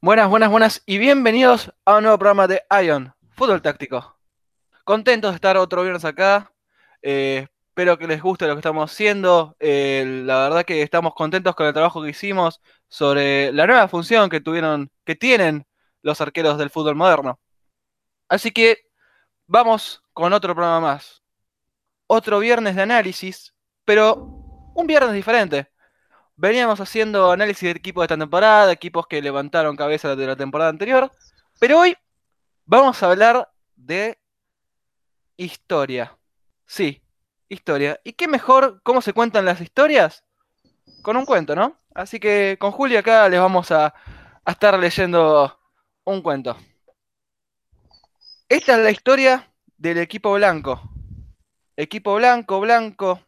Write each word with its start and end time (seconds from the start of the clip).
Buenas, 0.00 0.28
buenas, 0.28 0.50
buenas 0.50 0.82
y 0.86 0.98
bienvenidos 0.98 1.72
a 1.84 1.96
un 1.96 2.04
nuevo 2.04 2.18
programa 2.18 2.46
de 2.46 2.62
Ion, 2.84 3.12
Fútbol 3.30 3.60
Táctico. 3.62 4.16
Contentos 4.84 5.32
de 5.32 5.34
estar 5.36 5.56
otro 5.56 5.82
viernes 5.82 6.04
acá. 6.04 6.52
eh, 7.02 7.48
espero 7.68 7.98
que 7.98 8.06
les 8.06 8.22
guste 8.22 8.46
lo 8.46 8.54
que 8.54 8.60
estamos 8.60 8.92
haciendo. 8.92 9.56
eh, 9.58 10.22
la 10.24 10.44
verdad 10.44 10.64
que 10.64 10.82
estamos 10.82 11.14
contentos 11.14 11.54
con 11.56 11.66
el 11.66 11.72
trabajo 11.72 12.00
que 12.02 12.10
hicimos 12.10 12.60
sobre 12.88 13.52
la 13.52 13.66
nueva 13.66 13.88
función 13.88 14.30
que 14.30 14.40
tuvieron, 14.40 14.90
que 15.04 15.16
tienen 15.16 15.66
los 16.02 16.20
arqueros 16.20 16.58
del 16.58 16.70
fútbol 16.70 16.94
moderno. 16.94 17.40
Así 18.28 18.52
que 18.52 18.78
vamos 19.48 20.02
con 20.12 20.32
otro 20.32 20.54
programa 20.54 20.80
más. 20.80 21.22
Otro 22.06 22.38
viernes 22.38 22.76
de 22.76 22.82
análisis, 22.82 23.52
pero 23.84 24.14
un 24.74 24.86
viernes 24.86 25.12
diferente. 25.12 25.70
Veníamos 26.40 26.78
haciendo 26.80 27.32
análisis 27.32 27.62
de 27.62 27.70
equipos 27.70 28.02
de 28.02 28.04
esta 28.04 28.16
temporada, 28.16 28.70
equipos 28.70 29.08
que 29.08 29.20
levantaron 29.20 29.74
cabeza 29.74 30.14
de 30.14 30.24
la 30.24 30.36
temporada 30.36 30.70
anterior, 30.70 31.10
pero 31.58 31.80
hoy 31.80 31.96
vamos 32.64 33.02
a 33.02 33.10
hablar 33.10 33.50
de 33.74 34.16
historia. 35.36 36.16
Sí, 36.64 37.02
historia. 37.48 38.00
¿Y 38.04 38.12
qué 38.12 38.28
mejor 38.28 38.80
cómo 38.84 39.02
se 39.02 39.12
cuentan 39.12 39.46
las 39.46 39.60
historias? 39.60 40.22
Con 41.02 41.16
un 41.16 41.26
cuento, 41.26 41.56
¿no? 41.56 41.76
Así 41.92 42.20
que 42.20 42.56
con 42.60 42.70
Julia 42.70 43.00
acá 43.00 43.28
les 43.28 43.40
vamos 43.40 43.72
a, 43.72 43.86
a 44.44 44.50
estar 44.52 44.78
leyendo 44.78 45.58
un 46.04 46.22
cuento. 46.22 46.56
Esta 48.48 48.76
es 48.76 48.84
la 48.84 48.92
historia 48.92 49.52
del 49.76 49.98
equipo 49.98 50.32
blanco. 50.34 50.80
Equipo 51.74 52.14
blanco, 52.14 52.60
blanco. 52.60 53.20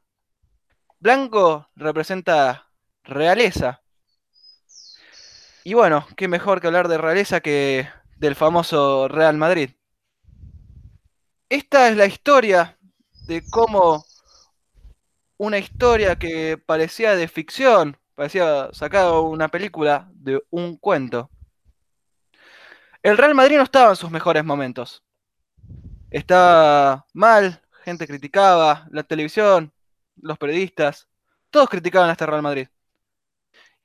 Blanco 1.00 1.68
representa 1.74 2.69
realeza. 3.10 3.82
Y 5.64 5.74
bueno, 5.74 6.06
qué 6.16 6.28
mejor 6.28 6.60
que 6.60 6.68
hablar 6.68 6.88
de 6.88 6.98
realeza 6.98 7.40
que 7.40 7.88
del 8.16 8.34
famoso 8.34 9.08
Real 9.08 9.36
Madrid. 9.36 9.70
Esta 11.48 11.88
es 11.88 11.96
la 11.96 12.06
historia 12.06 12.78
de 13.26 13.42
cómo 13.50 14.04
una 15.36 15.58
historia 15.58 16.16
que 16.16 16.58
parecía 16.58 17.16
de 17.16 17.28
ficción, 17.28 17.96
parecía 18.14 18.68
sacado 18.72 19.22
una 19.22 19.48
película 19.48 20.08
de 20.12 20.42
un 20.50 20.76
cuento. 20.76 21.30
El 23.02 23.16
Real 23.16 23.34
Madrid 23.34 23.56
no 23.56 23.62
estaba 23.62 23.90
en 23.90 23.96
sus 23.96 24.10
mejores 24.10 24.44
momentos. 24.44 25.02
Estaba 26.10 27.06
mal, 27.14 27.62
gente 27.84 28.06
criticaba, 28.06 28.86
la 28.90 29.02
televisión, 29.02 29.72
los 30.16 30.38
periodistas, 30.38 31.08
todos 31.50 31.68
criticaban 31.68 32.10
a 32.10 32.12
este 32.12 32.26
Real 32.26 32.42
Madrid. 32.42 32.68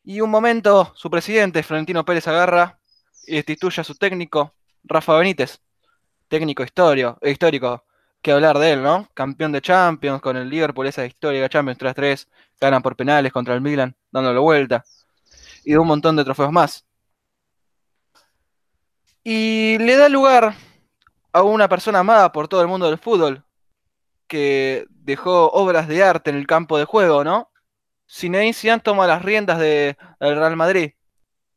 Y 0.07 0.21
un 0.21 0.29
momento, 0.29 0.93
su 0.95 1.09
presidente, 1.09 1.63
Florentino 1.63 2.05
Pérez, 2.05 2.27
agarra 2.27 2.79
y 3.25 3.37
destituye 3.37 3.81
a 3.81 3.83
su 3.83 3.95
técnico, 3.95 4.53
Rafa 4.83 5.17
Benítez, 5.17 5.59
técnico 6.27 6.63
histórico, 6.63 7.17
histórico. 7.23 7.83
Que 8.21 8.31
hablar 8.31 8.59
de 8.59 8.73
él, 8.73 8.83
¿no? 8.83 9.07
Campeón 9.15 9.51
de 9.51 9.61
Champions 9.61 10.21
con 10.21 10.37
el 10.37 10.47
Liverpool, 10.47 10.85
esa 10.85 11.05
histórica 11.05 11.49
Champions 11.49 11.79
3-3, 11.79 12.27
ganan 12.61 12.83
por 12.83 12.95
penales 12.95 13.31
contra 13.31 13.55
el 13.55 13.61
Milan, 13.61 13.95
dándole 14.11 14.39
vuelta. 14.39 14.85
Y 15.63 15.71
de 15.71 15.79
un 15.79 15.87
montón 15.87 16.15
de 16.15 16.23
trofeos 16.23 16.51
más. 16.51 16.85
Y 19.23 19.77
le 19.79 19.97
da 19.97 20.07
lugar 20.07 20.55
a 21.33 21.41
una 21.41 21.67
persona 21.67 21.99
amada 21.99 22.31
por 22.31 22.47
todo 22.47 22.61
el 22.61 22.67
mundo 22.67 22.87
del 22.87 22.99
fútbol, 22.99 23.43
que 24.27 24.85
dejó 24.89 25.49
obras 25.51 25.87
de 25.87 26.03
arte 26.03 26.29
en 26.29 26.37
el 26.37 26.45
campo 26.45 26.77
de 26.77 26.85
juego, 26.85 27.23
¿no? 27.23 27.49
Zinedine 28.09 28.53
Zidane 28.53 28.81
toma 28.81 29.07
las 29.07 29.23
riendas 29.23 29.59
de, 29.59 29.97
del 30.19 30.35
Real 30.35 30.55
Madrid. 30.55 30.91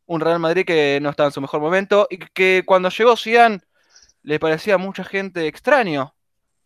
Un 0.06 0.20
Real 0.20 0.38
Madrid 0.38 0.64
que 0.64 0.98
no 1.02 1.10
estaba 1.10 1.28
en 1.28 1.32
su 1.32 1.40
mejor 1.40 1.60
momento 1.60 2.06
y 2.10 2.18
que 2.18 2.62
cuando 2.66 2.88
llegó 2.88 3.16
Zidane 3.16 3.60
le 4.22 4.38
parecía 4.38 4.74
a 4.74 4.78
mucha 4.78 5.04
gente 5.04 5.46
extraño 5.46 6.14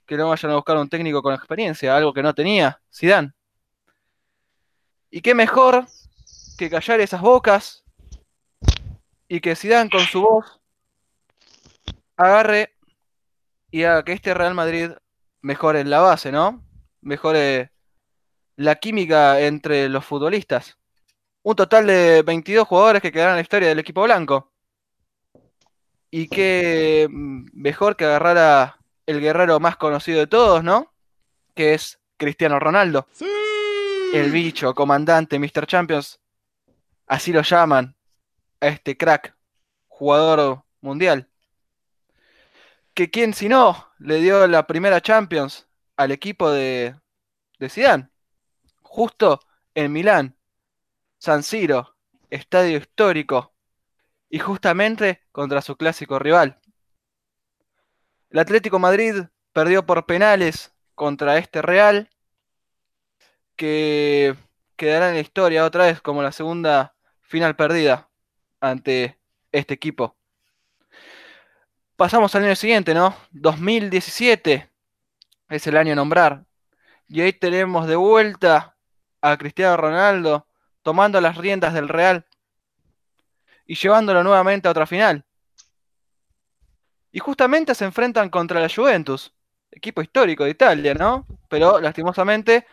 que 0.06 0.16
no 0.16 0.28
vayan 0.28 0.52
a 0.52 0.56
buscar 0.56 0.76
un 0.76 0.88
técnico 0.88 1.22
con 1.22 1.34
experiencia, 1.34 1.96
algo 1.96 2.12
que 2.12 2.22
no 2.22 2.34
tenía 2.34 2.80
Zidane. 2.94 3.32
Y 5.10 5.20
qué 5.20 5.34
mejor 5.34 5.86
que 6.56 6.70
callar 6.70 7.00
esas 7.00 7.20
bocas 7.20 7.84
y 9.28 9.40
que 9.40 9.56
Zidane 9.56 9.90
con 9.90 10.00
su 10.00 10.22
voz 10.22 10.60
agarre 12.16 12.74
y 13.70 13.84
haga 13.84 14.04
que 14.04 14.12
este 14.12 14.34
Real 14.34 14.54
Madrid 14.54 14.90
mejore 15.40 15.80
en 15.80 15.90
la 15.90 16.00
base, 16.00 16.30
¿no? 16.30 16.62
Mejore 17.00 17.71
la 18.56 18.76
química 18.76 19.40
entre 19.40 19.88
los 19.88 20.04
futbolistas. 20.04 20.78
Un 21.42 21.56
total 21.56 21.86
de 21.86 22.22
22 22.22 22.66
jugadores 22.66 23.02
que 23.02 23.12
quedaron 23.12 23.32
en 23.32 23.36
la 23.36 23.42
historia 23.42 23.68
del 23.68 23.78
equipo 23.78 24.02
blanco. 24.02 24.52
Y 26.10 26.28
qué 26.28 27.08
mejor 27.10 27.96
que 27.96 28.04
agarrar 28.04 28.38
a 28.38 28.78
el 29.06 29.20
guerrero 29.20 29.58
más 29.58 29.76
conocido 29.76 30.20
de 30.20 30.26
todos, 30.26 30.62
¿no? 30.62 30.92
Que 31.54 31.74
es 31.74 31.98
Cristiano 32.16 32.60
Ronaldo. 32.60 33.06
Sí. 33.12 33.26
El 34.12 34.30
bicho, 34.30 34.74
comandante, 34.74 35.38
Mr. 35.38 35.66
Champions. 35.66 36.20
Así 37.06 37.32
lo 37.32 37.42
llaman 37.42 37.96
a 38.60 38.68
este 38.68 38.96
crack, 38.96 39.34
jugador 39.88 40.62
mundial. 40.80 41.28
Que 42.94 43.10
quien 43.10 43.32
si 43.32 43.48
no 43.48 43.90
le 43.98 44.20
dio 44.20 44.46
la 44.46 44.66
primera 44.66 45.00
Champions 45.00 45.66
al 45.96 46.12
equipo 46.12 46.50
de, 46.50 46.94
de 47.58 47.68
Zidane 47.70 48.11
justo 48.92 49.40
en 49.74 49.90
Milán, 49.90 50.36
San 51.16 51.42
Siro, 51.42 51.96
estadio 52.28 52.76
histórico, 52.76 53.54
y 54.28 54.38
justamente 54.38 55.22
contra 55.32 55.62
su 55.62 55.76
clásico 55.76 56.18
rival. 56.18 56.60
El 58.28 58.38
Atlético 58.38 58.78
Madrid 58.78 59.14
perdió 59.54 59.86
por 59.86 60.04
penales 60.04 60.74
contra 60.94 61.38
este 61.38 61.62
Real, 61.62 62.10
que 63.56 64.36
quedará 64.76 65.08
en 65.08 65.14
la 65.14 65.20
historia 65.20 65.64
otra 65.64 65.86
vez 65.86 66.02
como 66.02 66.22
la 66.22 66.32
segunda 66.32 66.94
final 67.22 67.56
perdida 67.56 68.10
ante 68.60 69.18
este 69.52 69.72
equipo. 69.72 70.18
Pasamos 71.96 72.34
al 72.34 72.44
año 72.44 72.56
siguiente, 72.56 72.92
¿no? 72.92 73.16
2017 73.30 74.70
es 75.48 75.66
el 75.66 75.78
año 75.78 75.92
a 75.92 75.96
nombrar. 75.96 76.44
Y 77.08 77.22
ahí 77.22 77.32
tenemos 77.32 77.86
de 77.86 77.96
vuelta 77.96 78.71
a 79.22 79.36
Cristiano 79.38 79.76
Ronaldo 79.76 80.46
tomando 80.82 81.20
las 81.20 81.36
riendas 81.36 81.72
del 81.72 81.88
Real 81.88 82.26
y 83.64 83.76
llevándolo 83.76 84.22
nuevamente 84.22 84.68
a 84.68 84.72
otra 84.72 84.86
final. 84.86 85.24
Y 87.12 87.20
justamente 87.20 87.74
se 87.74 87.84
enfrentan 87.84 88.28
contra 88.28 88.60
la 88.60 88.68
Juventus, 88.68 89.32
equipo 89.70 90.02
histórico 90.02 90.44
de 90.44 90.50
Italia, 90.50 90.94
¿no? 90.94 91.26
Pero 91.48 91.80
lastimosamente 91.80 92.66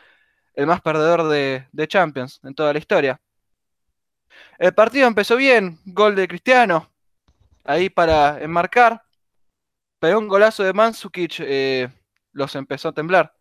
el 0.55 0.65
más 0.65 0.81
perdedor 0.81 1.27
de, 1.29 1.87
Champions 1.87 2.39
en 2.43 2.55
toda 2.55 2.73
la 2.73 2.79
historia. 2.79 3.21
El 4.57 4.73
partido 4.73 5.07
empezó 5.07 5.35
bien, 5.35 5.79
gol 5.85 6.15
de 6.15 6.27
Cristiano, 6.27 6.89
ahí 7.63 7.89
para 7.89 8.41
enmarcar, 8.41 9.03
pero 9.99 10.19
un 10.19 10.27
golazo 10.27 10.63
de 10.63 10.73
Mandzukic 10.73 11.39
eh, 11.39 11.89
los 12.31 12.55
empezó 12.55 12.89
a 12.89 12.93
temblar. 12.93 13.33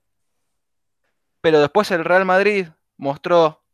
Pero 1.40 1.60
después 1.60 1.90
el 1.90 2.04
Real 2.04 2.25
Madrid 2.25 2.69
mostró 2.98 3.64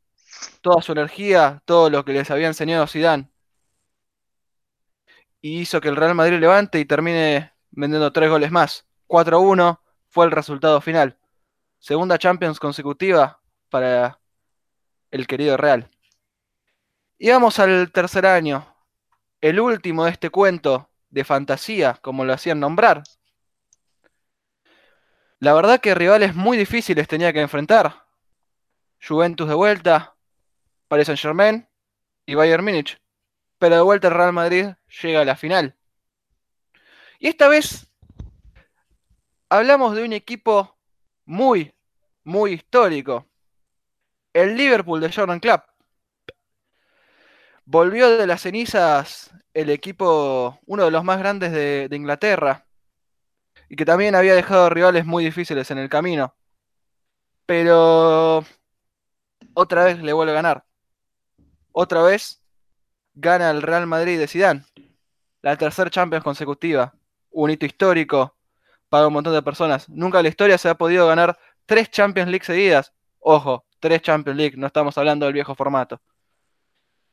toda 0.60 0.82
su 0.82 0.92
energía, 0.92 1.62
todo 1.64 1.90
lo 1.90 2.04
que 2.04 2.12
les 2.12 2.30
había 2.30 2.46
enseñado 2.46 2.86
Zidane. 2.86 3.28
Y 5.40 5.60
hizo 5.60 5.80
que 5.80 5.88
el 5.88 5.96
Real 5.96 6.14
Madrid 6.14 6.38
levante 6.38 6.78
y 6.78 6.84
termine 6.84 7.52
vendiendo 7.70 8.12
tres 8.12 8.30
goles 8.30 8.50
más. 8.50 8.86
4-1 9.08 9.80
fue 10.08 10.26
el 10.26 10.30
resultado 10.30 10.80
final. 10.80 11.18
Segunda 11.78 12.18
Champions 12.18 12.60
consecutiva 12.60 13.40
para 13.68 14.20
el 15.10 15.26
querido 15.26 15.56
Real. 15.56 15.90
Y 17.18 17.30
vamos 17.30 17.58
al 17.58 17.92
tercer 17.92 18.26
año. 18.26 18.66
El 19.40 19.60
último 19.60 20.04
de 20.04 20.12
este 20.12 20.30
cuento 20.30 20.88
de 21.10 21.24
fantasía, 21.24 21.98
como 22.00 22.24
lo 22.24 22.32
hacían 22.32 22.60
nombrar. 22.60 23.02
La 25.38 25.52
verdad 25.52 25.80
que 25.80 25.94
rivales 25.94 26.34
muy 26.34 26.56
difíciles 26.56 27.06
tenía 27.06 27.32
que 27.32 27.40
enfrentar. 27.40 28.03
Juventus 29.06 29.48
de 29.48 29.54
vuelta, 29.54 30.16
Paris 30.88 31.06
Saint 31.06 31.20
Germain 31.20 31.68
y 32.26 32.34
Bayern 32.34 32.64
Múnich. 32.64 33.00
Pero 33.58 33.76
de 33.76 33.82
vuelta 33.82 34.08
el 34.08 34.14
Real 34.14 34.32
Madrid 34.32 34.68
llega 35.02 35.20
a 35.20 35.24
la 35.24 35.36
final. 35.36 35.76
Y 37.18 37.28
esta 37.28 37.48
vez 37.48 37.90
hablamos 39.48 39.94
de 39.94 40.04
un 40.04 40.12
equipo 40.12 40.76
muy, 41.24 41.74
muy 42.24 42.52
histórico. 42.52 43.26
El 44.32 44.56
Liverpool 44.56 45.00
de 45.00 45.12
Jordan 45.12 45.40
Club. 45.40 45.62
Volvió 47.66 48.16
de 48.16 48.26
las 48.26 48.42
cenizas 48.42 49.30
el 49.54 49.70
equipo, 49.70 50.58
uno 50.66 50.84
de 50.84 50.90
los 50.90 51.04
más 51.04 51.18
grandes 51.18 51.52
de, 51.52 51.88
de 51.88 51.96
Inglaterra. 51.96 52.66
Y 53.68 53.76
que 53.76 53.84
también 53.84 54.14
había 54.14 54.34
dejado 54.34 54.70
rivales 54.70 55.06
muy 55.06 55.24
difíciles 55.24 55.70
en 55.70 55.78
el 55.78 55.88
camino. 55.88 56.34
Pero 57.46 58.13
otra 59.54 59.84
vez 59.84 60.02
le 60.02 60.12
vuelve 60.12 60.32
a 60.32 60.36
ganar. 60.36 60.64
Otra 61.72 62.02
vez 62.02 62.42
gana 63.14 63.50
el 63.50 63.62
Real 63.62 63.86
Madrid 63.86 64.18
de 64.18 64.28
Zidane. 64.28 64.64
La 65.42 65.56
tercera 65.56 65.90
Champions 65.90 66.24
consecutiva. 66.24 66.94
Un 67.30 67.50
hito 67.50 67.66
histórico 67.66 68.36
para 68.88 69.06
un 69.06 69.12
montón 69.12 69.32
de 69.32 69.42
personas. 69.42 69.88
Nunca 69.88 70.18
en 70.18 70.24
la 70.24 70.28
historia 70.28 70.58
se 70.58 70.68
ha 70.68 70.76
podido 70.76 71.06
ganar 71.06 71.38
tres 71.66 71.90
Champions 71.90 72.30
League 72.30 72.44
seguidas. 72.44 72.92
Ojo, 73.18 73.64
tres 73.80 74.02
Champions 74.02 74.36
League, 74.36 74.56
no 74.56 74.66
estamos 74.66 74.96
hablando 74.98 75.26
del 75.26 75.34
viejo 75.34 75.54
formato. 75.54 76.00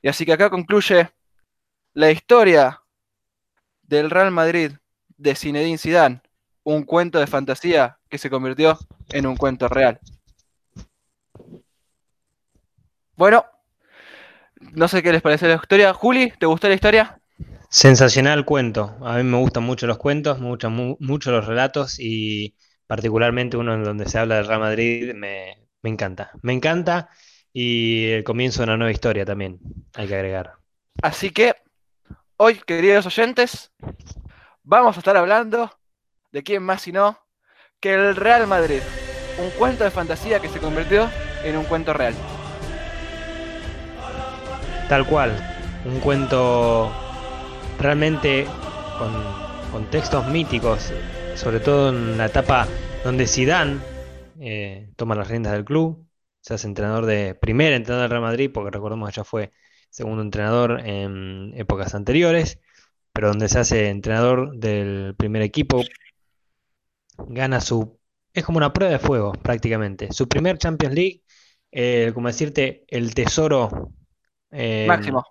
Y 0.01 0.07
así 0.07 0.25
que 0.25 0.33
acá 0.33 0.49
concluye 0.49 1.09
la 1.93 2.11
historia 2.11 2.81
del 3.83 4.09
Real 4.09 4.31
Madrid 4.31 4.73
de 5.17 5.35
Zinedine 5.35 5.77
Zidane, 5.77 6.21
un 6.63 6.83
cuento 6.83 7.19
de 7.19 7.27
fantasía 7.27 7.99
que 8.09 8.17
se 8.17 8.29
convirtió 8.29 8.77
en 9.09 9.27
un 9.27 9.35
cuento 9.35 9.67
real. 9.67 9.99
Bueno, 13.15 13.45
no 14.73 14.87
sé 14.87 15.03
qué 15.03 15.11
les 15.11 15.21
parece 15.21 15.47
la 15.47 15.55
historia. 15.55 15.93
Juli, 15.93 16.31
¿te 16.39 16.45
gustó 16.45 16.67
la 16.67 16.75
historia? 16.75 17.19
Sensacional 17.69 18.45
cuento. 18.45 18.97
A 19.01 19.17
mí 19.17 19.23
me 19.23 19.37
gustan 19.37 19.63
mucho 19.63 19.87
los 19.87 19.97
cuentos, 19.97 20.39
me 20.39 20.47
gustan 20.47 20.73
mu 20.73 20.97
mucho 20.99 21.31
los 21.31 21.45
relatos 21.45 21.99
y 21.99 22.55
particularmente 22.87 23.57
uno 23.57 23.73
en 23.73 23.83
donde 23.83 24.07
se 24.07 24.19
habla 24.19 24.35
del 24.35 24.47
Real 24.47 24.59
Madrid 24.59 25.13
me, 25.13 25.57
me 25.81 25.89
encanta. 25.89 26.31
Me 26.41 26.53
encanta 26.53 27.09
y 27.53 28.07
el 28.07 28.23
comienzo 28.23 28.59
de 28.59 28.65
una 28.65 28.77
nueva 28.77 28.91
historia 28.91 29.25
también, 29.25 29.59
hay 29.93 30.07
que 30.07 30.15
agregar. 30.15 30.53
Así 31.01 31.31
que 31.31 31.55
hoy, 32.37 32.59
queridos 32.65 33.05
oyentes, 33.05 33.71
vamos 34.63 34.95
a 34.95 34.99
estar 34.99 35.17
hablando 35.17 35.71
de 36.31 36.43
quién 36.43 36.63
más 36.63 36.81
si 36.81 36.91
no 36.91 37.17
que 37.79 37.93
el 37.93 38.15
Real 38.15 38.47
Madrid. 38.47 38.81
Un 39.39 39.49
cuento 39.51 39.83
de 39.83 39.91
fantasía 39.91 40.39
que 40.39 40.49
se 40.49 40.59
convirtió 40.59 41.09
en 41.43 41.57
un 41.57 41.63
cuento 41.63 41.93
real. 41.93 42.13
Tal 44.91 45.07
cual, 45.07 45.31
un 45.85 46.01
cuento 46.01 46.91
realmente 47.79 48.45
con, 49.71 49.89
textos 49.89 50.27
míticos, 50.27 50.91
sobre 51.35 51.61
todo 51.61 51.91
en 51.91 52.17
la 52.17 52.25
etapa 52.25 52.67
donde 53.01 53.25
Zidane 53.25 53.79
eh, 54.41 54.91
toma 54.97 55.15
las 55.15 55.29
riendas 55.29 55.53
del 55.53 55.63
club, 55.63 56.05
se 56.41 56.55
hace 56.55 56.67
entrenador 56.67 57.05
de 57.05 57.35
primer 57.35 57.71
entrenador 57.71 58.03
del 58.03 58.09
Real 58.09 58.21
Madrid, 58.21 58.51
porque 58.53 58.69
recordemos 58.71 59.09
que 59.09 59.15
ya 59.15 59.23
fue 59.23 59.53
segundo 59.89 60.23
entrenador 60.23 60.81
en 60.85 61.53
épocas 61.55 61.95
anteriores, 61.95 62.59
pero 63.13 63.29
donde 63.29 63.47
se 63.47 63.59
hace 63.59 63.87
entrenador 63.87 64.57
del 64.57 65.15
primer 65.15 65.41
equipo, 65.41 65.83
gana 67.29 67.61
su... 67.61 67.97
Es 68.33 68.43
como 68.43 68.57
una 68.57 68.73
prueba 68.73 68.91
de 68.91 68.99
fuego 68.99 69.31
prácticamente. 69.31 70.11
Su 70.11 70.27
primer 70.27 70.57
Champions 70.57 70.95
League, 70.95 71.23
eh, 71.71 72.11
como 72.13 72.27
decirte, 72.27 72.83
el 72.89 73.13
tesoro 73.13 73.93
eh, 74.51 74.85
máximo. 74.87 75.25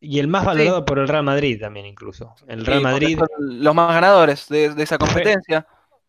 Y 0.00 0.18
el 0.18 0.28
más 0.28 0.44
valorado 0.44 0.84
por 0.84 0.98
el 0.98 1.08
Real 1.08 1.24
Madrid 1.24 1.60
también 1.60 1.86
incluso. 1.86 2.34
El 2.48 2.64
Real 2.64 2.80
Madrid... 2.80 3.18
Los 3.38 3.74
más 3.74 3.92
ganadores 3.92 4.48
de, 4.48 4.72
esa 4.78 4.96
competencia. 4.96 5.66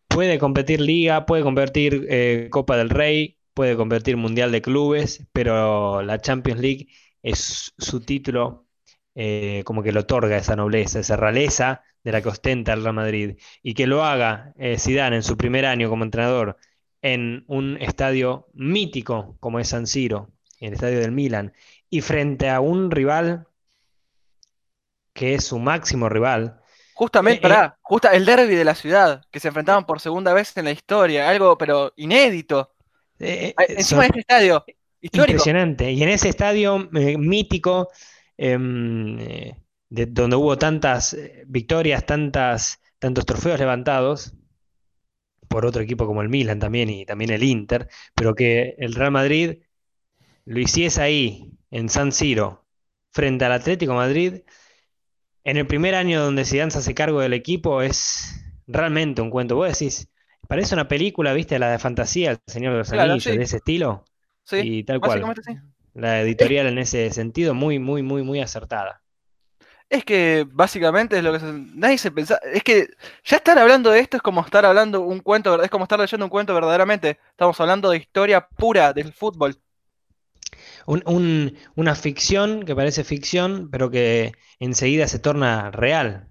Puede 0.08 0.38
competir 0.38 0.80
liga, 0.80 1.26
puede 1.26 1.42
competir 1.42 2.06
eh, 2.08 2.48
Copa 2.50 2.76
del 2.78 2.88
Rey, 2.88 3.36
puede 3.52 3.76
competir 3.76 4.16
Mundial 4.16 4.50
de 4.50 4.62
Clubes, 4.62 5.26
pero 5.32 6.00
la 6.00 6.20
Champions 6.20 6.60
League 6.60 6.88
es 7.22 7.74
su 7.76 8.00
título 8.00 8.66
eh, 9.14 9.62
como 9.64 9.82
que 9.82 9.92
le 9.92 10.00
otorga 10.00 10.36
esa 10.36 10.56
nobleza, 10.56 11.00
esa 11.00 11.16
realeza 11.16 11.82
de 12.04 12.12
la 12.12 12.22
que 12.22 12.28
ostenta 12.28 12.72
el 12.72 12.82
Real 12.82 12.94
Madrid. 12.94 13.36
Y 13.62 13.74
que 13.74 13.86
lo 13.86 14.04
haga 14.04 14.54
eh, 14.56 14.78
Zidane 14.78 15.16
en 15.16 15.22
su 15.22 15.36
primer 15.36 15.66
año 15.66 15.90
como 15.90 16.04
entrenador 16.04 16.56
en 17.02 17.44
un 17.48 17.76
estadio 17.80 18.48
mítico 18.54 19.36
como 19.40 19.58
es 19.60 19.68
San 19.68 19.86
Siro, 19.86 20.30
el 20.60 20.72
estadio 20.72 21.00
del 21.00 21.12
Milan, 21.12 21.52
y 21.90 22.00
frente 22.00 22.48
a 22.48 22.60
un 22.60 22.90
rival 22.90 23.46
que 25.12 25.34
es 25.34 25.44
su 25.44 25.58
máximo 25.58 26.08
rival. 26.08 26.60
Justamente, 26.94 27.42
para 27.42 27.78
justa 27.80 28.10
el 28.10 28.24
derby 28.24 28.54
de 28.54 28.64
la 28.64 28.74
ciudad, 28.74 29.22
que 29.30 29.40
se 29.40 29.48
enfrentaban 29.48 29.86
por 29.86 30.00
segunda 30.00 30.32
vez 30.32 30.56
en 30.56 30.64
la 30.64 30.70
historia, 30.72 31.28
algo 31.28 31.56
pero 31.58 31.92
inédito. 31.96 32.74
Eh, 33.18 33.54
eh, 33.58 33.66
encima 33.68 34.02
de 34.02 34.06
este 34.08 34.20
estadio. 34.20 34.64
Impresionante. 35.00 35.92
Y 35.92 36.02
en 36.02 36.08
ese 36.08 36.28
estadio 36.28 36.88
eh, 36.94 37.16
mítico, 37.16 37.88
em, 38.36 39.16
de, 39.88 40.06
donde 40.06 40.36
hubo 40.36 40.58
tantas 40.58 41.16
victorias, 41.46 42.04
tantas, 42.04 42.80
tantos 42.98 43.26
trofeos 43.26 43.58
levantados, 43.58 44.34
por 45.48 45.66
otro 45.66 45.82
equipo 45.82 46.06
como 46.06 46.22
el 46.22 46.28
Milan 46.28 46.58
también 46.58 46.90
y 46.90 47.06
también 47.06 47.30
el 47.30 47.42
Inter, 47.42 47.88
pero 48.14 48.34
que 48.34 48.76
el 48.78 48.94
Real 48.94 49.10
Madrid 49.10 49.58
lo 50.44 50.60
hiciese 50.60 51.02
ahí, 51.02 51.57
en 51.70 51.88
San 51.88 52.12
Siro, 52.12 52.64
frente 53.10 53.44
al 53.44 53.52
Atlético 53.52 53.94
Madrid, 53.94 54.42
en 55.44 55.56
el 55.56 55.66
primer 55.66 55.94
año 55.94 56.22
donde 56.22 56.44
Zidane 56.44 56.70
se 56.70 56.78
hace 56.78 56.94
cargo 56.94 57.20
del 57.20 57.32
equipo, 57.32 57.82
es 57.82 58.44
realmente 58.66 59.22
un 59.22 59.30
cuento. 59.30 59.56
Vos 59.56 59.68
decís, 59.68 60.08
Parece 60.48 60.74
una 60.74 60.88
película, 60.88 61.34
¿viste? 61.34 61.58
La 61.58 61.70
de 61.70 61.78
fantasía, 61.78 62.30
El 62.30 62.38
Señor 62.46 62.72
de 62.72 62.78
los 62.78 62.90
Anillos, 62.90 63.24
de 63.24 63.42
ese 63.42 63.58
estilo. 63.58 64.04
Sí, 64.44 64.56
y 64.62 64.82
tal 64.82 64.98
cual. 64.98 65.22
La 65.92 66.22
editorial 66.22 66.66
en 66.66 66.78
ese 66.78 67.10
sentido, 67.10 67.52
muy, 67.52 67.78
muy, 67.78 68.02
muy, 68.02 68.22
muy 68.22 68.40
acertada. 68.40 69.02
Es 69.90 70.04
que 70.04 70.46
básicamente 70.50 71.18
es 71.18 71.24
lo 71.24 71.32
que 71.32 71.38
nadie 71.74 71.98
se 71.98 72.10
pensa. 72.10 72.40
Es 72.50 72.62
que 72.62 72.88
ya 73.24 73.36
estar 73.36 73.58
hablando 73.58 73.90
de 73.90 74.00
esto 74.00 74.16
es 74.16 74.22
como 74.22 74.40
estar 74.40 74.64
hablando 74.64 75.02
un 75.02 75.20
cuento, 75.20 75.62
es 75.62 75.70
como 75.70 75.84
estar 75.84 76.00
leyendo 76.00 76.24
un 76.24 76.30
cuento 76.30 76.54
verdaderamente. 76.54 77.18
Estamos 77.30 77.60
hablando 77.60 77.90
de 77.90 77.98
historia 77.98 78.48
pura 78.48 78.94
del 78.94 79.12
fútbol. 79.12 79.54
Una 80.88 81.94
ficción 81.94 82.64
que 82.64 82.74
parece 82.74 83.04
ficción, 83.04 83.68
pero 83.70 83.90
que 83.90 84.32
enseguida 84.58 85.06
se 85.06 85.18
torna 85.18 85.70
real. 85.70 86.28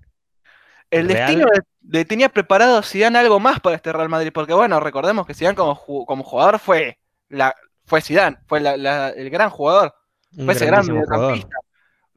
El 0.90 1.08
destino 1.08 1.46
le, 1.82 2.06
tenía 2.06 2.30
preparado 2.30 2.82
Zidane 2.82 3.20
algo 3.20 3.40
más 3.40 3.60
para 3.60 3.76
este 3.76 3.92
Real 3.92 4.10
Madrid, 4.10 4.32
porque 4.34 4.54
bueno, 4.54 4.80
recordemos 4.80 5.28
que 5.28 5.34
Zidane 5.34 5.56
como, 5.56 5.76
como 6.06 6.24
jugador 6.24 6.60
fue 6.60 6.98
la 7.30 7.54
fue 7.86 8.02
Zidane, 8.02 8.38
fue 8.48 8.60
el 8.60 9.30
gran 9.30 9.50
jugador, 9.50 9.94
fue 10.34 10.54
ese 10.54 10.66
gran 10.66 10.86
mediocampista. 10.86 11.58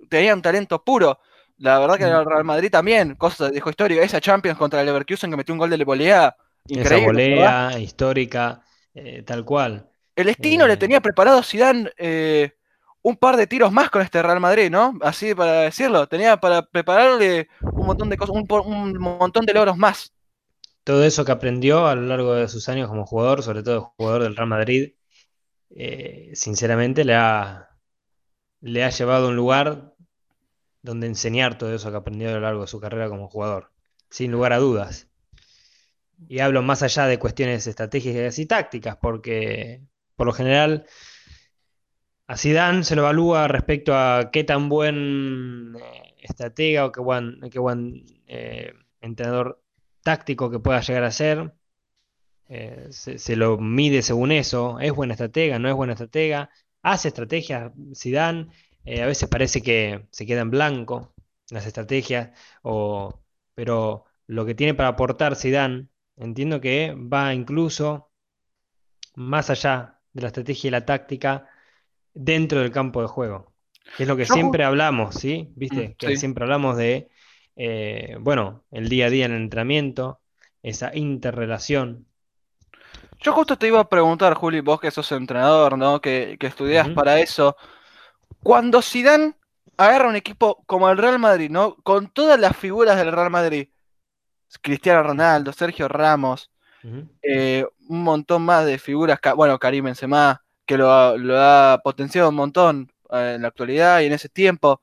Tenía 0.09 0.35
un 0.35 0.43
talento 0.43 0.83
puro. 0.83 1.21
La 1.59 1.79
verdad 1.79 1.99
que 1.99 2.05
el 2.05 2.25
Real 2.25 2.45
Madrid 2.45 2.71
también, 2.71 3.15
cosa 3.17 3.51
dejó 3.51 3.71
historia, 3.71 4.03
esa 4.03 4.21
Champions 4.21 4.59
contra 4.59 4.81
el 4.81 4.87
Leverkusen 4.87 5.31
que 5.31 5.37
metió 5.37 5.53
un 5.55 5.59
gol 5.59 5.71
de 5.71 5.85
volea 5.85 6.35
increíble. 6.67 7.35
Esa 7.35 7.69
volea 7.69 7.79
histórica, 7.79 8.63
eh, 8.95 9.23
tal 9.23 9.45
cual. 9.45 9.90
El 10.21 10.27
destino 10.27 10.67
le 10.67 10.75
eh, 10.75 10.77
tenía 10.77 11.01
preparado 11.01 11.39
a 11.39 11.43
Zidane 11.43 11.91
eh, 11.97 12.53
un 13.03 13.17
par 13.17 13.37
de 13.37 13.47
tiros 13.47 13.73
más 13.73 13.91
con 13.91 14.03
este 14.03 14.23
Real 14.23 14.41
Madrid, 14.41 14.71
¿no? 14.71 14.99
Así 15.01 15.35
para 15.35 15.63
decirlo. 15.63 16.07
Tenía 16.09 16.39
para 16.39 16.63
prepararle 16.67 17.49
un 17.73 17.87
montón 17.87 18.11
de 18.11 18.17
cosas, 18.17 18.37
un, 18.37 18.99
montón 18.99 19.47
de 19.47 19.55
logros 19.55 19.77
más. 19.77 20.13
Todo 20.85 21.05
eso 21.05 21.25
que 21.25 21.33
aprendió 21.33 21.87
a 21.87 21.95
lo 21.95 22.03
largo 22.03 22.35
de 22.35 22.49
sus 22.49 22.69
años 22.69 22.89
como 22.89 23.07
jugador, 23.07 23.43
sobre 23.43 23.63
todo 23.63 23.95
jugador 23.97 24.23
del 24.23 24.37
Real 24.37 24.49
Madrid, 24.49 24.95
eh, 25.71 26.31
sinceramente 26.35 27.05
le 27.05 27.15
ha, 27.15 27.71
le 28.61 28.85
ha 28.85 28.91
llevado 28.91 29.27
a 29.27 29.29
un 29.31 29.37
lugar 29.37 29.95
donde 30.83 31.07
enseñar 31.07 31.59
todo 31.59 31.75
eso 31.75 31.91
que 31.91 31.97
aprendió 31.97 32.31
a 32.31 32.33
lo 32.33 32.41
largo 32.41 32.63
de 32.63 32.67
su 32.67 32.81
carrera 32.81 33.09
como 33.09 33.29
jugador, 33.29 33.73
sin 34.11 34.33
lugar 34.33 34.53
a 34.53 34.59
dudas. 34.59 35.09
Y 36.29 36.41
hablo 36.41 36.63
más 36.63 36.83
allá 36.83 37.07
de 37.07 37.19
cuestiones 37.19 37.67
estratégicas 37.67 38.39
y 38.39 38.47
tácticas, 38.47 38.97
porque 38.97 39.83
por 40.21 40.27
lo 40.27 40.35
general 40.35 40.85
a 42.27 42.37
Zidane 42.37 42.85
se 42.85 42.95
lo 42.95 43.01
evalúa 43.01 43.49
respecto 43.49 43.95
a 43.95 44.31
qué 44.31 44.45
tan 44.45 44.69
buen 44.69 45.75
eh, 45.81 46.15
estratega 46.21 46.85
o 46.85 46.93
qué 46.93 47.01
buen, 47.01 47.41
buen 47.55 48.05
eh, 48.27 48.75
entrenador 49.01 49.65
táctico 50.03 50.51
que 50.51 50.59
pueda 50.59 50.83
llegar 50.83 51.05
a 51.05 51.11
ser. 51.11 51.55
Eh, 52.49 52.89
se, 52.91 53.35
lo 53.35 53.57
mide 53.57 54.03
según 54.03 54.31
eso. 54.31 54.79
¿Es 54.79 54.93
buena 54.93 55.15
estratega? 55.15 55.59
¿No 55.59 55.71
es 55.71 55.75
buena 55.75 55.95
estratega? 55.95 56.51
Hace 56.83 57.09
estrategias 57.09 57.73
Zidane. 57.97 58.49
a 59.03 59.07
veces 59.07 59.27
parece 59.27 59.63
que 59.63 60.07
se 60.11 60.27
queda 60.27 60.43
en 60.43 60.51
blanco 60.51 61.15
las 61.51 61.65
estrategias. 61.65 62.31
O, 62.63 63.23
pero 63.55 64.05
lo 64.27 64.45
que 64.45 64.55
tiene 64.55 64.75
para 64.75 64.91
aportar 64.91 65.35
Zidane, 65.35 65.89
entiendo 66.17 66.61
que 66.61 66.95
va 66.95 67.33
incluso 67.33 68.11
más 69.15 69.51
allá 69.51 70.00
de 70.13 70.23
la 70.23 70.29
estrategia 70.29 70.69
y 70.69 70.71
la 70.71 70.85
táctica 70.85 71.49
dentro 72.15 72.61
del 72.61 72.71
campo 72.71 73.03
de 73.03 73.09
juego. 73.09 73.53
Que 73.97 74.05
es 74.05 74.09
lo 74.09 74.17
que 74.17 74.27
siempre 74.27 74.65
hablamos, 74.65 75.15
¿sí? 75.15 75.53
¿Viste? 75.57 75.91
Mm, 75.91 75.95
que 75.95 76.17
siempre 76.17 76.45
hablamos 76.45 76.77
de, 76.77 77.09
eh, 77.57 78.17
bueno, 78.21 78.65
el 78.71 78.89
día 78.89 79.07
a 79.07 79.11
día 79.11 79.27
en 79.27 79.33
el 79.33 79.43
entrenamiento, 79.43 80.21
esa 80.63 80.95
interrelación. 80.97 82.07
Yo 83.21 83.33
justo 83.33 83.57
te 83.57 83.67
iba 83.67 83.81
a 83.81 83.89
preguntar, 83.89 84.35
Juli, 84.35 84.61
vos 84.61 84.81
que 84.81 84.91
sos 84.91 85.11
entrenador, 85.13 85.77
¿no? 85.77 86.01
Que, 86.01 86.37
que 86.39 86.47
estudias 86.47 86.89
para 86.91 87.21
eso. 87.21 87.57
Cuando 88.43 88.81
Zidane 88.81 89.35
agarra 89.77 90.09
un 90.09 90.17
equipo 90.17 90.63
como 90.67 90.89
el 90.91 90.99
Real 90.99 91.19
Madrid, 91.19 91.51
¿no? 91.51 91.77
Con 91.83 92.09
todas 92.09 92.39
las 92.39 92.57
figuras 92.57 92.97
del 92.97 93.13
Real 93.13 93.31
Madrid, 93.31 93.69
Cristiano 94.63 95.03
Ronaldo, 95.03 95.53
Sergio 95.53 95.89
Ramos, 95.89 96.51
eh, 97.23 97.65
un 97.89 98.03
montón 98.03 98.43
más 98.43 98.67
de 98.67 98.79
figuras, 98.79 99.19
bueno, 99.37 99.59
Karim 99.59 99.85
Benzema, 99.85 100.43
que 100.67 100.77
lo, 100.77 100.91
ha 100.91 101.81
potenciado 101.83 102.29
un 102.29 102.37
montón 102.37 102.93
eh, 103.13 103.35
en 103.37 103.43
la 103.43 103.49
actualidad 103.49 104.01
y 104.01 104.07
en 104.07 104.13
ese 104.13 104.29
tiempo. 104.29 104.83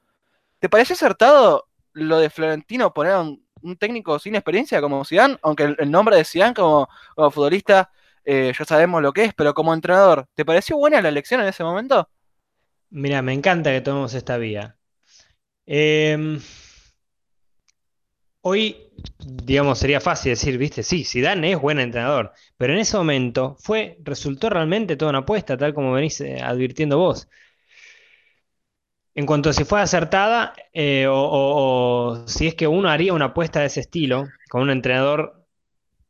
¿Te 0.60 0.70
parece 0.70 0.94
acertado 0.94 1.68
lo 1.94 2.20
de 2.20 2.30
Florentino 2.30 2.94
poner 2.94 3.14
a 3.14 3.22
un, 3.22 3.46
un 3.62 3.78
técnico 3.78 4.20
sin 4.20 4.36
experiencia 4.36 4.82
como 4.82 5.06
Zidane? 5.06 5.38
Aunque 5.42 5.64
el, 5.64 5.76
el 5.80 5.92
nombre 5.92 6.18
de 6.18 6.26
Zidane 6.26 6.54
como, 6.54 6.90
como 7.16 7.32
futbolista 7.32 7.92
eh, 8.30 8.52
ya 8.60 8.66
sabemos 8.66 9.02
lo 9.02 9.14
que 9.14 9.24
es, 9.24 9.34
pero 9.34 9.54
como 9.54 9.74
entrenador, 9.74 10.28
¿te 10.36 10.44
pareció 10.44 10.76
buena 10.76 11.02
la 11.02 11.08
elección 11.08 11.40
en 11.40 11.48
ese 11.48 11.64
momento? 11.64 12.10
Mira, 12.90 13.22
me 13.22 13.32
encanta 13.32 13.72
que 13.72 13.80
tomemos 13.80 14.14
esta 14.16 14.36
vía. 14.36 14.76
Em, 15.66 16.38
hoy, 18.42 18.78
digamos, 19.20 19.80
sería 19.80 20.00
fácil 20.02 20.32
decir, 20.32 20.58
viste, 20.58 20.84
sí, 20.84 21.04
Zidane 21.04 21.52
es 21.54 21.60
buen 21.62 21.80
entrenador, 21.80 22.34
pero 22.58 22.74
en 22.74 22.80
ese 22.80 22.98
momento 22.98 23.56
fue, 23.60 23.98
resultó 24.04 24.50
realmente 24.50 24.96
toda 24.98 25.10
una 25.12 25.20
apuesta, 25.20 25.58
tal 25.58 25.74
como 25.74 25.92
venís 25.94 26.20
eh, 26.22 26.42
advirtiendo 26.42 26.98
vos. 26.98 27.28
En 29.16 29.26
cuanto 29.26 29.50
a 29.50 29.54
si 29.54 29.64
fue 29.66 29.82
acertada 29.82 30.54
eh, 30.74 31.08
o, 31.08 31.16
o- 31.16 32.12
o 32.24 32.28
si 32.28 32.48
es 32.48 32.56
que 32.56 32.68
uno 32.68 32.90
haría 32.90 33.14
una 33.14 33.26
apuesta 33.26 33.60
de 33.62 33.66
ese 33.68 33.80
estilo 33.82 34.28
con 34.50 34.62
un 34.62 34.70
entrenador 34.70 35.44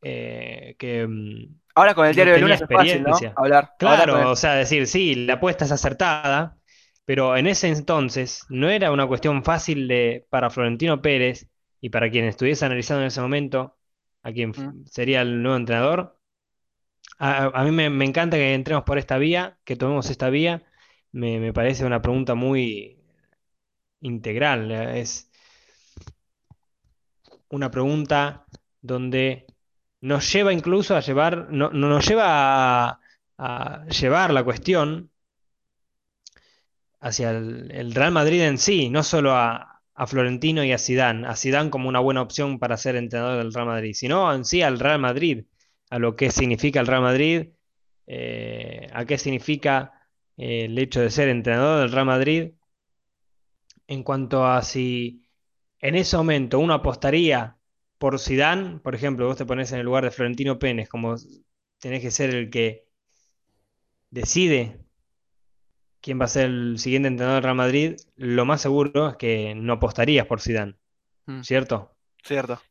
eh, 0.04 0.76
que 0.80 1.08
mm, 1.08 1.56
Ahora 1.76 1.94
con 1.94 2.06
el 2.08 2.16
diario 2.16 2.34
de 2.34 2.40
lunes 2.40 2.62
es 2.62 2.70
fácil. 2.72 3.00
Hablar. 3.36 3.64
El- 3.64 3.78
Claro, 3.80 4.32
o 4.32 4.36
sea, 4.36 4.56
decir, 4.56 4.88
sí, 4.88 5.16
la 5.16 5.36
apuesta 5.36 5.66
es 5.66 5.72
acertada, 5.72 6.58
pero 7.06 7.38
en 7.38 7.48
ese 7.48 7.70
entonces 7.70 8.44
no 8.50 8.70
era 8.70 8.92
una 8.92 9.08
cuestión 9.08 9.44
fácil 9.44 9.88
de, 9.88 10.26
para 10.30 10.50
Florentino 10.50 11.02
Pérez 11.02 11.48
y 11.82 11.90
para 11.90 12.10
quien 12.12 12.26
estuviese 12.26 12.66
analizando 12.66 13.02
en 13.04 13.08
ese 13.08 13.22
momento, 13.22 13.78
a 14.24 14.32
quien 14.34 14.54
Mm. 14.58 14.86
sería 14.86 15.22
el 15.22 15.42
nuevo 15.42 15.58
entrenador. 15.58 16.20
A, 17.20 17.64
mí 17.64 17.72
me, 17.72 17.90
me 17.90 18.06
encanta 18.06 18.38
que 18.38 18.54
entremos 18.54 18.84
por 18.84 18.98
esta 18.98 19.18
vía, 19.18 19.58
que 19.66 19.76
tomemos 19.76 20.10
esta 20.10 20.30
vía. 20.30 20.64
Me, 21.12 21.40
me 21.40 21.54
parece 21.54 21.86
una 21.86 22.02
pregunta 22.02 22.36
muy 22.36 23.00
integral. 24.02 24.72
eh, 24.72 25.02
Es 25.02 25.30
una 27.50 27.72
pregunta 27.72 28.46
donde 28.82 29.46
nos 30.02 30.32
lleva 30.32 30.54
incluso 30.54 30.96
a 30.96 31.02
llevar, 31.02 31.48
no, 31.52 31.70
no- 31.72 31.90
nos 31.90 32.08
lleva 32.08 32.90
a, 32.90 33.00
a 33.38 33.86
llevar 33.88 34.32
la 34.34 34.44
cuestión 34.44 35.12
hacia 37.00 37.32
el, 37.32 37.72
el 37.72 37.94
Real 37.96 38.12
Madrid 38.12 38.42
en 38.44 38.58
sí, 38.58 38.90
no 38.90 39.04
solo 39.04 39.36
a, 39.36 39.77
a 39.98 40.08
Florentino 40.08 40.64
y 40.64 40.72
a 40.72 40.78
Zidane, 40.78 41.28
a 41.28 41.36
Zidane 41.36 41.72
como 41.72 41.90
una 41.90 42.00
buena 42.00 42.22
opción 42.22 42.60
para 42.60 42.78
ser 42.78 42.96
entrenador 42.96 43.40
del 43.40 43.54
Real 43.54 43.66
Madrid, 43.66 43.94
sino 43.96 44.32
en 44.34 44.46
sí 44.46 44.62
al 44.62 44.80
Real 44.80 45.00
Madrid, 45.00 45.46
a 45.90 46.00
lo 46.00 46.16
que 46.16 46.30
significa 46.32 46.80
el 46.80 46.88
Real 46.88 47.02
Madrid, 47.02 47.50
eh, 48.06 48.88
a 48.94 49.06
qué 49.06 49.18
significa 49.18 50.08
eh, 50.38 50.66
el 50.66 50.78
hecho 50.78 51.02
de 51.02 51.10
ser 51.10 51.30
entrenador 51.30 51.82
del 51.82 51.92
Real 51.92 52.06
Madrid, 52.06 52.52
en 53.88 54.04
cuanto 54.04 54.46
a 54.46 54.62
si 54.62 55.28
en 55.80 55.96
ese 55.96 56.16
momento 56.18 56.60
uno 56.60 56.74
apostaría 56.76 57.58
por 57.98 58.20
Zidane, 58.20 58.80
por 58.80 58.96
ejemplo, 58.96 59.26
vos 59.28 59.38
te 59.38 59.46
pones 59.46 59.72
en 59.72 59.80
el 59.80 59.86
lugar 59.86 60.04
de 60.04 60.12
Florentino 60.12 60.60
Pérez, 60.60 60.90
como 60.90 61.16
tenés 61.80 62.02
que 62.04 62.12
ser 62.12 62.36
el 62.36 62.50
que 62.52 62.88
decide 64.12 64.80
quién 66.08 66.22
va 66.22 66.24
a 66.24 66.30
ser 66.30 66.46
el 66.46 66.80
siguiente 66.80 67.10
entrenador 67.10 67.42
del 67.42 67.44
Real 67.44 67.56
Madrid, 67.58 67.96
lo 68.16 68.46
más 68.46 68.62
seguro 68.62 69.10
es 69.10 69.18
que 69.18 69.54
no 69.56 69.74
apostarías 69.74 70.26
por 70.26 70.40
Zidane, 70.40 70.76
Mm, 71.26 71.42
¿cierto? 71.42 71.92
cierto. 72.24 72.62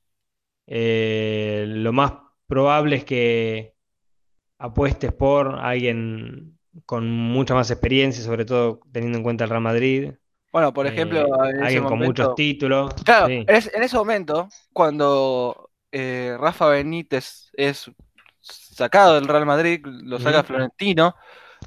Eh, 0.66 1.66
lo 1.68 1.92
más 1.92 2.14
probable 2.46 2.96
es 2.96 3.04
que 3.04 3.74
apuestes 4.58 5.12
por 5.12 5.56
alguien 5.60 6.58
con 6.86 7.06
mucha 7.10 7.52
más 7.52 7.70
experiencia, 7.70 8.24
sobre 8.24 8.46
todo 8.46 8.80
teniendo 8.90 9.18
en 9.18 9.24
cuenta 9.24 9.44
el 9.44 9.50
Real 9.50 9.62
Madrid, 9.62 10.12
Bueno, 10.50 10.72
por 10.72 10.86
eh, 10.86 10.90
ejemplo, 10.90 11.26
ese 11.50 11.62
alguien 11.62 11.84
con 11.84 11.98
muchos 11.98 12.34
títulos, 12.34 12.94
Claro, 13.04 13.26
sí. 13.26 13.44
es, 13.46 13.70
en 13.74 13.82
ese 13.82 13.96
momento, 13.96 14.48
cuando 14.72 15.70
eh, 15.92 16.38
Rafa 16.40 16.68
Benítez 16.70 17.50
es 17.52 17.90
sacado 18.40 19.16
del 19.16 19.28
Real 19.28 19.44
Madrid, 19.44 19.84
lo 19.84 20.18
saca. 20.18 20.42
Florentino, 20.42 21.14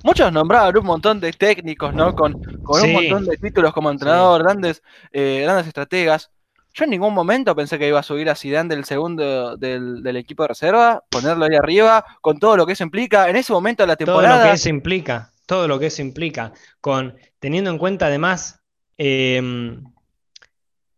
muchos 0.04 0.32
nombraban 0.32 0.76
un 0.78 0.86
montón 0.86 1.20
de 1.20 1.34
técnicos, 1.34 1.94
¿no? 1.94 2.14
Con, 2.14 2.38
con 2.62 2.82
un 2.82 2.94
montón 2.94 3.26
de 3.26 3.38
títulos 3.38 3.74
como 3.74 3.90
entrenador, 3.92 4.44
grandes, 4.44 4.82
eh, 5.12 5.42
grandes 5.44 5.68
estrategas. 5.68 6.32
Yo 6.74 6.84
en 6.84 6.92
ningún 6.92 7.14
momento 7.14 7.56
pensé 7.56 7.80
que 7.80 7.88
iba 7.88 8.00
a 8.00 8.04
subir 8.04 8.30
a 8.30 8.36
Zidane 8.36 8.74
del 8.74 8.86
segundo 8.86 9.58
del, 9.58 10.04
del 10.04 10.18
equipo 10.18 10.44
de 10.44 10.50
reserva, 10.50 11.04
ponerlo 11.10 11.46
ahí 11.46 11.56
arriba, 11.56 12.06
con 12.22 12.40
todo 12.40 12.56
lo 12.58 12.66
que 12.66 12.74
eso 12.74 12.84
implica. 12.84 13.30
En 13.30 13.36
ese 13.36 13.52
momento 13.52 13.84
de 13.84 13.88
la 13.88 13.96
todo 13.96 14.06
lo 14.14 14.22
que 14.22 14.28
temporada, 14.28 14.54
eso 14.54 14.70
implica, 14.70 15.32
todo 15.48 15.68
lo 15.68 15.80
que 15.80 15.88
eso 15.88 16.02
implica, 16.04 16.54
con, 16.80 17.16
teniendo 17.40 17.72
en 17.72 17.80
cuenta 17.80 18.06
además 18.06 18.60
em, 18.98 19.84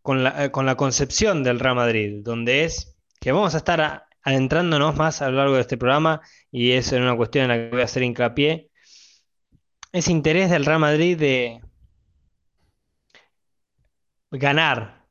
con 0.02 0.24
la, 0.24 0.44
eh, 0.44 0.50
con 0.50 0.66
la 0.66 0.76
concepción 0.76 1.42
del 1.42 1.60
Real 1.60 1.76
Madrid, 1.76 2.20
donde 2.22 2.64
es 2.64 2.96
que 3.20 3.32
vamos 3.32 3.54
a 3.54 3.58
estar 3.58 3.80
a- 3.80 4.06
adentrándonos 4.22 4.96
más 4.96 5.22
a 5.22 5.30
lo 5.30 5.36
largo 5.38 5.54
de 5.54 5.62
este 5.62 5.76
programa, 5.76 6.20
y 6.50 6.72
eso 6.72 6.96
es 6.96 7.02
una 7.02 7.16
cuestión 7.16 7.44
en 7.44 7.48
la 7.50 7.56
que 7.56 7.70
voy 7.70 7.80
a 7.80 7.84
hacer 7.84 8.02
hincapié, 8.02 8.68
ese 9.92 10.12
interés 10.12 10.50
del 10.50 10.64
Real 10.64 10.80
Madrid 10.80 11.18
de 11.18 11.60
ganar, 14.30 15.06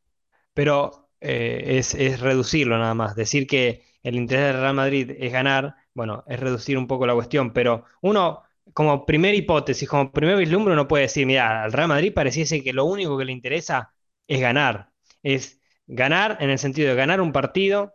pero 0.53 1.09
eh, 1.21 1.77
es, 1.77 2.19
reducirlo 2.19 2.77
nada 2.77 2.93
más. 2.93 3.15
Decir 3.15 3.47
que 3.47 3.83
el 4.03 4.15
interés 4.15 4.47
del 4.47 4.61
Real 4.61 4.73
Madrid 4.75 5.11
es 5.17 5.31
ganar, 5.31 5.75
bueno, 5.93 6.23
es 6.27 6.39
reducir 6.39 6.77
un 6.77 6.87
poco 6.87 7.05
la 7.05 7.13
cuestión, 7.13 7.53
pero 7.53 7.85
uno, 8.01 8.43
como 8.73 9.05
primera 9.05 9.35
hipótesis, 9.37 9.87
como 9.87 10.11
primer 10.11 10.37
vislumbre, 10.37 10.73
uno 10.73 10.87
puede 10.87 11.03
decir, 11.03 11.25
mira, 11.25 11.63
al 11.63 11.71
Real 11.73 11.87
Madrid 11.89 12.13
pareciese 12.13 12.63
que 12.63 12.73
lo 12.73 12.85
único 12.85 13.17
que 13.17 13.25
le 13.25 13.31
interesa 13.31 13.93
es 14.27 14.41
ganar, 14.41 14.91
es 15.23 15.61
ganar 15.87 16.37
en 16.41 16.49
el 16.49 16.59
sentido 16.59 16.89
de 16.89 16.95
ganar 16.95 17.21
un 17.21 17.31
partido, 17.31 17.93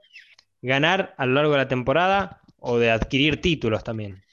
ganar 0.63 1.15
a 1.19 1.27
lo 1.27 1.35
largo 1.35 1.53
de 1.53 1.59
la 1.59 1.69
temporada 1.69 2.43
o 2.59 2.79
de 2.79 2.91
adquirir 2.91 3.41
títulos 3.41 3.85
también. 3.85 4.26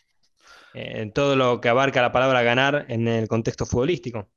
Eh, 0.74 1.02
en 1.02 1.14
todo 1.14 1.36
lo 1.36 1.62
que 1.62 1.70
abarca 1.70 2.02
la 2.02 2.12
palabra 2.12 2.44
ganar 2.44 2.86
en 2.90 3.08
el 3.08 3.28
contexto 3.28 3.66
futbolístico. 3.66 4.30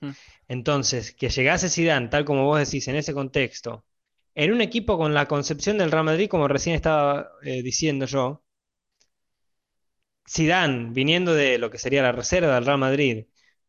Mm. 0.00 0.10
Entonces, 0.48 1.12
que 1.14 1.28
llegase 1.28 1.68
Zidane, 1.70 2.08
tal 2.08 2.24
como 2.24 2.44
vos 2.44 2.58
decís, 2.60 2.88
en 2.88 2.96
ese 2.96 3.14
contexto, 3.14 3.84
en 4.34 4.52
un 4.52 4.60
equipo 4.60 4.98
con 4.98 5.14
la 5.14 5.26
concepción 5.28 5.78
del 5.78 5.90
Real 5.92 6.04
Madrid, 6.04 6.28
como 6.28 6.48
recién 6.48 6.76
estaba 6.76 7.30
eh, 7.42 7.62
diciendo 7.62 8.06
yo, 8.06 8.44
Zidane, 10.28 10.90
viniendo 10.92 11.34
de 11.34 11.58
lo 11.58 11.70
que 11.70 11.78
sería 11.78 12.02
la 12.02 12.12
reserva 12.12 12.54
del 12.54 12.66
Real 12.66 12.78
Madrid, 12.78 13.26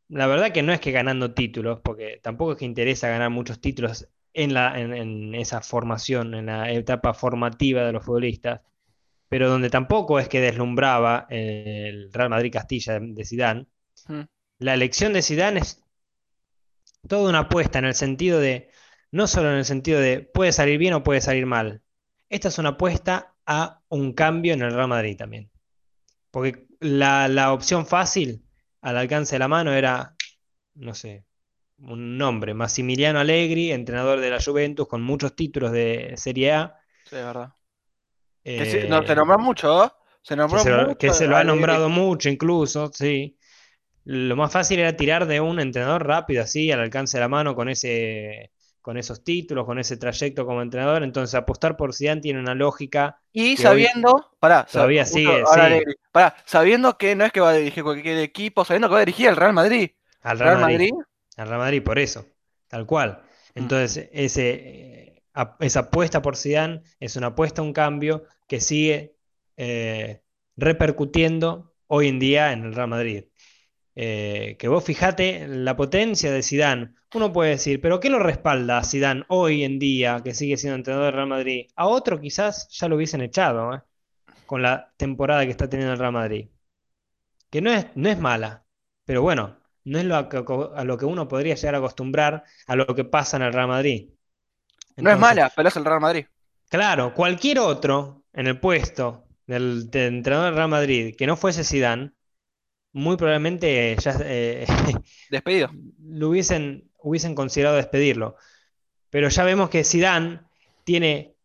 la 0.10 0.28
verdad 0.28 0.52
que 0.52 0.64
no 0.64 0.74
es 0.74 0.80
que 0.80 0.92
ganando 0.92 1.34
títulos, 1.34 1.82
porque 1.84 2.20
tampoco 2.24 2.54
es 2.54 2.58
que 2.60 2.66
interesa 2.66 3.10
ganar 3.10 3.30
muchos 3.30 3.60
títulos 3.62 4.08
en 4.34 4.54
la, 4.54 4.80
en, 4.80 4.94
en 4.94 5.36
esa 5.36 5.62
formación, 5.62 6.34
en 6.36 6.48
la 6.48 6.72
etapa 6.72 7.14
formativa 7.14 7.84
de 7.84 7.92
los 7.94 8.06
futbolistas, 8.06 8.62
pero 9.30 9.50
donde 9.50 9.70
tampoco 9.70 10.20
es 10.20 10.30
que 10.30 10.42
deslumbraba 10.42 11.28
el 11.30 12.12
Real 12.14 12.30
Madrid 12.30 12.52
Castilla 12.54 13.00
de 13.00 13.26
Zidane, 13.26 13.68
mm, 14.10 14.28
la 14.60 14.74
elección 14.76 15.14
de 15.14 15.24
Zidane 15.24 15.60
es 15.62 15.84
toda 17.08 17.30
una 17.30 17.40
apuesta 17.40 17.80
en 17.80 17.86
el 17.86 17.96
sentido 17.96 18.40
de, 18.40 18.70
no 19.12 19.28
solo 19.28 19.52
en 19.52 19.58
el 19.58 19.66
sentido 19.66 20.00
de 20.00 20.22
puede 20.22 20.52
salir 20.52 20.78
bien 20.78 20.94
o 20.94 21.04
puede 21.04 21.22
salir 21.22 21.46
mal. 21.46 21.82
Esta 22.30 22.50
es 22.50 22.58
una 22.58 22.70
apuesta 22.70 23.36
a 23.46 23.82
un 23.90 24.14
cambio 24.14 24.54
en 24.54 24.62
el 24.62 24.74
Real 24.74 24.88
Madrid 24.88 25.18
también. 25.18 25.50
Porque 26.32 26.68
la, 26.80 27.28
la 27.28 27.54
opción 27.54 27.86
fácil 27.88 28.46
al 28.82 28.98
alcance 28.98 29.36
de 29.36 29.40
la 29.40 29.48
mano 29.48 29.74
era, 29.74 30.16
no 30.76 30.94
sé, 30.96 31.26
un 31.80 32.18
nombre, 32.18 32.54
Massimiliano 32.54 33.20
Allegri, 33.20 33.72
entrenador 33.72 34.20
de 34.22 34.30
la 34.32 34.42
Juventus 34.44 34.88
con 34.88 35.04
muchos 35.04 35.36
títulos 35.36 35.72
de 35.72 36.16
Serie 36.18 36.54
A. 36.54 36.78
sí, 37.04 37.16
verdad. 37.16 37.54
Sí, 38.56 38.88
no, 38.88 39.06
se 39.06 39.16
nombró 39.16 39.40
mucho. 39.40 39.94
Se 40.22 40.36
nombró 40.36 40.60
se 40.62 40.70
lo, 40.72 40.88
mucho 40.88 40.98
que 40.98 41.14
se 41.14 41.28
lo 41.28 41.38
ha 41.38 41.44
nombrado 41.44 41.90
mucho 41.90 42.30
incluso, 42.30 42.92
sí. 42.94 43.38
Lo 44.06 44.36
más 44.36 44.52
fácil 44.52 44.80
era 44.80 44.96
tirar 44.96 45.28
de 45.28 45.42
un 45.42 45.60
entrenador 45.60 46.06
rápido, 46.08 46.44
así, 46.44 46.72
al 46.72 46.80
alcance 46.80 47.18
de 47.18 47.22
la 47.22 47.28
mano, 47.28 47.56
con 47.56 47.70
ese, 47.70 48.52
con 48.82 48.98
esos 48.98 49.24
títulos, 49.24 49.66
con 49.66 49.80
ese 49.80 49.98
trayecto 49.98 50.46
como 50.46 50.62
entrenador. 50.62 51.04
Entonces, 51.04 51.36
apostar 51.36 51.76
por 51.78 51.94
Zidane 51.94 52.22
tiene 52.22 52.40
una 52.40 52.56
lógica 52.56 53.20
Y 53.32 53.56
hoy 53.58 53.58
sabiendo, 53.58 54.32
pará, 54.40 54.66
todavía 54.72 55.06
sigue, 55.06 55.46
sí, 55.46 55.84
pará, 56.12 56.36
sabiendo 56.46 56.98
que 56.98 57.16
no 57.16 57.26
es 57.26 57.32
que 57.32 57.40
va 57.42 57.52
a 57.52 57.54
dirigir 57.54 57.84
cualquier 57.84 58.18
equipo, 58.20 58.66
sabiendo 58.66 58.88
que 58.88 58.94
va 58.94 59.00
a 59.00 59.06
dirigir 59.06 59.30
al 59.30 59.36
Real 59.36 59.54
Madrid. 59.54 59.92
al 60.22 60.40
Real 60.40 60.52
Real 60.52 60.60
Madrid, 60.60 60.80
Madrid, 60.80 60.92
al 61.38 61.48
Real 61.48 61.60
Madrid, 61.60 61.84
por 61.84 62.00
eso, 62.00 62.26
tal 62.68 62.86
cual. 62.86 63.24
mm, 63.58 63.68
Entonces, 63.68 64.10
ese, 64.12 64.50
eh, 64.54 65.24
esa 65.60 65.80
apuesta 65.82 66.22
por 66.22 66.36
Zidane 66.38 66.84
es 67.00 67.16
una 67.16 67.28
apuesta 67.28 67.62
a 67.62 67.66
un 67.66 67.74
cambio 67.74 68.24
que 68.48 68.62
sigue 68.62 69.18
eh, 69.58 70.22
repercutiendo 70.56 71.74
hoy 71.88 72.08
en 72.08 72.20
día 72.20 72.54
en 72.54 72.64
el 72.66 72.74
Real 72.74 72.88
Madrid. 72.88 73.26
Eh, 73.96 74.58
que 74.60 74.68
vos 74.68 74.84
fijate 74.84 75.48
la 75.48 75.76
potencia 75.76 76.32
de 76.32 76.44
Zidane. 76.44 76.94
Uno 77.16 77.34
puede 77.34 77.52
decir, 77.52 77.82
pero 77.82 78.00
¿qué 78.00 78.10
lo 78.10 78.20
respalda 78.20 78.78
a 78.78 78.84
Zidane 78.84 79.24
hoy 79.30 79.64
en 79.64 79.80
día, 79.80 80.22
que 80.24 80.34
sigue 80.34 80.58
siendo 80.58 80.76
entrenador 80.76 81.08
del 81.08 81.16
Real 81.16 81.28
Madrid? 81.28 81.68
A 81.76 81.88
otro 81.88 82.20
quizás 82.22 82.68
ya 82.70 82.88
lo 82.88 82.96
hubiesen 82.96 83.22
echado, 83.22 83.74
¿eh? 83.74 83.82
con 84.46 84.62
la 84.62 84.94
temporada 84.98 85.46
que 85.46 85.52
está 85.52 85.70
teniendo 85.70 85.94
el 85.94 86.00
Real 86.00 86.14
Madrid. 86.14 86.50
Que 87.50 87.62
no 87.62 87.72
es, 87.72 87.88
no 87.96 88.10
es 88.10 88.20
mala, 88.20 88.66
pero 89.06 89.22
bueno, 89.22 89.58
no 89.84 89.98
es 90.00 90.06
lo 90.06 90.16
a, 90.16 90.30
a 90.76 90.84
lo 90.84 90.98
que 90.98 91.06
uno 91.06 91.28
podría 91.28 91.56
llegar 91.56 91.76
a 91.76 91.78
acostumbrar 91.80 92.44
a 92.68 92.76
lo 92.76 92.86
que 92.88 93.06
pasa 93.06 93.38
en 93.38 93.44
el 93.44 93.54
Real 93.54 93.68
Madrid. 93.68 94.10
No 94.98 95.12
es 95.12 95.18
mala, 95.18 95.52
pero 95.56 95.70
es 95.70 95.76
el 95.76 95.86
Real 95.86 96.02
Madrid. 96.02 96.26
Claro, 96.70 97.14
cualquier 97.14 97.60
otro 97.60 98.26
en 98.38 98.46
el 98.48 98.60
puesto 98.60 99.26
del, 99.48 99.90
del 99.90 100.16
entrenador 100.16 100.50
del 100.50 100.56
Real 100.56 100.70
Madrid 100.70 101.16
que 101.18 101.26
no 101.26 101.36
fuese 101.36 101.64
Zidane, 101.64 102.12
muy 102.94 103.18
probablemente 103.18 103.96
ya 104.00 104.16
eh, 104.24 104.66
Despedido. 105.32 105.72
lo 106.00 106.30
hubiesen, 106.30 106.92
hubiesen 107.00 107.34
considerado 107.34 107.78
despedirlo. 107.78 108.36
Pero 109.10 109.30
ya 109.30 109.44
vemos 109.44 109.70
que 109.70 109.84
Zidane 109.84 110.42
tiene 110.84 111.36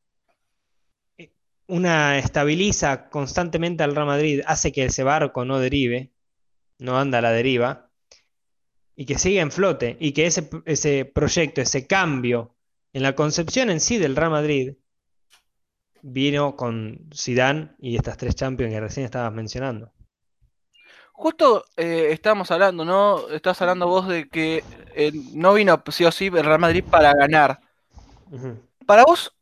eh, 1.16 1.32
una 1.66 2.18
estabiliza 2.18 3.08
constantemente 3.08 3.82
al 3.82 3.94
Real 3.94 4.06
Madrid, 4.06 4.42
hace 4.46 4.70
que 4.70 4.84
ese 4.84 5.02
barco 5.02 5.46
no 5.46 5.58
derive, 5.58 6.12
no 6.78 6.98
anda 6.98 7.18
a 7.18 7.22
la 7.22 7.32
deriva, 7.32 7.90
y 8.94 9.06
que 9.06 9.18
siga 9.18 9.40
en 9.40 9.50
flote, 9.50 9.96
y 9.98 10.12
que 10.12 10.26
ese, 10.26 10.50
ese 10.66 11.06
proyecto, 11.06 11.62
ese 11.62 11.86
cambio 11.86 12.54
en 12.92 13.02
la 13.02 13.14
concepción 13.14 13.70
en 13.70 13.80
sí 13.80 13.96
del 13.96 14.14
Real 14.14 14.30
Madrid 14.30 14.74
vino 16.02 16.56
con 16.56 17.08
Zidane 17.14 17.70
y 17.78 17.96
estas 17.96 18.16
tres 18.16 18.34
Champions 18.34 18.72
que 18.72 18.80
recién 18.80 19.06
estabas 19.06 19.32
mencionando. 19.32 19.92
Justo 21.12 21.64
eh, 21.76 22.08
estábamos 22.10 22.50
hablando, 22.50 22.84
¿no? 22.84 23.28
Estás 23.28 23.60
hablando 23.62 23.86
vos 23.86 24.08
de 24.08 24.28
que 24.28 24.64
eh, 24.94 25.12
no 25.34 25.54
vino 25.54 25.80
sí 25.90 26.04
o 26.04 26.10
sí 26.10 26.26
el 26.26 26.44
Real 26.44 26.58
Madrid 26.58 26.84
para 26.88 27.12
ganar. 27.14 27.60
Para 28.86 29.04
vos, 29.04 29.32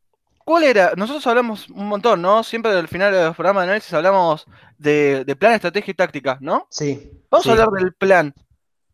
¿cuál 0.45 0.65
era? 0.65 0.93
Nosotros 0.97 1.27
hablamos 1.27 1.71
un 1.71 1.87
montón, 1.87 2.21
¿no? 2.21 2.43
Siempre 2.43 2.73
al 2.73 2.89
final 2.89 3.13
de 3.13 3.25
los 3.25 3.35
programas 3.37 3.63
de 3.63 3.71
análisis 3.71 3.95
hablamos 3.95 4.47
de, 4.77 5.25
de 5.25 5.37
plan, 5.37 5.53
estrategia 5.55 5.93
y 5.93 5.95
táctica, 5.95 6.37
¿no? 6.41 6.67
Sí, 6.71 7.11
Vamos 7.31 7.45
sí. 7.45 7.49
a 7.49 7.53
hablar 7.53 7.71
del 7.71 7.95
plan. 7.95 8.35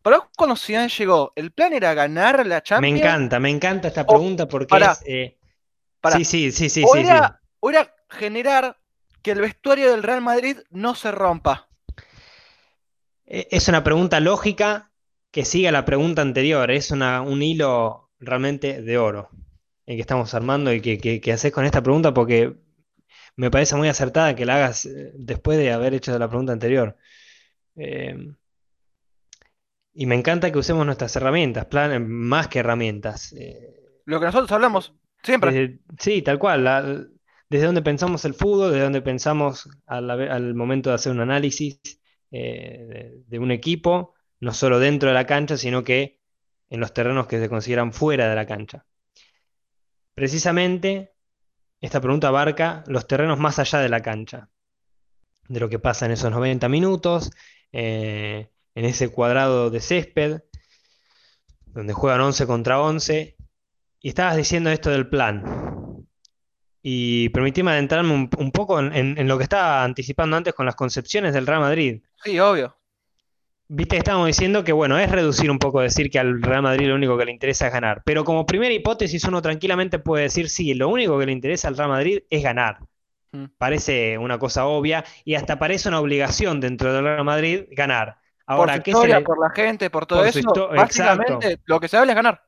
Para 0.02 0.18
vos, 0.18 0.26
cuando 0.36 0.54
Zidane 0.54 0.88
llegó, 0.88 1.32
¿el 1.34 1.50
plan 1.50 1.72
era 1.72 1.92
ganar 1.94 2.46
la 2.46 2.56
Me 2.56 2.62
Champions? 2.62 3.00
encanta, 3.00 3.40
me 3.40 3.50
encanta 3.50 3.88
esta 3.88 4.06
pregunta 4.06 4.46
porque 4.46 4.76
es... 4.76 5.02
eh, 5.06 5.36
pará. 6.00 6.18
Sí, 6.18 6.24
sí, 6.24 6.52
sí, 6.52 6.68
sí, 6.68 6.84
o, 6.84 6.92
sí, 6.94 7.00
sí. 7.00 7.06
era, 7.06 7.40
o 7.60 7.70
era 7.70 7.94
generar 8.08 8.78
que 9.22 9.32
el 9.32 9.40
vestuario 9.40 9.90
del 9.90 10.02
Real 10.02 10.20
Madrid 10.22 10.58
no 10.70 10.94
se 10.94 11.10
rompa. 11.10 11.68
Eh, 13.26 13.48
Es 13.50 13.68
una 13.68 13.82
pregunta 13.82 14.20
lógica 14.20 14.90
que 15.30 15.44
sigue 15.44 15.68
a 15.68 15.72
la 15.72 15.84
pregunta 15.84 16.22
anterior. 16.22 16.70
Es 16.70 16.90
una- 16.90 17.20
un 17.22 17.42
hilo 17.42 18.10
realmente 18.20 18.80
de 18.82 18.98
oro 18.98 19.30
el 19.84 19.96
que 19.96 20.00
estamos 20.00 20.32
armando 20.34 20.72
y 20.72 20.80
que, 20.80 20.98
que, 20.98 21.20
que 21.20 21.32
haces 21.32 21.52
con 21.52 21.64
esta 21.64 21.82
pregunta 21.82 22.12
porque 22.14 22.54
me 23.36 23.50
parece 23.50 23.76
muy 23.76 23.88
acertada 23.88 24.34
que 24.34 24.46
la 24.46 24.56
hagas 24.56 24.86
eh, 24.86 25.12
después 25.14 25.58
de 25.58 25.72
haber 25.72 25.94
hecho 25.94 26.16
la 26.18 26.28
pregunta 26.28 26.52
anterior. 26.52 26.96
Eh, 27.76 28.16
y 29.94 30.06
me 30.06 30.14
encanta 30.14 30.50
que 30.52 30.58
usemos 30.58 30.84
nuestras 30.86 31.14
herramientas, 31.16 31.66
plan, 31.66 32.06
más 32.08 32.48
que 32.48 32.58
herramientas. 32.60 33.32
Eh, 33.32 33.76
Lo 34.04 34.18
que 34.20 34.26
nosotros 34.26 34.50
hablamos 34.52 34.92
siempre. 35.22 35.52
desde- 35.52 35.78
sí, 35.98 36.22
tal 36.22 36.38
cual. 36.38 36.64
la- 36.64 37.04
desde 37.48 37.66
donde 37.66 37.82
pensamos 37.82 38.24
el 38.24 38.34
fútbol, 38.34 38.70
desde 38.70 38.84
donde 38.84 39.02
pensamos 39.02 39.68
al, 39.86 40.54
momento 40.54 40.90
de 40.90 40.96
hacer 40.96 41.12
un 41.12 41.20
análisis 41.20 41.80
eh, 42.30 42.86
de, 42.88 43.22
de 43.26 43.38
un 43.38 43.50
equipo, 43.50 44.14
no 44.40 44.52
solo 44.52 44.78
dentro 44.78 45.08
de 45.08 45.14
la 45.14 45.26
cancha, 45.26 45.56
sino 45.56 45.84
que 45.84 46.20
en 46.70 46.80
los 46.80 46.92
terrenos 46.92 47.26
que 47.26 47.38
se 47.38 47.48
consideran 47.48 47.92
fuera 47.92 48.28
de 48.28 48.34
la 48.34 48.46
cancha. 48.46 48.84
Precisamente, 50.14 51.14
esta 51.80 52.00
pregunta 52.00 52.28
abarca 52.28 52.84
los 52.86 53.06
terrenos 53.06 53.38
más 53.38 53.58
allá 53.58 53.80
de 53.80 53.88
la 53.88 54.00
cancha, 54.00 54.48
de 55.48 55.60
lo 55.60 55.68
que 55.68 55.78
pasa 55.78 56.06
en 56.06 56.12
esos 56.12 56.30
90 56.30 56.68
minutos, 56.68 57.30
eh, 57.72 58.50
en 58.74 58.84
ese 58.84 59.10
cuadrado 59.10 59.70
de 59.70 59.80
césped, 59.80 60.40
donde 61.66 61.92
juegan 61.92 62.22
11 62.22 62.46
contra 62.46 62.80
11. 62.80 63.36
Y 64.00 64.08
estabas 64.08 64.36
diciendo 64.36 64.70
esto 64.70 64.90
del 64.90 65.08
plan. 65.08 65.65
Y 66.88 67.30
permitime 67.30 67.72
adentrarme 67.72 68.14
un, 68.14 68.30
un 68.38 68.52
poco 68.52 68.78
en, 68.78 69.26
lo 69.26 69.36
que 69.38 69.42
estaba 69.42 69.82
anticipando 69.82 70.36
antes 70.36 70.54
con 70.54 70.66
las 70.66 70.76
concepciones 70.76 71.34
del 71.34 71.44
Real 71.44 71.58
Madrid. 71.58 72.00
Sí, 72.22 72.38
obvio. 72.38 72.76
Viste 73.66 73.96
estábamos 73.96 74.28
diciendo 74.28 74.62
que, 74.62 74.70
bueno, 74.70 74.96
es 74.96 75.10
reducir 75.10 75.50
un 75.50 75.58
poco 75.58 75.80
decir 75.80 76.08
que 76.10 76.20
al 76.20 76.40
Real 76.40 76.62
Madrid 76.62 76.86
lo 76.86 76.94
único 76.94 77.18
que 77.18 77.24
le 77.24 77.32
interesa 77.32 77.66
es 77.66 77.72
ganar. 77.72 78.02
Pero 78.04 78.22
como 78.24 78.46
primera 78.46 78.72
hipótesis, 78.72 79.24
uno 79.24 79.42
tranquilamente 79.42 79.98
puede 79.98 80.22
decir, 80.22 80.48
sí, 80.48 80.74
lo 80.74 80.88
único 80.88 81.18
que 81.18 81.26
le 81.26 81.32
interesa 81.32 81.66
al 81.66 81.76
Real 81.76 81.88
Madrid 81.88 82.20
es 82.30 82.44
ganar. 82.44 82.78
Mm. 83.32 83.46
Parece 83.58 84.16
una 84.16 84.38
cosa 84.38 84.66
obvia 84.66 85.04
y 85.24 85.34
hasta 85.34 85.58
parece 85.58 85.88
una 85.88 85.98
obligación 85.98 86.60
dentro 86.60 86.92
del 86.92 87.02
Real 87.02 87.24
Madrid 87.24 87.64
ganar. 87.72 88.18
Por 88.46 88.54
Ahora, 88.58 88.76
su 88.76 88.82
¿qué 88.82 88.92
se 88.92 88.98
historia, 88.98 89.18
le- 89.18 89.24
por 89.24 89.40
la 89.40 89.50
gente, 89.50 89.90
por 89.90 90.06
todo 90.06 90.22
por 90.22 90.32
su 90.32 90.38
eso. 90.38 90.68
Básicamente, 90.68 91.58
lo 91.64 91.80
que 91.80 91.88
se 91.88 91.96
habla 91.96 92.12
es 92.12 92.16
ganar. 92.16 92.42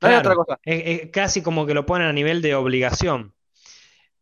No 0.00 0.06
hay 0.06 0.14
otra 0.14 0.36
cosa. 0.36 0.60
es, 0.62 1.00
es 1.00 1.10
casi 1.10 1.42
como 1.42 1.66
que 1.66 1.74
lo 1.74 1.84
ponen 1.84 2.06
a 2.06 2.12
nivel 2.12 2.42
de 2.42 2.54
obligación. 2.54 3.34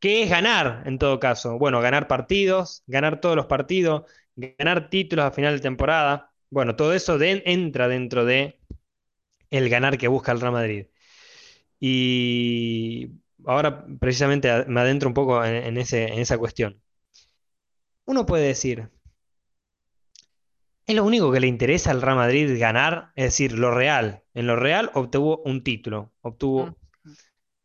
¿Qué 0.01 0.23
es 0.23 0.31
ganar 0.31 0.83
en 0.87 0.99
todo 0.99 1.21
caso? 1.21 1.59
Bueno, 1.59 1.81
ganar 1.81 2.09
partidos, 2.09 2.83
ganar 2.87 3.21
todos 3.21 3.37
los 3.37 3.47
partidos, 3.47 4.05
ganar 4.37 4.89
títulos 4.91 5.27
a 5.27 5.31
final 5.31 5.57
de 5.57 5.61
temporada. 5.61 6.33
Bueno, 6.51 6.75
todo 6.77 6.95
eso 6.95 7.19
entra 7.21 7.87
dentro 7.89 8.25
de 8.25 8.59
el 9.51 9.69
ganar 9.71 9.99
que 9.99 10.09
busca 10.09 10.33
el 10.33 10.41
Real 10.41 10.53
Madrid. 10.53 10.87
Y 11.81 13.11
ahora 13.47 13.87
precisamente 14.01 14.67
me 14.67 14.81
adentro 14.81 15.09
un 15.09 15.15
poco 15.15 15.45
en, 15.45 15.57
en 15.57 15.79
esa 15.79 16.39
cuestión. 16.39 16.81
Uno 18.05 18.27
puede 18.27 18.47
decir, 18.49 18.91
¿es 20.87 20.95
lo 20.95 21.05
único 21.05 21.33
que 21.33 21.41
le 21.41 21.47
interesa 21.47 21.91
al 21.91 22.03
Real 22.03 22.17
Madrid 22.17 22.59
ganar? 22.59 23.13
Es 23.17 23.25
decir, 23.27 23.53
lo 23.53 23.71
real. 23.71 24.25
En 24.35 24.47
lo 24.47 24.57
real 24.57 24.91
obtuvo 24.95 25.43
un 25.45 25.63
título, 25.65 26.13
obtuvo 26.21 26.67
Mm. 26.67 26.90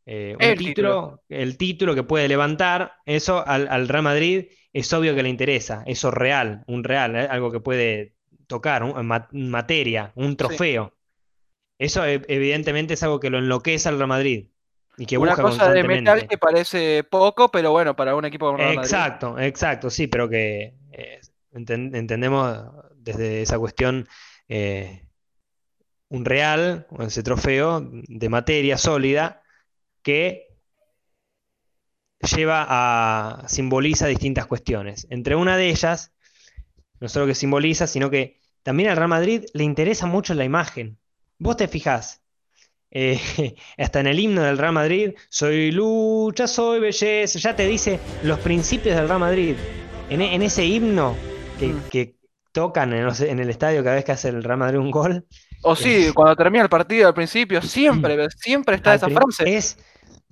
Eh, 0.05 0.35
un 0.37 0.41
El 0.43 0.55
título, 0.57 1.23
el 1.29 1.57
título 1.57 1.95
que 1.95 2.03
puede 2.03 2.27
levantar, 2.27 2.93
eso 3.05 3.45
al, 3.45 3.67
al 3.67 3.87
Real 3.87 4.03
Madrid 4.03 4.45
es 4.73 4.91
obvio 4.93 5.15
que 5.15 5.23
le 5.23 5.29
interesa, 5.29 5.83
eso 5.85 6.11
real, 6.11 6.63
un 6.67 6.83
real, 6.83 7.15
¿eh? 7.15 7.27
algo 7.29 7.51
que 7.51 7.59
puede 7.59 8.15
tocar, 8.47 8.83
un- 8.83 9.07
materia, 9.31 10.11
un 10.15 10.35
trofeo. 10.37 10.93
Eso 11.77 12.05
e- 12.05 12.21
evidentemente 12.27 12.93
es 12.93 13.03
algo 13.03 13.19
que 13.19 13.29
lo 13.29 13.37
enloquece 13.39 13.89
al 13.89 13.97
Real 13.97 14.07
Madrid 14.07 14.47
y 14.97 15.05
que 15.05 15.17
Una 15.17 15.35
cosa 15.35 15.71
de 15.71 15.83
metal 15.83 16.25
que 16.27 16.37
parece 16.37 17.03
poco, 17.03 17.49
pero 17.49 17.71
bueno, 17.71 17.95
para 17.95 18.15
un 18.15 18.25
equipo 18.25 18.45
como 18.45 18.57
Real 18.59 18.75
Madrid. 18.75 18.83
Exacto, 18.85 19.39
exacto, 19.39 19.89
sí, 19.89 20.07
pero 20.07 20.29
que 20.29 20.73
eh, 20.93 21.19
enten- 21.53 21.95
entendemos 21.95 22.57
desde 22.95 23.41
esa 23.41 23.59
cuestión 23.59 24.07
un 26.09 26.25
real, 26.25 26.87
ese 26.99 27.23
trofeo 27.23 27.81
de 27.83 28.29
materia 28.29 28.77
sólida 28.77 29.41
que 30.05 30.45
lleva 32.35 32.65
a, 32.69 33.47
simboliza 33.47 34.07
distintas 34.07 34.45
cuestiones. 34.45 35.07
Entre 35.09 35.35
una 35.35 35.57
de 35.57 35.69
ellas, 35.69 36.11
no 36.99 37.09
solo 37.09 37.25
que 37.27 37.35
simboliza, 37.35 37.87
sino 37.87 38.09
que 38.09 38.39
también 38.63 38.89
al 38.89 38.97
Real 38.97 39.09
Madrid 39.09 39.45
le 39.53 39.63
interesa 39.63 40.05
mucho 40.05 40.33
la 40.35 40.43
imagen. 40.45 40.97
Vos 41.39 41.57
te 41.57 41.67
fijás, 41.67 42.21
eh, 42.91 43.19
hasta 43.77 43.99
en 43.99 44.07
el 44.07 44.19
himno 44.19 44.43
del 44.43 44.57
Real 44.57 44.73
Madrid, 44.73 45.13
soy 45.29 45.71
lucha, 45.71 46.47
soy 46.47 46.79
belleza, 46.79 47.39
ya 47.39 47.55
te 47.55 47.65
dice 47.67 47.99
los 48.23 48.39
principios 48.39 48.95
del 48.95 49.07
Real 49.07 49.19
Madrid. 49.19 49.55
En, 50.09 50.21
e- 50.21 50.35
en 50.35 50.43
ese 50.43 50.65
himno 50.65 51.15
que, 51.59 51.67
Mm. 51.67 51.81
que 51.89 52.15
tocan 52.51 52.93
en, 52.93 53.05
los- 53.05 53.21
en 53.21 53.39
el 53.39 53.49
estadio 53.49 53.83
cada 53.83 53.95
vez 53.95 54.05
que 54.05 54.11
hace 54.11 54.29
el 54.29 54.43
Real 54.43 54.59
Madrid 54.59 54.77
un 54.79 54.91
gol, 54.91 55.25
O 55.63 55.75
sí, 55.75 56.09
cuando 56.13 56.35
termina 56.35 56.63
el 56.63 56.69
partido 56.69 57.07
al 57.07 57.13
principio, 57.15 57.59
siempre, 57.61 58.29
siempre 58.37 58.75
está 58.75 58.93
esa 58.93 59.09
frase. 59.09 59.43
es 59.55 59.77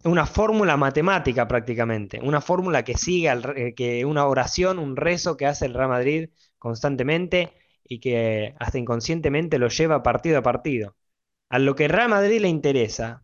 una 0.04 0.26
fórmula 0.26 0.78
matemática 0.78 1.48
prácticamente, 1.48 2.20
una 2.22 2.42
fórmula 2.42 2.84
que 2.84 2.98
sigue, 2.98 3.30
al 3.30 3.74
que 3.76 4.06
una 4.06 4.26
oración, 4.28 4.80
un 4.80 4.96
rezo 4.96 5.38
que 5.38 5.46
hace 5.46 5.66
el 5.66 5.74
Real 5.74 5.90
Madrid 5.90 6.30
constantemente 6.58 7.54
y 7.84 8.00
que 8.00 8.56
hasta 8.60 8.78
inconscientemente 8.78 9.60
lo 9.60 9.70
lleva 9.70 10.04
partido 10.04 10.38
a 10.40 10.44
partido. 10.44 10.96
A 11.50 11.60
lo 11.60 11.76
que 11.76 11.86
el 11.86 11.92
Real 11.92 12.10
Madrid 12.10 12.42
le 12.42 12.50
interesa 12.50 13.24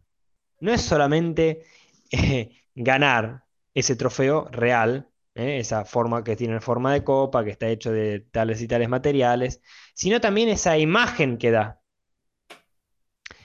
no 0.60 0.74
es 0.74 0.82
solamente 0.82 1.64
eh, 2.12 2.52
ganar 2.76 3.44
ese 3.74 3.96
trofeo 3.96 4.48
real, 4.52 5.10
eh, 5.36 5.60
esa 5.60 5.86
forma 5.86 6.24
que 6.24 6.36
tiene 6.36 6.60
forma 6.60 6.94
de 6.94 7.04
copa, 7.04 7.44
que 7.44 7.52
está 7.52 7.68
hecho 7.70 7.92
de 7.92 8.22
tales 8.32 8.62
y 8.62 8.68
tales 8.68 8.90
materiales, 8.90 9.62
sino 9.94 10.20
también 10.22 10.50
esa 10.50 10.78
imagen 10.78 11.38
que 11.38 11.52
da. 11.52 11.82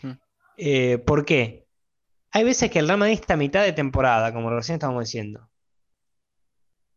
Mm. 0.03 0.13
Eh, 0.57 0.99
¿por 0.99 1.25
qué? 1.25 1.64
Hay 2.35 2.45
veces 2.45 2.71
que 2.71 2.81
el 2.81 2.87
Real 2.87 2.99
Madrid 2.99 3.15
está 3.15 3.33
a 3.33 3.37
mitad 3.39 3.63
de 3.63 3.73
temporada, 3.73 4.31
como 4.35 4.51
recién 4.51 4.75
estábamos 4.75 5.05
diciendo. 5.05 5.49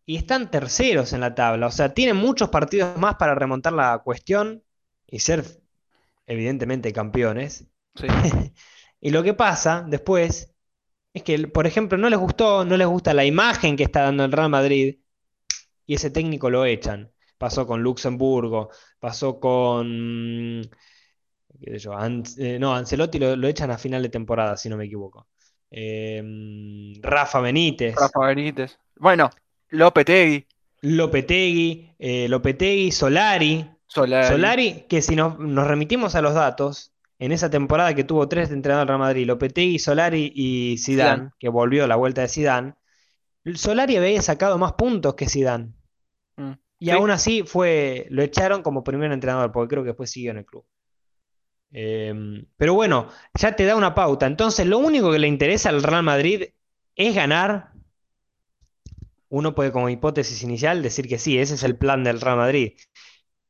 Y 0.06 0.15
están 0.17 0.50
terceros 0.52 1.12
en 1.13 1.19
la 1.21 1.36
tabla. 1.36 1.67
O 1.67 1.71
sea, 1.71 1.93
tienen 1.93 2.15
muchos 2.15 2.50
partidos 2.50 2.97
más 2.97 3.15
para 3.15 3.36
remontar 3.36 3.73
la 3.73 4.00
cuestión 4.04 4.63
y 5.06 5.19
ser, 5.19 5.43
evidentemente, 6.28 6.93
campeones. 6.93 7.67
Sí. 7.95 8.08
Y 9.02 9.12
lo 9.12 9.23
que 9.23 9.34
pasa 9.36 9.86
después 9.88 10.54
es 11.13 11.23
que, 11.23 11.47
por 11.50 11.67
ejemplo, 11.67 11.97
no 11.97 12.10
les 12.10 12.19
gustó, 12.19 12.65
no 12.65 12.78
les 12.78 12.88
gusta 12.88 13.13
la 13.13 13.26
imagen 13.26 13.78
que 13.78 13.84
está 13.84 14.04
dando 14.04 14.26
el 14.26 14.32
Real 14.34 14.50
Madrid 14.50 15.00
y 15.88 15.95
ese 15.95 16.12
técnico 16.12 16.50
lo 16.50 16.65
echan. 16.65 17.12
Pasó 17.38 17.67
con 17.67 17.84
Luxemburgo, 17.84 18.69
pasó 19.00 19.39
con 19.39 20.63
qué 21.62 21.71
sé 21.73 21.80
yo, 21.80 21.93
An- 21.97 22.23
eh, 22.38 22.58
no, 22.60 22.73
Ancelotti 22.76 23.19
lo, 23.19 23.36
lo 23.36 23.47
echan 23.47 23.71
a 23.71 23.78
final 23.78 24.02
de 24.04 24.10
temporada, 24.10 24.58
si 24.58 24.69
no 24.69 24.78
me 24.78 24.86
equivoco. 24.86 25.26
Eh, 25.71 26.23
Rafa 27.01 27.41
Benítez, 27.41 27.95
Rafa 27.95 28.27
Benítez. 28.27 28.77
Bueno, 28.95 29.30
Lopetegui, 29.69 30.45
Lopetegui, 30.82 31.91
eh, 31.99 32.27
Lopetegui, 32.30 32.91
Solari. 32.91 33.69
Solari. 33.88 34.27
Solari, 34.27 34.86
que 34.88 35.01
si 35.01 35.15
nos, 35.15 35.39
nos 35.39 35.67
remitimos 35.67 36.15
a 36.15 36.21
los 36.21 36.34
datos, 36.34 36.93
en 37.19 37.32
esa 37.32 37.49
temporada 37.49 37.95
que 37.95 38.03
tuvo 38.03 38.27
tres 38.27 38.49
de 38.49 38.56
entrenador 38.56 38.88
Real 38.88 38.99
Madrid, 38.99 39.25
Lopetegui, 39.25 39.80
Solari 39.80 40.32
y 40.36 40.77
Zidane, 40.77 41.15
Zidane. 41.15 41.32
que 41.39 41.49
volvió 41.49 41.84
a 41.84 41.88
la 41.88 41.95
vuelta 41.95 42.21
de 42.21 42.27
Zidane, 42.27 42.73
Solari 43.56 43.95
había 43.95 44.21
sacado 44.21 44.58
más 44.58 44.73
puntos 44.73 45.15
que 45.15 45.27
Zidane. 45.30 45.71
Mm. 46.36 46.51
Y 46.80 46.86
Sí. 46.86 46.91
aún 46.91 47.10
así 47.10 47.43
fue, 47.43 48.06
lo 48.10 48.21
echaron 48.21 48.62
como 48.62 48.84
primer 48.84 49.12
entrenador, 49.12 49.51
porque 49.51 49.69
creo 49.69 49.84
que 49.84 49.88
después 49.89 50.12
siguió 50.12 50.32
en 50.32 50.38
el 50.39 50.45
club. 50.45 50.63
Eh, 51.71 52.45
pero 52.56 52.73
bueno, 52.73 53.10
ya 53.34 53.56
te 53.56 53.65
da 53.65 53.75
una 53.75 53.95
pauta. 53.95 54.25
Entonces, 54.25 54.65
lo 54.65 54.77
único 54.80 55.12
que 55.12 55.19
le 55.19 55.27
interesa 55.27 55.69
al 55.69 55.84
Real 55.84 56.03
Madrid 56.03 56.43
es 56.95 57.15
ganar. 57.15 57.71
Uno 59.30 59.53
puede, 59.56 59.71
como 59.71 59.89
hipótesis 59.89 60.41
inicial, 60.43 60.82
decir 60.82 61.08
que 61.08 61.19
sí, 61.19 61.38
ese 61.38 61.56
es 61.56 61.63
el 61.63 61.77
plan 61.77 62.03
del 62.03 62.21
Real 62.21 62.38
Madrid. 62.38 62.73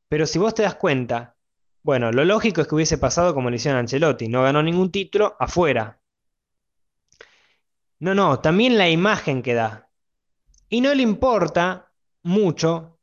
Pero 0.09 0.25
si 0.25 0.39
vos 0.39 0.53
te 0.55 0.63
das 0.63 0.75
cuenta, 0.75 1.35
bueno, 1.83 2.11
lo 2.11 2.25
lógico 2.25 2.61
es 2.61 2.67
que 2.67 2.75
hubiese 2.75 2.97
pasado 2.97 3.33
como 3.33 3.49
le 3.49 3.57
hicieron 3.57 3.77
a 3.77 3.79
Ancelotti, 3.81 4.27
no 4.27 4.43
ganó 4.43 4.63
ningún 4.63 4.91
título 4.91 5.35
afuera. 5.39 6.01
No, 7.99 8.13
no, 8.15 8.39
también 8.39 8.77
la 8.77 8.89
imagen 8.89 9.41
que 9.41 9.53
da. 9.53 9.89
Y 10.69 10.81
no 10.81 10.93
le 10.93 11.03
importa 11.03 11.91
mucho 12.23 12.99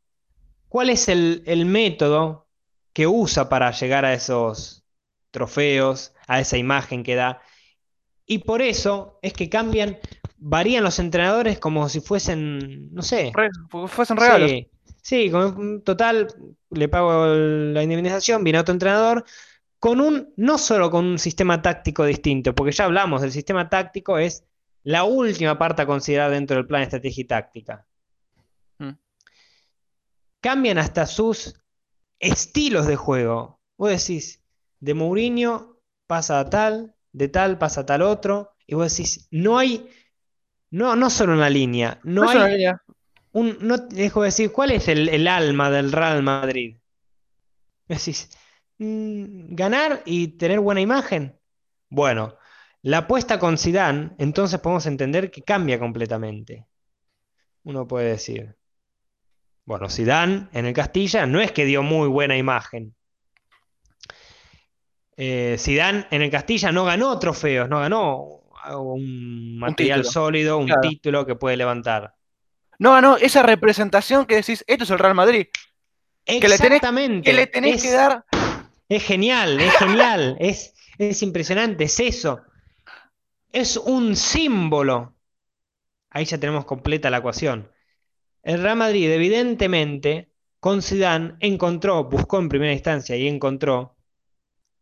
cuál 0.68 0.90
es 0.90 1.09
el 1.09 1.66
método 1.66 2.48
que 2.92 3.07
usa 3.07 3.48
para 3.48 3.70
llegar 3.72 4.05
a 4.05 4.14
esos 4.14 4.84
trofeos, 5.35 6.14
a 6.27 6.40
esa 6.40 6.57
imagen 6.57 7.03
que 7.03 7.16
da. 7.16 7.42
Y 8.25 8.38
por 8.38 8.62
eso 8.62 9.18
es 9.20 9.35
que 9.35 9.51
cambian, 9.51 9.99
varían 10.38 10.83
los 10.83 10.99
entrenadores 10.99 11.59
como 11.59 11.90
si 11.90 12.01
fuesen, 12.01 12.94
no 12.94 13.03
sé, 13.03 13.33
Re- 13.35 13.51
fuesen 13.88 14.16
regalos. 14.16 14.51
Sí, 14.51 14.70
sí, 15.03 15.31
con 15.31 15.59
un 15.59 15.83
total, 15.83 16.29
le 16.70 16.88
pago 16.88 17.27
la 17.27 17.83
indemnización, 17.83 18.42
viene 18.42 18.61
otro 18.61 18.73
entrenador, 18.73 19.25
con 19.79 20.01
un, 20.01 20.33
no 20.37 20.57
solo 20.57 20.90
con 20.90 21.05
un 21.05 21.18
sistema 21.18 21.61
táctico 21.61 22.07
distinto, 22.07 22.55
porque 22.55 22.73
ya 22.73 22.85
hablamos 22.87 23.20
del 23.20 23.33
sistema 23.33 23.68
táctico, 23.68 24.16
es 24.16 24.44
la 24.85 25.05
última 25.05 25.59
parte 25.59 25.83
a 25.83 25.87
considerar 25.87 26.31
dentro 26.31 26.57
del 26.57 26.66
plan 26.66 26.81
de 26.81 26.85
estrategia 26.85 27.20
y 27.23 27.27
táctica. 27.27 27.87
Mm. 28.79 28.92
Cambian 30.40 30.79
hasta 30.79 31.07
sus 31.07 31.61
estilos 32.18 32.87
de 32.87 32.97
juego. 32.97 33.61
Vos 33.77 33.90
decís, 33.90 34.40
de 34.85 34.92
Mourinho 34.92 35.81
pasa 36.07 36.40
a 36.40 36.51
tal, 36.51 36.94
de 37.12 37.29
tal 37.29 37.57
pasa 37.59 37.81
a 37.81 37.87
tal 37.87 38.03
otro, 38.03 38.55
y 38.66 38.75
vos 38.75 38.90
decís, 38.90 39.27
no 39.31 39.57
hay, 39.59 39.88
no, 40.70 40.94
no 40.94 41.09
solo 41.09 41.33
una 41.33 41.49
línea, 41.49 42.01
no 42.05 42.29
hay 42.29 42.37
una 42.37 42.49
línea. 42.49 42.83
un, 43.33 43.57
no 43.62 43.79
dejo 43.79 44.20
de 44.23 44.27
decir, 44.27 44.53
¿cuál 44.53 44.73
es 44.73 44.88
el, 44.88 45.09
el 45.09 45.27
alma 45.27 45.70
del 45.70 45.90
Real 45.90 46.23
Madrid? 46.23 46.77
Decís, 47.88 48.31
mm, 48.79 49.55
ganar 49.55 50.03
y 50.05 50.29
tener 50.37 50.61
buena 50.61 50.83
imagen. 50.83 51.38
Bueno, 51.88 52.37
la 52.83 52.99
apuesta 52.99 53.38
con 53.38 53.57
Zidane, 53.57 54.14
entonces 54.18 54.61
podemos 54.61 54.85
entender 54.85 55.31
que 55.31 55.42
cambia 55.42 55.79
completamente. 55.79 56.66
Uno 57.62 57.87
puede 57.88 58.11
decir, 58.11 58.55
bueno, 59.64 59.88
Zidane 59.88 60.49
en 60.53 60.66
el 60.66 60.75
Castilla 60.75 61.25
no 61.27 61.40
es 61.40 61.53
que 61.53 61.64
dio 61.64 61.83
muy 61.83 62.09
buena 62.09 62.37
imagen. 62.37 62.94
Eh, 65.16 65.57
Zidane 65.59 66.07
en 66.11 66.22
el 66.22 66.31
Castilla 66.31 66.72
no 66.72 66.85
ganó 66.85 67.18
trofeos, 67.18 67.68
no 67.68 67.81
ganó 67.81 68.40
un 68.79 69.59
material 69.59 70.05
sólido, 70.05 70.59
un 70.59 70.66
Claro. 70.66 70.81
título 70.83 71.27
que 71.27 71.35
puede 71.35 71.57
levantar. 71.57 72.14
No, 72.79 73.00
no, 73.00 73.16
esa 73.16 73.42
representación 73.42 74.27
que 74.27 74.37
decís, 74.37 74.64
esto 74.66 74.85
es 74.85 74.90
el 74.90 74.98
Real 74.98 75.14
Madrid. 75.14 75.46
Que 76.24 76.40
le 76.40 76.57
tenés- 76.57 76.64
Exactamente. 76.77 77.31
Que 77.31 77.37
le 77.37 77.46
tenés 77.46 77.77
es, 77.77 77.83
que 77.83 77.90
dar. 77.92 78.24
es 78.88 79.03
genial, 79.05 79.61
es 79.61 79.72
genial, 79.77 80.37
es, 80.40 80.74
es 80.98 81.22
impresionante, 81.22 81.85
es 81.85 82.00
eso. 82.00 82.40
Es 83.53 83.77
un 83.77 84.16
símbolo. 84.16 85.14
Ahí 86.11 86.24
ya 86.24 86.38
tenemos 86.38 86.64
completa 86.64 87.11
la 87.11 87.18
ecuación. 87.18 87.70
El 88.42 88.62
Real 88.62 88.77
Madrid, 88.77 89.11
evidentemente, 89.11 90.31
con 90.59 90.81
Zidane 90.83 91.35
encontró, 91.40 92.05
buscó 92.05 92.38
en 92.38 92.48
primera 92.48 92.72
instancia 92.72 93.14
y 93.16 93.29
encontró 93.29 93.93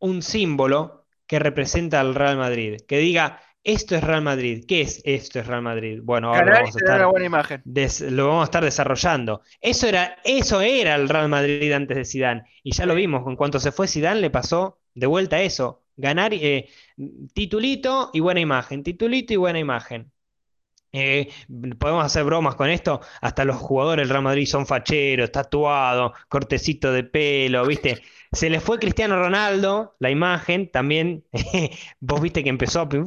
un 0.03 0.23
símbolo 0.23 1.07
que 1.27 1.39
representa 1.39 2.01
al 2.01 2.15
Real 2.15 2.37
Madrid. 2.37 2.81
Que 2.87 2.99
diga, 2.99 3.41
esto 3.65 3.97
es 3.97 4.05
Real 4.05 4.23
Madrid. 4.23 4.65
¿Qué 4.69 4.83
es 4.83 5.01
esto 5.05 5.41
es 5.41 5.47
Real 5.47 5.63
Madrid? 5.63 6.01
Bueno, 6.03 6.29
ahora 6.31 6.47
lo 6.47 6.53
vamos 6.53 6.77
a 6.77 6.79
estar 6.81 6.97
una 6.97 7.07
buena 7.07 7.27
imagen. 7.27 7.65
des- 7.65 8.01
lo 8.03 8.29
vamos 8.29 8.43
a 8.43 8.45
estar 8.45 8.65
desarrollando. 8.65 9.43
Eso 9.61 9.87
era, 9.89 10.17
eso 10.25 10.61
era 10.61 10.95
el 10.97 11.09
Real 11.09 11.29
Madrid 11.29 11.73
antes 11.73 11.97
de 11.97 12.05
Zidane. 12.05 12.43
Y 12.63 12.73
ya 12.75 12.87
lo 12.87 12.95
vimos, 12.95 13.27
en 13.27 13.37
cuanto 13.37 13.61
se 13.61 13.73
fue 13.73 13.89
Zidane 13.89 14.21
le 14.21 14.31
pasó 14.31 14.81
de 14.95 15.07
vuelta 15.07 15.41
eso. 15.43 15.83
Ganar, 15.97 16.35
eh, 16.35 16.69
titulito 17.35 18.11
y 18.13 18.21
buena 18.21 18.41
imagen, 18.41 18.83
titulito 18.83 19.33
y 19.33 19.37
buena 19.37 19.59
imagen. 19.59 20.11
Eh, 20.95 21.31
podemos 21.79 22.05
hacer 22.05 22.25
bromas 22.25 22.55
con 22.55 22.69
esto. 22.69 23.01
Hasta 23.21 23.45
los 23.45 23.57
jugadores 23.57 24.03
del 24.05 24.11
Real 24.11 24.23
Madrid 24.25 24.47
son 24.47 24.67
facheros, 24.67 25.33
tatuados, 25.33 26.13
cortecito 26.29 26.93
de 26.93 27.05
pelo, 27.05 27.67
¿viste? 27.67 28.03
Se 28.33 28.49
le 28.51 28.61
fue 28.61 28.79
Cristiano 28.79 29.17
Ronaldo, 29.19 29.95
la 29.99 30.11
imagen, 30.11 30.71
también. 30.71 31.25
Vos 32.01 32.21
viste 32.21 32.43
que 32.43 32.51
empezó 32.51 32.81
a, 32.81 32.89
pin- 32.89 33.07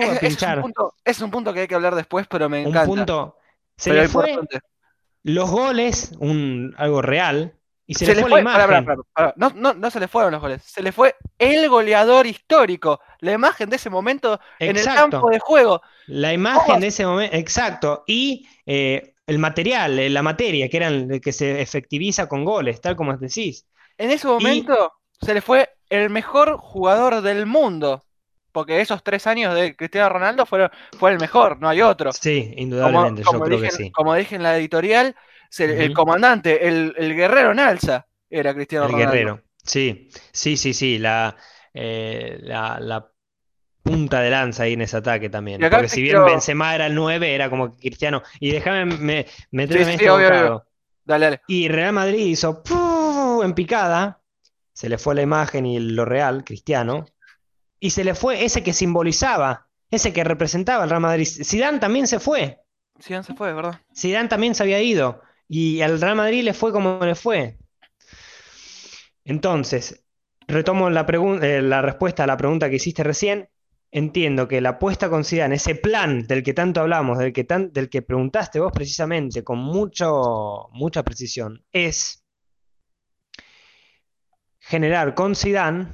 a 0.00 0.04
Es, 0.04 0.12
es 0.12 0.18
pinchar. 0.20 0.58
un 0.58 0.62
punto, 0.62 0.94
es 1.04 1.20
un 1.20 1.30
punto 1.30 1.52
que 1.52 1.60
hay 1.60 1.68
que 1.68 1.74
hablar 1.74 1.94
después, 1.94 2.26
pero 2.28 2.48
me 2.48 2.60
Un 2.62 2.68
encanta. 2.68 2.86
punto. 2.86 3.36
Se 3.76 3.90
pero 3.90 4.02
le 4.02 4.08
fue 4.08 4.38
los 5.22 5.50
goles, 5.50 6.12
un, 6.20 6.74
algo 6.78 7.02
real, 7.02 7.54
y 7.86 7.94
se, 7.94 8.06
Se 8.06 8.14
le 8.14 8.22
fue 8.22 8.30
la 8.30 8.40
imagen. 8.40 8.86
No, 9.36 9.52
no, 9.54 9.74
no 9.74 9.90
se 9.90 10.00
le 10.00 10.08
fueron 10.08 10.32
los 10.32 10.40
goles, 10.40 10.62
se 10.64 10.82
le 10.82 10.90
fue 10.92 11.14
el 11.38 11.68
goleador 11.68 12.26
histórico, 12.26 13.00
la 13.20 13.32
imagen 13.32 13.70
de 13.70 13.76
ese 13.76 13.90
momento 13.90 14.40
en 14.58 14.76
el 14.76 14.84
campo 14.84 15.30
de 15.30 15.38
juego. 15.38 15.82
La 16.06 16.32
imagen 16.32 16.80
de 16.80 16.88
ese 16.88 17.06
momento, 17.06 17.36
exacto. 17.36 18.02
Y 18.06 18.48
eh, 18.66 19.14
el 19.26 19.38
material, 19.38 19.98
eh, 19.98 20.10
la 20.10 20.22
materia, 20.22 20.68
que, 20.68 20.76
eran, 20.76 21.20
que 21.20 21.32
se 21.32 21.60
efectiviza 21.60 22.28
con 22.28 22.44
goles, 22.44 22.80
tal 22.80 22.96
como 22.96 23.16
decís. 23.16 23.66
En 23.98 24.10
ese 24.10 24.26
momento 24.26 24.92
se 25.20 25.34
le 25.34 25.40
fue 25.40 25.70
el 25.88 26.10
mejor 26.10 26.56
jugador 26.58 27.22
del 27.22 27.46
mundo. 27.46 28.02
Porque 28.52 28.80
esos 28.80 29.02
tres 29.02 29.26
años 29.26 29.54
de 29.54 29.76
Cristiano 29.76 30.08
Ronaldo 30.08 30.46
fueron, 30.46 30.70
fue 30.98 31.10
el 31.12 31.20
mejor, 31.20 31.60
no 31.60 31.68
hay 31.68 31.82
otro. 31.82 32.10
Sí, 32.12 32.48
Como, 32.48 32.62
indudablemente, 32.62 33.22
yo 33.22 33.26
como 33.26 33.44
creo 33.44 33.58
dije, 33.58 33.68
que 33.68 33.76
sí. 33.76 33.90
como 33.90 34.14
dije 34.14 34.34
en 34.34 34.42
la 34.42 34.56
editorial, 34.56 35.14
el 35.58 35.92
comandante, 35.92 36.66
el, 36.68 36.94
el 36.96 37.14
guerrero 37.14 37.52
en 37.52 37.60
alza, 37.60 38.06
era 38.28 38.54
Cristiano 38.54 38.86
El 38.86 38.92
Ronaldo. 38.92 39.12
guerrero. 39.12 39.42
Sí, 39.62 40.08
sí, 40.32 40.56
sí, 40.56 40.72
sí. 40.74 40.98
La, 40.98 41.36
eh, 41.74 42.38
la, 42.40 42.78
la 42.80 43.10
punta 43.82 44.20
de 44.20 44.30
lanza 44.30 44.64
ahí 44.64 44.74
en 44.74 44.82
ese 44.82 44.96
ataque 44.96 45.28
también. 45.30 45.60
Porque 45.60 45.88
si 45.88 46.02
bien 46.02 46.24
Benzema 46.24 46.74
era 46.74 46.86
el 46.86 46.94
9, 46.94 47.34
era 47.34 47.50
como 47.50 47.76
que 47.76 47.88
Cristiano. 47.88 48.22
Y 48.40 48.50
déjame 48.52 48.84
me, 48.86 49.26
meterme 49.50 49.84
Sí, 49.84 49.90
en 49.92 49.98
sí, 49.98 50.04
este 50.04 50.10
obvio. 50.10 50.66
Dale, 51.04 51.24
dale. 51.26 51.40
Y 51.46 51.68
Real 51.68 51.92
Madrid 51.92 52.26
hizo 52.26 52.62
¡puf! 52.62 53.44
en 53.44 53.54
picada, 53.54 54.22
se 54.72 54.88
le 54.88 54.98
fue 54.98 55.14
la 55.14 55.22
imagen 55.22 55.66
y 55.66 55.78
lo 55.78 56.04
real, 56.04 56.44
Cristiano, 56.44 57.06
y 57.80 57.90
se 57.90 58.04
le 58.04 58.14
fue 58.14 58.44
ese 58.44 58.62
que 58.62 58.72
simbolizaba, 58.72 59.68
ese 59.90 60.12
que 60.12 60.24
representaba 60.24 60.84
el 60.84 60.90
Real 60.90 61.02
Madrid. 61.02 61.26
Zidane 61.26 61.78
también 61.78 62.06
se 62.06 62.18
fue, 62.20 62.60
Zidane 63.00 63.24
se 63.24 63.34
fue, 63.34 63.52
¿verdad? 63.52 63.80
Zidane 63.94 64.28
también 64.28 64.54
se 64.54 64.62
había 64.62 64.80
ido, 64.82 65.22
y 65.48 65.80
al 65.82 66.00
Real 66.00 66.16
Madrid 66.16 66.42
le 66.44 66.54
fue 66.54 66.72
como 66.72 66.98
le 67.04 67.14
fue. 67.14 67.58
Entonces, 69.24 70.04
retomo 70.46 70.88
eh, 70.88 71.62
la 71.62 71.82
respuesta 71.82 72.24
a 72.24 72.26
la 72.26 72.36
pregunta 72.36 72.70
que 72.70 72.76
hiciste 72.76 73.02
recién. 73.02 73.48
Entiendo 73.90 74.48
que 74.48 74.60
la 74.60 74.70
apuesta 74.70 75.08
con 75.08 75.24
Zidane, 75.24 75.54
ese 75.54 75.74
plan 75.76 76.26
del 76.26 76.42
que 76.42 76.52
tanto 76.52 76.80
hablamos, 76.80 77.18
del 77.18 77.32
que, 77.32 77.44
tan- 77.44 77.72
del 77.72 77.88
que 77.88 78.02
preguntaste 78.02 78.60
vos 78.60 78.72
precisamente 78.72 79.42
con 79.44 79.58
mucho, 79.58 80.68
mucha 80.72 81.02
precisión, 81.02 81.64
es 81.72 82.24
generar 84.58 85.14
con 85.14 85.34
Zidane 85.34 85.88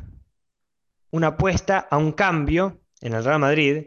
una 1.10 1.28
apuesta 1.28 1.78
a 1.90 1.98
un 1.98 2.12
cambio 2.12 2.80
en 3.00 3.12
el 3.12 3.22
Real 3.24 3.38
Madrid 3.38 3.86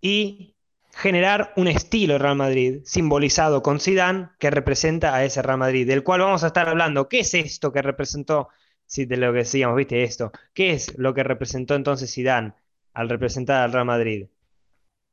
y 0.00 0.54
generar 0.98 1.52
un 1.56 1.68
estilo 1.68 2.18
Real 2.18 2.36
Madrid 2.36 2.80
simbolizado 2.84 3.62
con 3.62 3.80
Zidane 3.80 4.30
que 4.38 4.50
representa 4.50 5.14
a 5.14 5.24
ese 5.24 5.42
Real 5.42 5.58
Madrid, 5.58 5.86
del 5.86 6.02
cual 6.04 6.20
vamos 6.20 6.44
a 6.44 6.48
estar 6.48 6.68
hablando. 6.68 7.08
¿Qué 7.08 7.20
es 7.20 7.34
esto 7.34 7.72
que 7.72 7.82
representó, 7.82 8.48
si 8.86 9.04
de 9.06 9.16
lo 9.16 9.32
que 9.32 9.38
decíamos, 9.40 9.76
viste 9.76 10.02
esto? 10.02 10.32
¿Qué 10.54 10.72
es 10.72 10.96
lo 10.98 11.14
que 11.14 11.22
representó 11.24 11.74
entonces 11.74 12.12
Zidane 12.12 12.54
al 12.94 13.08
representar 13.08 13.62
al 13.62 13.72
Real 13.72 13.84
Madrid? 13.86 14.26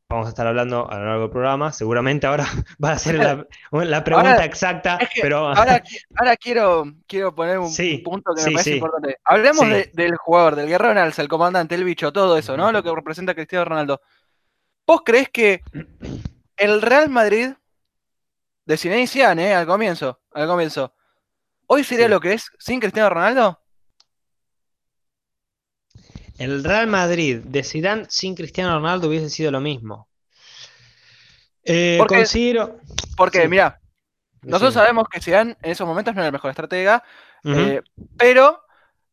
vamos 0.10 0.28
a 0.28 0.30
estar 0.30 0.45
hablando 0.48 0.89
a 0.89 1.00
lo 1.00 1.06
largo 1.06 1.21
del 1.24 1.32
programa. 1.32 1.71
Seguramente 1.71 2.28
ahora 2.28 2.45
va 2.84 2.91
a 2.91 2.98
ser 3.00 3.15
la, 3.15 3.48
la 3.71 4.04
pregunta 4.04 4.30
Ahora, 4.32 4.45
exacta, 4.45 4.98
Es 5.02 5.10
que 5.10 5.21
pero 5.21 5.39
ahora, 5.39 5.80
qui- 5.84 6.00
ahora 6.15 6.38
quiero, 6.38 6.86
quiero 7.08 7.34
poner 7.34 7.60
un, 7.60 7.69
sí, 7.69 7.98
punto 8.04 8.34
que 8.36 8.41
me 8.41 8.48
sí, 8.48 8.54
parece 8.54 8.69
sí, 8.71 8.76
importante. 8.78 9.17
Hablemos 9.26 9.67
de- 9.69 9.89
del 9.93 10.15
jugador, 10.17 10.56
del 10.56 10.67
guerrero 10.67 11.00
alza, 11.02 11.21
el 11.21 11.28
comandante, 11.28 11.76
el 11.76 11.84
bicho, 11.84 12.13
todo 12.13 12.38
eso, 12.38 12.56
¿no? 12.56 12.71
Lo 12.71 12.84
que 12.84 12.93
representa 12.93 13.32
a 13.32 13.36
Cristiano 13.36 13.65
Ronaldo. 13.65 14.02
¿Vos 14.88 15.02
creés 15.04 15.30
que 15.30 15.62
el 16.58 16.82
Real 16.82 17.10
Madrid 17.10 17.50
de 18.65 18.78
Zinedine 18.78 19.08
Zidane, 19.08 19.48
eh, 19.50 19.54
al 19.56 19.65
comienzo, 19.65 20.21
al 20.34 20.48
comienzo, 20.48 20.93
hoy 21.67 21.84
sería 21.84 22.06
Sí. 22.06 22.12
lo 22.12 22.19
que 22.19 22.34
es 22.34 22.50
sin 22.60 22.80
Cristiano 22.80 23.10
Ronaldo? 23.10 23.62
El 26.38 26.63
Real 26.63 26.88
Madrid 26.88 27.39
de 27.43 27.63
Zidane 27.63 28.06
sin 28.10 28.36
Cristiano 28.36 28.76
Ronaldo 28.76 29.08
hubiese 29.08 29.30
sido 29.30 29.52
lo 29.52 29.62
mismo. 29.62 30.10
Eh, 31.63 31.95
Porque- 31.98 32.17
considero. 32.17 32.80
Porque, 33.17 33.43
Sí. 33.43 33.48
mirá, 33.48 33.80
nosotros 34.41 34.74
sabemos 34.74 35.08
que 35.10 35.21
Zidane 35.21 35.58
en 35.62 35.71
esos 35.71 35.88
momentos 35.88 36.13
no 36.13 36.21
era 36.21 36.28
el 36.28 36.34
mejor 36.34 36.52
estratega, 36.52 37.04
eh, 37.43 37.82
pero 38.17 38.62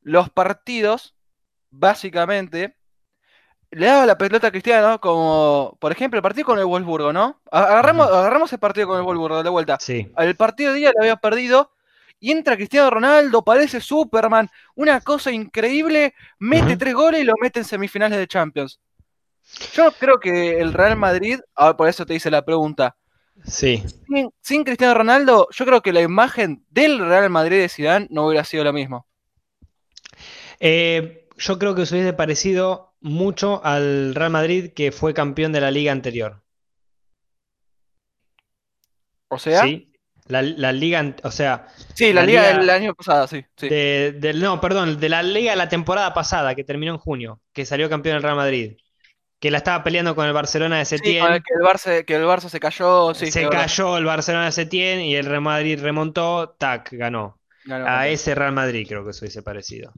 los 0.03 0.29
partidos, 0.31 1.15
básicamente, 1.71 2.77
le 3.73 3.87
daba 3.87 4.07
la 4.07 4.19
pelota 4.19 4.49
a 4.49 4.51
Cristiano, 4.51 5.01
como 5.01 5.77
por 5.81 5.93
ejemplo 5.93 6.19
el 6.19 6.23
partido 6.23 6.47
con 6.47 6.59
el 6.59 6.65
Wolfsburgo, 6.67 7.13
¿no? 7.13 7.41
Agarramos, 7.51 8.07
agarramos 8.09 8.53
el 8.53 8.59
partido 8.59 8.87
con 8.87 8.99
el 8.99 9.03
Wolfsburgo 9.03 9.43
de 9.43 9.51
vuelta. 9.51 9.79
Sí. 9.81 10.11
El 10.17 10.37
partido 10.37 10.73
de 10.73 10.79
día 10.79 10.93
lo 10.95 11.03
había 11.03 11.17
perdido 11.17 11.73
y 12.21 12.31
entra 12.31 12.57
Cristiano 12.57 12.91
Ronaldo, 12.91 13.43
parece 13.43 13.81
Superman, 13.81 14.49
una 14.77 15.01
cosa 15.01 15.33
increíble, 15.33 16.15
mete 16.39 16.77
tres 16.77 16.95
goles 16.95 17.23
y 17.23 17.25
lo 17.25 17.35
mete 17.41 17.61
en 17.61 17.65
semifinales 17.65 18.19
de 18.19 18.29
Champions. 18.29 18.79
Yo 19.73 19.91
creo 19.99 20.21
que 20.21 20.61
el 20.61 20.73
Real 20.73 20.97
Madrid, 20.97 21.41
ahora 21.55 21.77
por 21.77 21.89
eso 21.89 22.07
te 22.07 22.15
hice 22.15 22.31
la 22.31 22.45
pregunta, 22.45 22.97
Sí. 23.45 23.83
sin, 24.07 24.31
sin 24.41 24.63
Cristiano 24.63 24.95
Ronaldo, 24.95 25.49
yo 25.51 25.65
creo 25.65 25.81
que 25.81 25.93
la 25.93 26.03
imagen 26.03 26.65
del 26.71 26.99
Real 27.01 27.29
Madrid 27.31 27.59
de 27.59 27.69
Zidane 27.69 28.07
no 28.11 28.27
hubiera 28.27 28.45
sido 28.45 28.63
lo 28.63 28.73
mismo. 28.73 29.07
Eh, 30.61 31.27
yo 31.39 31.59
creo 31.59 31.75
que 31.75 31.87
se 31.87 31.95
hubiese 31.97 32.13
parecido 32.13 32.92
mucho 33.03 33.65
al 33.65 34.15
Real 34.15 34.31
Madrid 34.31 34.73
que 34.75 34.93
fue 34.93 35.15
campeón 35.15 35.53
de 35.53 35.61
la 35.61 35.71
liga 35.71 35.93
anterior. 35.93 36.43
O 39.29 39.39
sea, 39.39 39.63
sí, 39.63 39.69
¿Sí? 39.69 39.93
La, 40.27 40.43
la 40.43 40.73
liga, 40.73 41.17
o 41.25 41.31
sea, 41.31 41.67
la, 42.13 42.23
la 42.23 42.27
liga 42.27 42.43
liga 42.43 42.59
del 42.59 42.71
año 42.71 42.95
pasado, 42.95 43.27
sí. 43.27 43.45
sí. 43.57 43.69
de, 43.69 44.13
del- 44.19 44.41
no, 44.41 44.61
perdón, 44.61 45.01
de 45.01 45.09
la 45.09 45.23
liga 45.23 45.51
de 45.53 45.57
la 45.57 45.69
temporada 45.69 46.15
pasada 46.15 46.55
que 46.55 46.65
terminó 46.65 46.93
en 46.93 46.99
junio, 46.99 47.41
que 47.53 47.65
salió 47.67 47.89
campeón 47.91 48.17
el 48.17 48.23
Real 48.23 48.37
Madrid, 48.37 48.77
que 49.41 49.51
la 49.51 49.59
estaba 49.59 49.85
peleando 49.85 50.15
con 50.17 50.27
el 50.27 50.33
Barcelona 50.33 50.79
de 50.79 50.85
Sí, 50.85 50.99
Setién. 50.99 51.25
el 51.27 51.43
que 51.43 51.55
el 51.55 51.61
Barça, 51.63 52.05
que 52.05 52.15
el 52.17 52.25
Barça 52.25 52.49
se 52.49 52.61
cayó, 52.61 53.15
sí, 53.15 53.31
se 53.31 53.45
verdad. 53.45 53.63
cayó 53.63 53.99
el 53.99 54.05
Barcelona 54.05 54.47
de 54.47 54.53
Setién 54.53 55.01
y 55.01 55.17
el 55.17 55.27
Real 55.27 55.43
Madrid 55.43 55.81
remontó, 55.81 56.51
tac, 56.59 56.91
ganó. 56.93 57.41
Ganó 57.65 57.87
A 57.87 58.09
ese 58.09 58.35
Real 58.35 58.53
Madrid 58.53 58.87
creo 58.89 59.05
que 59.07 59.13
se 59.13 59.25
hubiese 59.25 59.43
parecido. 59.43 59.93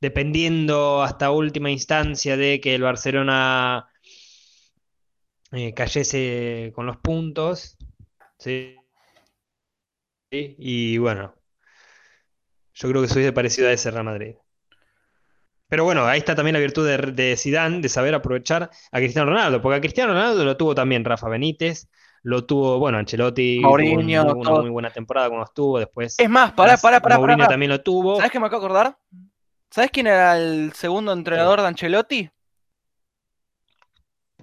Dependiendo 0.00 1.02
hasta 1.02 1.30
última 1.30 1.70
instancia 1.70 2.36
de 2.36 2.60
que 2.60 2.74
el 2.74 2.82
Barcelona 2.82 3.88
eh, 5.52 5.74
cayese 5.74 6.72
con 6.74 6.86
los 6.86 6.96
puntos. 6.98 7.76
Sí. 8.38 8.76
Sí, 10.30 10.54
Y 10.58 10.98
bueno, 10.98 11.34
yo 12.74 12.88
creo 12.88 13.02
que 13.02 13.08
se 13.08 13.14
hubiese 13.14 13.32
parecido 13.32 13.68
a 13.68 13.72
ese 13.72 13.90
Real 13.90 14.04
Madrid. 14.04 14.36
Pero 15.68 15.84
bueno, 15.84 16.04
ahí 16.04 16.18
está 16.18 16.34
también 16.34 16.54
la 16.54 16.60
virtud 16.60 16.86
de, 16.86 16.96
de 17.12 17.36
Zidane, 17.36 17.80
de 17.80 17.88
saber 17.88 18.14
aprovechar 18.14 18.70
a 18.90 18.98
Cristiano 18.98 19.30
Ronaldo, 19.30 19.60
porque 19.62 19.76
a 19.76 19.80
Cristiano 19.80 20.12
Ronaldo 20.12 20.44
lo 20.44 20.56
tuvo 20.56 20.74
también 20.74 21.04
Rafa 21.04 21.28
Benítez, 21.28 21.88
lo 22.22 22.44
tuvo, 22.44 22.78
bueno, 22.78 22.98
Ancelotti, 22.98 23.60
tuvo 23.60 24.00
una 24.00 24.50
muy 24.50 24.70
buena 24.70 24.90
temporada 24.90 25.28
cuando 25.28 25.44
estuvo, 25.44 25.78
después 25.78 26.16
Es 26.18 26.28
más, 26.28 26.52
pará, 26.52 26.76
pará, 26.76 27.00
pará, 27.00 27.16
Mourinho 27.18 27.38
pará. 27.38 27.50
también 27.50 27.70
lo 27.70 27.80
tuvo. 27.80 28.16
¿Sabes 28.16 28.32
qué 28.32 28.40
me 28.40 28.46
acabo 28.46 28.62
de 28.62 28.66
acordar? 28.66 28.98
¿Sabes 29.70 29.90
quién 29.92 30.06
era 30.08 30.36
el 30.36 30.72
segundo 30.74 31.12
entrenador 31.12 31.60
de 31.60 31.68
Ancelotti? 31.68 32.30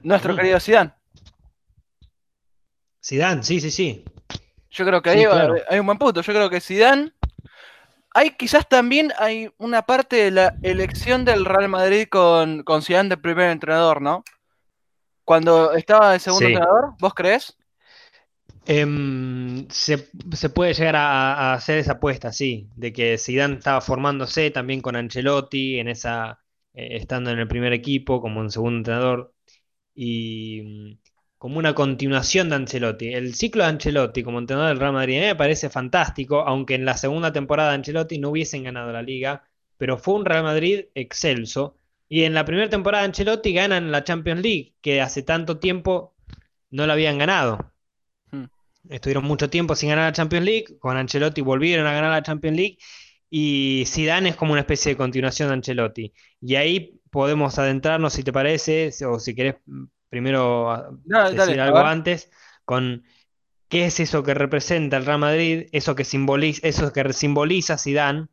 Nuestro 0.03 0.33
Mm. 0.33 0.37
querido 0.37 0.59
Zidane. 0.59 0.93
Zidane, 3.03 3.43
sí, 3.43 3.59
sí, 3.59 3.71
sí. 3.71 4.05
Yo 4.69 4.85
creo 4.85 5.01
que 5.01 5.11
Sí, 5.11 5.17
ahí 5.19 5.25
claro. 5.25 5.55
hay 5.69 5.79
un 5.79 5.85
buen 5.85 5.97
punto. 5.97 6.21
Yo 6.21 6.33
creo 6.33 6.49
que 6.49 6.61
Zidane. 6.61 7.11
Hay 8.13 8.31
quizás 8.31 8.67
también 8.67 9.13
hay 9.19 9.49
una 9.57 9.83
parte 9.83 10.15
de 10.15 10.31
la 10.31 10.55
elección 10.63 11.23
del 11.23 11.45
Real 11.45 11.69
Madrid 11.69 12.07
con, 12.09 12.63
con 12.63 12.81
Zidane 12.81 13.09
de 13.09 13.17
primer 13.17 13.51
entrenador, 13.51 14.01
¿no? 14.01 14.23
Cuando 15.23 15.73
estaba 15.73 16.13
de 16.13 16.19
segundo 16.19 16.47
Sí. 16.47 16.53
entrenador, 16.53 16.93
¿vos 16.99 17.13
crees? 17.13 17.55
Em, 18.69 19.65
se, 19.69 20.09
se 20.33 20.49
puede 20.49 20.73
llegar 20.73 20.95
a, 20.97 21.53
hacer 21.53 21.77
esa 21.77 21.93
apuesta, 21.93 22.33
sí, 22.33 22.69
de 22.75 22.91
que 22.91 23.17
Zidane 23.17 23.55
estaba 23.55 23.79
formándose 23.79 24.51
también 24.51 24.81
con 24.81 24.97
Ancelotti 24.97 25.79
en 25.79 25.87
esa, 25.87 26.41
eh, 26.73 26.97
estando 26.97 27.29
en 27.31 27.39
el 27.39 27.47
primer 27.47 27.71
equipo 27.71 28.19
como 28.21 28.41
un 28.41 28.51
segundo 28.51 28.77
entrenador 28.79 29.33
y 29.95 30.61
mm, 30.63 30.99
como 31.37 31.59
una 31.59 31.75
continuación 31.75 32.49
de 32.49 32.55
Ancelotti. 32.57 33.13
El 33.13 33.35
ciclo 33.35 33.63
de 33.63 33.69
Ancelotti 33.69 34.23
como 34.23 34.39
entrenador 34.39 34.69
del 34.69 34.79
Real 34.79 34.93
Madrid 34.93 35.19
me 35.21 35.35
parece 35.35 35.69
fantástico, 35.69 36.41
aunque 36.41 36.75
en 36.75 36.85
la 36.85 36.97
segunda 36.97 37.31
temporada 37.33 37.69
de 37.69 37.75
Ancelotti 37.75 38.19
no 38.19 38.29
hubiesen 38.31 38.63
ganado 38.63 38.91
la 38.91 39.01
liga, 39.01 39.43
pero 39.77 39.97
fue 39.97 40.15
un 40.15 40.25
Real 40.25 40.43
Madrid 40.43 40.85
excelso. 40.95 41.77
Y 42.09 42.23
en 42.23 42.33
la 42.33 42.45
primera 42.45 42.69
temporada 42.69 43.03
de 43.03 43.07
Ancelotti 43.09 43.53
ganan 43.53 43.91
la 43.91 44.03
Champions 44.03 44.41
League, 44.41 44.75
que 44.81 45.01
hace 45.01 45.23
tanto 45.23 45.59
tiempo 45.59 46.15
no 46.71 46.85
la 46.87 46.93
habían 46.93 47.17
ganado. 47.17 47.73
Estuvieron 48.89 49.25
mucho 49.25 49.49
tiempo 49.49 49.75
sin 49.75 49.89
ganar 49.89 50.05
la 50.05 50.13
Champions 50.13 50.45
League, 50.45 50.65
con 50.79 50.97
Ancelotti 50.97 51.41
volvieron 51.41 51.87
a 51.87 51.93
ganar 51.93 52.11
la 52.11 52.23
Champions 52.23 52.57
League 52.57 52.77
y 53.29 53.83
Zidane 53.87 54.29
es 54.29 54.35
como 54.35 54.53
una 54.53 54.61
especie 54.61 54.91
de 54.93 54.97
continuación 54.97 55.49
de 55.49 55.55
Ancelotti. 55.55 56.13
Y 56.41 56.55
ahí 56.55 56.99
podemos 57.11 57.57
adentrarnos, 57.59 58.13
si 58.13 58.23
te 58.23 58.31
parece, 58.33 58.91
o 59.05 59.19
si 59.19 59.35
querés 59.35 59.55
primero 60.09 60.71
ah, 60.71 60.89
Dale, 61.05 61.35
decir 61.35 61.37
dale, 61.57 61.61
algo 61.61 61.79
antes, 61.79 62.31
con 62.65 63.03
qué 63.69 63.85
es 63.87 63.99
eso 63.99 64.23
que 64.23 64.33
representa 64.33 64.97
el 64.97 65.05
Real 65.05 65.19
Madrid, 65.19 65.67
eso 65.73 65.95
que 65.95 66.05
simboliza, 66.05 66.67
eso 66.67 66.93
que 66.93 67.13
simboliza 67.13 67.77
Zidane 67.77 68.27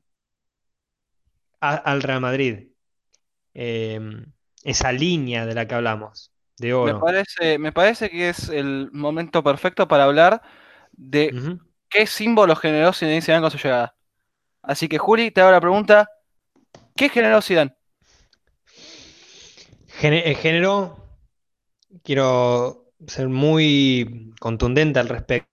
a- 1.61 1.77
al 1.77 2.03
Real 2.03 2.21
Madrid. 2.21 2.69
Eh, 3.55 4.01
esa 4.64 4.93
línea 4.93 5.47
de 5.47 5.55
la 5.55 5.69
que 5.69 5.77
hablamos, 5.77 6.34
de 6.59 6.73
Me 6.85 6.95
parece, 6.95 7.59
me 7.59 7.73
parece 7.73 8.11
que 8.11 8.29
es 8.29 8.49
el 8.49 8.90
momento 8.93 9.43
perfecto 9.43 9.88
para 9.88 10.05
hablar 10.05 10.43
de 10.93 11.59
qué 11.88 12.07
símbolo 12.07 12.55
generó 12.57 12.93
Zinedine 12.93 13.23
Zidane 13.23 13.43
con 13.43 13.51
su 13.51 13.59
llegada. 13.59 13.97
Así 14.62 14.88
que, 14.88 14.99
Juli, 14.99 15.31
te 15.31 15.40
hago 15.40 15.51
la 15.51 15.61
pregunta: 15.61 16.09
¿qué 16.97 17.09
generó 17.09 17.43
Zidane? 17.43 17.75
Eh, 20.03 20.35
generó, 20.35 20.97
quiero 22.03 22.93
ser 23.07 23.29
muy 23.29 24.33
contundente 24.40 24.99
al 24.99 25.09
respecto, 25.09 25.47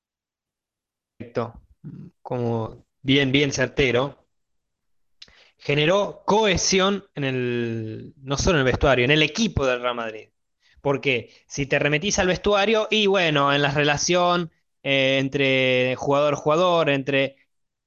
como 2.21 2.85
bien, 3.01 3.31
bien 3.31 3.51
certero, 3.51 4.25
generó 5.57 6.23
cohesión 6.25 7.05
en 7.15 7.23
el, 7.23 8.13
no 8.17 8.37
solo 8.37 8.57
en 8.57 8.65
el 8.65 8.71
vestuario, 8.71 9.05
en 9.05 9.11
el 9.11 9.21
equipo 9.21 9.65
del 9.65 9.81
Real 9.81 9.95
Madrid. 9.95 10.30
Porque 10.81 11.31
si 11.47 11.65
te 11.65 11.79
remetís 11.79 12.19
al 12.19 12.27
vestuario, 12.27 12.87
y 12.91 13.07
bueno, 13.07 13.53
en 13.53 13.61
la 13.61 13.71
relación 13.71 14.51
eh, 14.83 15.17
entre 15.19 15.95
jugador-jugador, 15.95 16.89
entre 16.89 17.37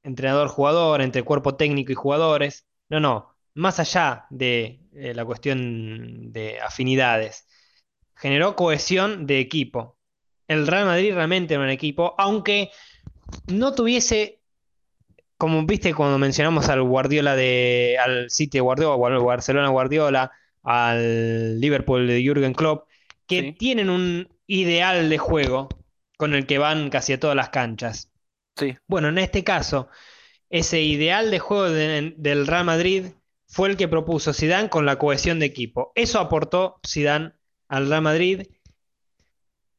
entrenador-jugador, 0.03 1.01
entre 1.03 1.23
cuerpo 1.25 1.57
técnico 1.57 1.93
y 1.93 1.95
jugadores, 1.97 2.67
no, 2.89 3.01
no, 3.01 3.35
más 3.55 3.81
allá 3.81 4.27
de 4.31 4.81
eh, 4.95 5.15
la 5.15 5.25
cuestión 5.25 6.33
de 6.33 6.61
afinidades, 6.61 7.47
generó 8.17 8.57
cohesión 8.57 9.27
de 9.27 9.41
equipo. 9.41 9.99
El 10.49 10.67
Real 10.67 10.87
Madrid 10.87 11.15
realmente 11.15 11.55
era 11.55 11.63
un 11.63 11.71
equipo, 11.71 12.15
aunque 12.19 12.71
no 13.49 13.75
tuviese, 13.75 14.41
como 15.37 15.65
viste 15.67 15.95
cuando 15.95 16.19
mencionamos 16.19 16.69
al 16.69 16.83
Guardiola 16.83 17.35
de, 17.37 17.97
al 18.03 18.31
City 18.31 18.59
Guardiola, 18.61 18.95
o 18.95 19.07
al 19.07 19.19
Barcelona 19.21 19.69
Guardiola, 19.69 20.33
al 20.65 21.61
Liverpool 21.61 22.07
de 22.07 22.23
Jürgen 22.23 22.55
Klopp, 22.55 22.89
que 23.27 23.41
Sí. 23.41 23.53
tienen 23.53 23.91
un 23.91 24.29
ideal 24.47 25.09
de 25.09 25.19
juego 25.19 25.69
con 26.17 26.35
el 26.35 26.47
que 26.47 26.59
van 26.59 26.91
casi 26.91 27.13
a 27.13 27.21
todas 27.21 27.37
las 27.37 27.51
canchas. 27.51 28.11
Sí, 28.57 28.77
Bueno, 28.87 29.09
en 29.09 29.19
este 29.19 29.45
caso, 29.45 29.89
ese 30.51 30.81
ideal 30.83 31.31
de 31.31 31.39
juego 31.39 31.69
de- 31.71 32.15
del 32.17 32.47
Real 32.47 32.65
Madrid 32.65 33.07
fue 33.47 33.69
el 33.71 33.77
que 33.77 33.89
propuso 33.89 34.33
Zidane 34.33 34.69
con 34.69 34.87
la 34.87 34.97
cohesión 34.99 35.39
de 35.39 35.47
equipo. 35.47 35.93
Eso 35.95 36.19
aportó 36.21 36.81
Zidane 36.87 37.33
al 37.69 37.89
Real 37.89 38.03
Madrid, 38.03 38.43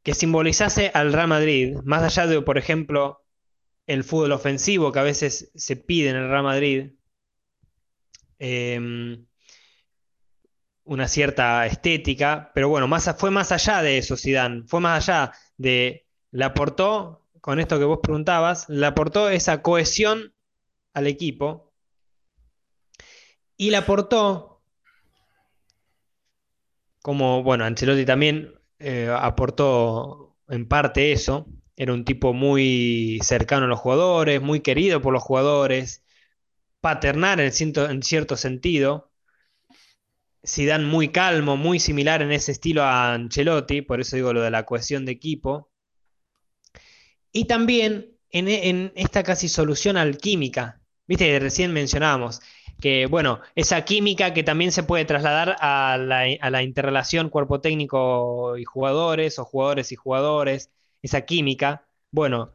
que 0.03 0.13
simbolizase 0.13 0.91
al 0.93 1.13
Real 1.13 1.27
Madrid, 1.27 1.77
más 1.83 2.03
allá 2.03 2.27
de, 2.27 2.41
por 2.41 2.57
ejemplo, 2.57 3.23
el 3.87 4.03
fútbol 4.03 4.33
ofensivo 4.33 4.91
que 4.91 4.99
a 4.99 5.03
veces 5.03 5.51
se 5.55 5.75
pide 5.75 6.09
en 6.09 6.15
el 6.17 6.29
Real 6.29 6.43
Madrid. 6.43 6.91
eh, 8.39 9.17
una 10.85 11.07
cierta 11.07 11.65
estética, 11.65 12.51
pero 12.53 12.69
bueno, 12.69 12.87
más, 12.87 13.13
fue 13.17 13.31
más 13.31 13.51
allá 13.51 13.81
de 13.81 13.97
eso 13.97 14.15
Zidane, 14.17 14.63
fue 14.67 14.79
más 14.79 15.09
allá 15.09 15.33
de, 15.57 16.05
le 16.31 16.45
aportó, 16.45 17.27
con 17.41 17.59
esto 17.59 17.79
que 17.79 17.85
vos 17.85 17.99
preguntabas, 18.01 18.69
le 18.69 18.85
aportó 18.85 19.29
esa 19.29 19.61
cohesión 19.61 20.33
al 20.93 21.07
equipo 21.07 21.73
y 23.57 23.71
le 23.71 23.77
aportó, 23.77 24.61
como, 27.01 27.43
bueno, 27.43 27.65
Ancelotti 27.65 28.05
también 28.05 28.53
eh, 28.79 29.13
aportó 29.17 30.37
en 30.49 30.67
parte 30.67 31.11
eso, 31.11 31.47
era 31.75 31.93
un 31.93 32.05
tipo 32.05 32.33
muy 32.33 33.19
cercano 33.23 33.65
a 33.65 33.69
los 33.69 33.79
jugadores, 33.79 34.41
muy 34.41 34.61
querido 34.61 35.01
por 35.01 35.13
los 35.13 35.23
jugadores, 35.23 36.03
paternal 36.81 37.39
en 37.39 37.51
en 37.51 38.03
cierto 38.03 38.37
sentido, 38.37 39.11
Zidane 40.45 40.85
muy 40.85 41.09
calmo, 41.09 41.57
muy 41.57 41.79
similar 41.79 42.21
en 42.21 42.31
ese 42.31 42.51
estilo 42.51 42.83
a 42.83 43.13
Ancelotti, 43.13 43.81
por 43.81 44.01
eso 44.01 44.15
digo 44.15 44.33
lo 44.33 44.41
de 44.41 44.51
la 44.51 44.65
cohesión 44.65 45.05
de 45.05 45.11
equipo. 45.11 45.69
Y 47.31 47.45
también 47.45 48.15
en, 48.29 48.91
esta 48.95 49.23
casi 49.23 49.49
solución 49.49 49.97
alquímica, 49.97 50.81
viste, 51.07 51.39
recién 51.39 51.71
mencionábamos, 51.73 52.41
que 52.81 53.05
bueno, 53.07 53.39
esa 53.55 53.85
química 53.85 54.33
que 54.33 54.43
también 54.43 54.71
se 54.71 54.83
puede 54.83 55.05
trasladar 55.05 55.55
a 55.59 55.97
la, 55.97 56.63
interrelación 56.63 57.29
cuerpo 57.29 57.61
técnico 57.61 58.57
y 58.57 58.65
jugadores, 58.65 59.39
o 59.39 59.45
jugadores 59.45 59.91
y 59.91 59.95
jugadores, 59.95 60.71
esa 61.01 61.21
química. 61.21 61.87
Bueno, 62.11 62.53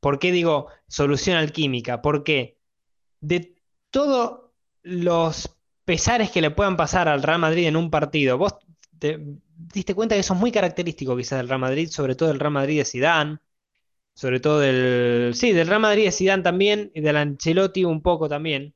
¿por 0.00 0.18
qué 0.18 0.32
digo 0.32 0.68
solución 0.88 1.36
alquímica? 1.36 2.00
Porque 2.02 2.58
de 3.20 3.54
todos 3.90 4.50
los 4.82 5.59
pesares 5.90 6.30
que 6.30 6.40
le 6.40 6.52
puedan 6.52 6.76
pasar 6.76 7.08
al 7.08 7.20
Real 7.20 7.40
Madrid 7.40 7.66
en 7.66 7.74
un 7.76 7.90
partido. 7.90 8.38
Vos 8.38 8.54
te 9.00 9.18
diste 9.74 9.92
cuenta 9.92 10.14
que 10.14 10.20
eso 10.20 10.34
es 10.34 10.40
muy 10.40 10.52
característico 10.52 11.16
quizás 11.16 11.40
del 11.40 11.48
Real 11.48 11.60
Madrid, 11.60 11.88
sobre 11.90 12.14
todo 12.14 12.28
del 12.28 12.38
Real 12.38 12.52
Madrid 12.52 12.78
de 12.78 12.84
Zidane, 12.84 13.38
sobre 14.14 14.38
todo 14.38 14.60
del 14.60 15.32
sí, 15.34 15.52
del 15.52 15.66
Real 15.66 15.80
Madrid 15.80 16.04
de 16.04 16.12
Zidane 16.12 16.44
también 16.44 16.92
y 16.94 17.00
del 17.00 17.16
Ancelotti 17.16 17.84
un 17.84 18.02
poco 18.02 18.28
también. 18.28 18.72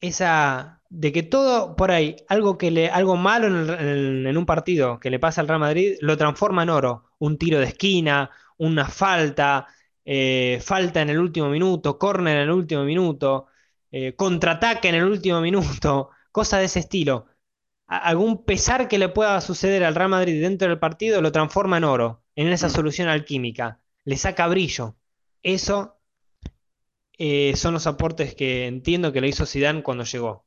Esa 0.00 0.82
de 0.90 1.12
que 1.12 1.22
todo 1.22 1.76
por 1.76 1.92
ahí, 1.92 2.16
algo 2.28 2.58
que 2.58 2.72
le 2.72 2.90
algo 2.90 3.16
malo 3.16 3.46
en, 3.46 4.36
un 4.36 4.46
partido 4.46 4.98
que 4.98 5.08
le 5.08 5.20
pasa 5.20 5.40
al 5.40 5.46
Real 5.46 5.60
Madrid 5.60 5.98
lo 6.00 6.16
transforma 6.16 6.64
en 6.64 6.70
oro, 6.70 7.04
un 7.20 7.38
tiro 7.38 7.60
de 7.60 7.66
esquina, 7.66 8.28
una 8.58 8.86
falta, 8.88 9.68
eh, 10.04 10.58
falta 10.60 11.00
en 11.00 11.10
el 11.10 11.20
último 11.20 11.48
minuto, 11.48 11.96
córner 11.96 12.38
en 12.38 12.42
el 12.42 12.50
último 12.50 12.82
minuto, 12.82 13.46
eh, 13.92 14.14
contraataque 14.16 14.88
en 14.88 14.96
el 14.96 15.04
último 15.04 15.40
minuto, 15.40 16.10
cosas 16.32 16.60
de 16.60 16.66
ese 16.66 16.80
estilo. 16.80 17.26
algún 17.86 18.44
pesar 18.44 18.88
que 18.88 18.98
le 18.98 19.10
pueda 19.10 19.40
suceder 19.42 19.84
al 19.84 19.94
Real 19.94 20.08
Madrid 20.08 20.40
dentro 20.40 20.68
del 20.68 20.78
partido 20.78 21.20
lo 21.20 21.30
transforma 21.30 21.76
en 21.76 21.84
oro, 21.84 22.22
en 22.34 22.48
esa 22.48 22.68
mm. 22.68 22.70
solución 22.70 23.08
alquímica, 23.08 23.80
le 24.04 24.16
saca 24.16 24.48
brillo. 24.48 24.96
Eso 25.42 26.00
eh, 27.18 27.54
son 27.56 27.74
los 27.74 27.86
aportes 27.86 28.34
que 28.34 28.66
entiendo 28.66 29.12
que 29.12 29.20
le 29.20 29.28
hizo 29.28 29.46
Zidane 29.46 29.82
cuando 29.82 30.04
llegó. 30.04 30.46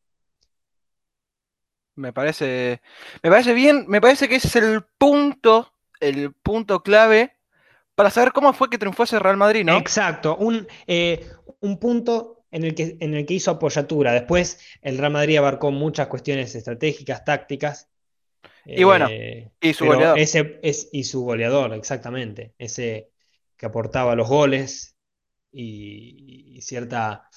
Me 1.95 2.11
parece, 2.11 2.81
me 3.23 3.29
parece 3.29 3.53
bien, 3.53 3.85
me 3.87 4.01
parece 4.01 4.27
que 4.27 4.35
ese 4.35 4.47
es 4.47 4.55
el 4.57 4.83
punto, 4.97 5.71
el 6.01 6.33
punto 6.33 6.83
clave 6.83 7.37
para 7.95 8.09
saber 8.09 8.33
cómo 8.33 8.51
fue 8.53 8.69
que 8.69 8.77
triunfó 8.77 9.03
ese 9.03 9.19
Real 9.19 9.37
Madrid, 9.37 9.63
¿no? 9.63 9.77
Exacto, 9.77 10.35
un, 10.35 10.67
eh, 10.87 11.29
un 11.61 11.79
punto 11.79 12.44
en 12.51 12.63
el, 12.63 12.75
que, 12.75 12.97
en 12.99 13.13
el 13.13 13.25
que 13.25 13.33
hizo 13.33 13.51
apoyatura. 13.51 14.13
Después 14.13 14.59
el 14.81 14.97
Real 14.97 15.11
Madrid 15.11 15.37
abarcó 15.37 15.71
muchas 15.71 16.07
cuestiones 16.07 16.55
estratégicas, 16.55 17.25
tácticas. 17.25 17.89
Y 18.65 18.83
bueno, 18.83 19.07
eh, 19.09 19.51
y 19.61 19.73
su 19.73 19.85
goleador. 19.85 20.19
Ese 20.19 20.59
es, 20.63 20.89
y 20.91 21.03
su 21.03 21.23
goleador, 21.23 21.73
exactamente. 21.73 22.53
Ese 22.57 23.11
que 23.57 23.65
aportaba 23.65 24.15
los 24.15 24.27
goles 24.27 24.95
y, 25.51 26.59
cierta 26.61 27.29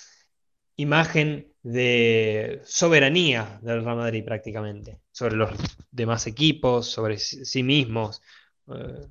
imagen 0.76 1.52
de 1.62 2.60
soberanía 2.64 3.58
del 3.62 3.84
Real 3.84 3.96
Madrid 3.96 4.24
prácticamente, 4.24 5.00
sobre 5.10 5.36
los 5.36 5.50
demás 5.90 6.26
equipos, 6.26 6.86
sobre 6.86 7.18
sí 7.18 7.62
mismos, 7.62 8.22
eh, 8.68 9.06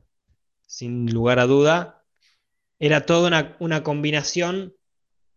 sin 0.65 1.11
lugar 1.11 1.39
a 1.39 1.45
duda. 1.45 2.05
Era 2.79 3.05
toda 3.05 3.27
una, 3.27 3.57
una 3.59 3.83
combinación 3.83 4.76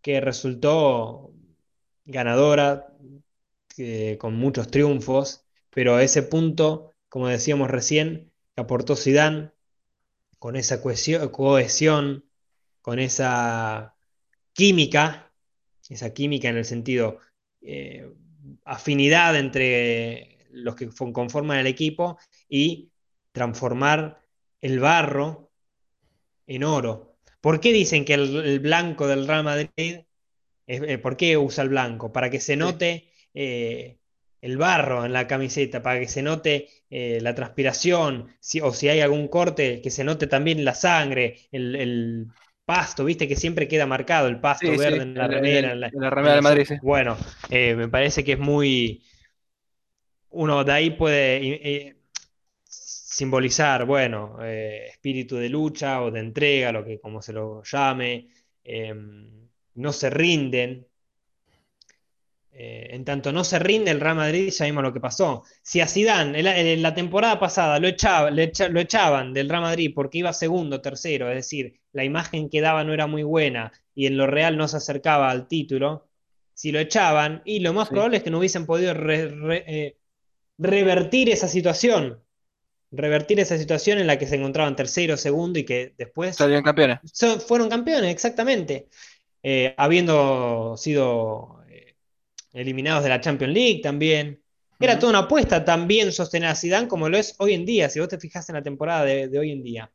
que 0.02 0.20
resultó 0.20 1.32
ganadora, 2.04 2.90
con 4.18 4.34
muchos 4.34 4.70
triunfos, 4.70 5.44
pero 5.70 5.94
a 5.94 6.02
ese 6.02 6.22
punto, 6.22 6.92
como 7.08 7.28
decíamos 7.28 7.70
recién, 7.70 8.30
que 8.54 8.62
aportó 8.62 8.96
Zidane 8.96 9.52
con 10.38 10.56
esa 10.56 10.82
cohesión, 10.82 12.24
con 12.82 12.98
esa 12.98 13.94
química, 14.52 15.32
esa 15.88 16.12
química 16.12 16.48
en 16.48 16.56
el 16.56 16.64
sentido 16.64 17.18
eh, 17.62 18.12
afinidad 18.64 19.36
entre 19.36 20.46
los 20.50 20.74
que 20.74 20.88
conforman 21.12 21.58
el 21.58 21.66
equipo 21.66 22.18
y 22.48 22.90
transformar 23.32 24.20
el 24.60 24.80
barro 24.80 25.50
en 26.46 26.64
oro, 26.64 27.09
¿Por 27.40 27.60
qué 27.60 27.72
dicen 27.72 28.04
que 28.04 28.14
el, 28.14 28.60
blanco 28.60 29.06
del 29.06 29.26
Real 29.26 29.44
Madrid, 29.44 30.00
eh, 30.66 30.98
¿por 30.98 31.16
qué 31.16 31.36
usa 31.36 31.64
el 31.64 31.70
blanco? 31.70 32.12
Para 32.12 32.30
que 32.30 32.40
se 32.40 32.56
note 32.56 33.10
eh, 33.32 33.96
el 34.42 34.56
barro 34.58 35.06
en 35.06 35.12
la 35.12 35.26
camiseta, 35.26 35.82
para 35.82 36.00
que 36.00 36.08
se 36.08 36.22
note 36.22 36.68
eh, 36.90 37.18
la 37.22 37.34
transpiración, 37.34 38.28
o 38.62 38.72
si 38.72 38.88
hay 38.88 39.00
algún 39.00 39.28
corte, 39.28 39.80
que 39.80 39.90
se 39.90 40.04
note 40.04 40.26
también 40.26 40.64
la 40.64 40.74
sangre, 40.74 41.48
el, 41.50 42.28
pasto, 42.66 43.04
viste 43.04 43.26
que 43.26 43.34
siempre 43.34 43.66
queda 43.66 43.84
marcado 43.84 44.28
el 44.28 44.38
pasto 44.38 44.70
verde 44.76 45.02
en 45.02 45.14
la 45.14 45.26
remera. 45.26 45.72
En 45.72 45.80
la, 45.80 45.90
remera 46.10 46.36
de 46.36 46.40
Madrid, 46.40 46.64
sí. 46.68 46.74
Bueno, 46.82 47.16
me 47.50 47.88
parece 47.88 48.22
que 48.22 48.34
es 48.34 48.38
muy... 48.38 49.02
Uno 50.28 50.62
de 50.62 50.72
ahí 50.72 50.90
puede 50.90 51.99
simbolizar, 53.10 53.84
bueno, 53.86 54.38
eh, 54.42 54.86
espíritu 54.88 55.36
de 55.36 55.48
lucha 55.48 56.02
o 56.02 56.10
de 56.12 56.20
entrega, 56.20 56.70
lo 56.72 56.84
que 56.84 57.00
como 57.00 57.20
se 57.20 57.32
lo 57.32 57.62
llame, 57.64 58.28
em, 58.64 59.48
no 59.74 59.92
se 59.92 60.10
rinden. 60.10 60.86
Eh, 62.52 62.88
en 62.94 63.04
tanto 63.04 63.32
no 63.32 63.42
se 63.44 63.58
rinde 63.58 63.90
el 63.90 64.00
Real 64.00 64.16
Madrid, 64.16 64.50
ya 64.50 64.64
vimos 64.66 64.82
lo 64.82 64.92
que 64.92 65.00
pasó. 65.00 65.44
Si 65.62 65.80
a 65.80 65.86
Zidane 65.88 66.38
en 66.40 66.82
la, 66.82 66.94
temporada 66.94 67.38
pasada 67.40 67.78
lo, 67.80 67.88
echaba, 67.88 68.30
lo 68.30 68.80
echaban 68.80 69.32
del 69.32 69.48
Real 69.48 69.62
Madrid 69.62 69.92
porque 69.94 70.18
iba 70.18 70.32
segundo, 70.32 70.80
tercero, 70.80 71.28
es 71.30 71.36
decir, 71.36 71.80
la 71.92 72.04
imagen 72.04 72.48
que 72.50 72.60
daba 72.60 72.84
no 72.84 72.92
era 72.92 73.06
muy 73.06 73.22
buena 73.22 73.72
y 73.94 74.06
en 74.06 74.16
lo 74.16 74.26
real 74.26 74.56
no 74.56 74.68
se 74.68 74.76
acercaba 74.76 75.30
al 75.30 75.48
título, 75.48 76.08
si 76.54 76.72
lo 76.72 76.78
echaban, 76.78 77.42
y 77.44 77.60
lo 77.60 77.72
más 77.72 77.88
probable 77.88 78.18
es 78.18 78.22
que 78.22 78.30
no 78.30 78.38
hubiesen 78.38 78.66
podido 78.66 78.92
eh, 78.92 79.96
revertir 80.58 81.30
esa 81.30 81.48
situación 81.48 82.22
revertir 82.92 83.38
esa 83.40 83.56
situación 83.56 83.98
en 83.98 84.06
la 84.06 84.18
que 84.18 84.26
se 84.26 84.36
encontraban 84.36 84.76
tercero, 84.76 85.16
segundo 85.16 85.58
y 85.58 85.64
que 85.64 85.94
después... 85.96 86.36
Salieron 86.36 86.64
campeones. 86.64 86.98
fueron 87.46 87.68
campeones, 87.68 88.10
exactamente. 88.10 88.88
Eh, 89.42 89.74
habiendo 89.78 90.74
sido 90.76 91.62
eh, 91.68 91.94
eliminados 92.52 93.02
de 93.02 93.08
la 93.08 93.20
Champions 93.20 93.54
League 93.54 93.80
también. 93.82 94.42
Era 94.78 94.98
toda 94.98 95.10
una 95.10 95.18
apuesta 95.20 95.64
también 95.64 96.10
sostener 96.10 96.48
a 96.48 96.54
Zidane 96.54 96.88
como 96.88 97.08
lo 97.08 97.18
es 97.18 97.34
hoy 97.38 97.52
en 97.52 97.66
día, 97.66 97.90
si 97.90 98.00
vos 98.00 98.08
te 98.08 98.18
fijas 98.18 98.48
en 98.48 98.54
la 98.54 98.62
temporada 98.62 99.04
de, 99.04 99.38
hoy 99.38 99.52
en 99.52 99.62
día. 99.62 99.92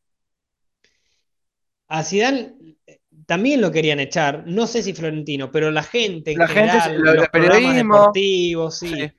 A 1.88 2.04
Zidane 2.04 2.76
eh, 2.86 3.00
también 3.26 3.60
lo 3.60 3.72
querían 3.72 3.98
echar, 3.98 4.44
no 4.46 4.66
sé 4.66 4.82
si 4.82 4.92
Florentino, 4.92 5.50
pero 5.50 5.72
la 5.72 5.82
gente 5.82 6.32
en 6.32 6.38
la 6.38 6.48
general, 6.48 6.80
gente, 6.82 6.98
los 6.98 7.28
programas 7.28 7.76
deportivos, 7.76 8.78
sí. 8.78 9.12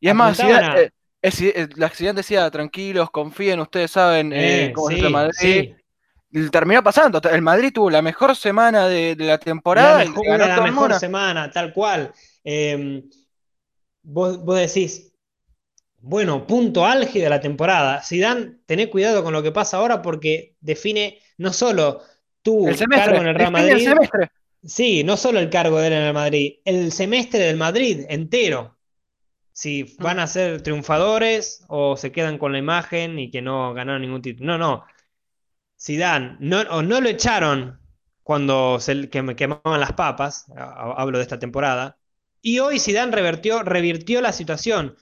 Y 0.00 0.08
es 0.08 0.14
más, 0.14 0.36
Zidane, 0.36 0.92
el 1.22 1.82
accidente 1.82 2.20
decía, 2.20 2.50
tranquilos, 2.50 3.10
confíen, 3.10 3.60
ustedes 3.60 3.90
saben 3.90 4.32
eh, 4.32 4.66
eh, 4.66 4.72
cómo 4.72 4.90
es 4.90 5.02
el 5.02 5.10
Madrid. 5.10 5.74
Terminó 6.50 6.82
pasando, 6.82 7.20
el 7.30 7.42
Madrid 7.42 7.72
tuvo 7.72 7.90
la 7.90 8.02
mejor 8.02 8.36
semana 8.36 8.86
de, 8.86 9.16
la 9.18 9.38
temporada. 9.38 10.04
La 10.04 10.10
mejor, 10.10 10.38
la 10.38 10.60
mejor 10.60 10.94
semana, 10.94 11.50
tal 11.50 11.72
cual. 11.72 12.12
Em, 12.44 13.02
vos, 14.02 14.44
decís, 14.58 15.12
bueno, 16.00 16.46
punto 16.46 16.84
álgido 16.84 17.24
de 17.24 17.30
la 17.30 17.40
temporada. 17.40 18.02
Zidane, 18.02 18.58
tené 18.66 18.90
cuidado 18.90 19.24
con 19.24 19.32
lo 19.32 19.42
que 19.42 19.52
pasa 19.52 19.78
ahora 19.78 20.02
porque 20.02 20.54
define 20.60 21.18
no 21.38 21.52
solo 21.52 22.02
tu 22.42 22.66
cargo 22.90 23.16
en 23.16 23.28
el 23.28 23.34
Real 23.34 23.52
Madrid. 23.52 23.88
Sí, 24.62 25.02
no 25.04 25.16
solo 25.16 25.38
el 25.38 25.48
cargo 25.48 25.78
de 25.78 25.86
él 25.86 25.92
en 25.94 26.02
el 26.02 26.14
Madrid, 26.14 26.56
el 26.64 26.92
semestre 26.92 27.40
del 27.40 27.56
Madrid 27.56 28.04
entero 28.08 28.77
si 29.58 29.96
van 29.98 30.20
a 30.20 30.28
ser 30.28 30.62
triunfadores 30.62 31.64
o 31.66 31.96
se 31.96 32.12
quedan 32.12 32.38
con 32.38 32.52
la 32.52 32.58
imagen 32.58 33.18
y 33.18 33.28
que 33.28 33.42
no 33.42 33.74
ganaron 33.74 34.02
ningún 34.02 34.22
título. 34.22 34.52
No, 34.52 34.56
no. 34.56 34.84
Zidane, 35.76 36.36
no, 36.38 36.60
o 36.60 36.80
no 36.80 37.00
lo 37.00 37.08
echaron 37.08 37.80
cuando 38.22 38.78
se 38.78 39.10
quemaban 39.10 39.80
las 39.80 39.94
papas, 39.94 40.46
hablo 40.56 41.18
de 41.18 41.22
esta 41.22 41.40
temporada, 41.40 41.98
Y 42.40 42.60
hoy 42.60 42.78
Zidane 42.78 43.10
revertió, 43.10 43.64
revirtió 43.64 44.20
la 44.20 44.32
situación. 44.32 44.96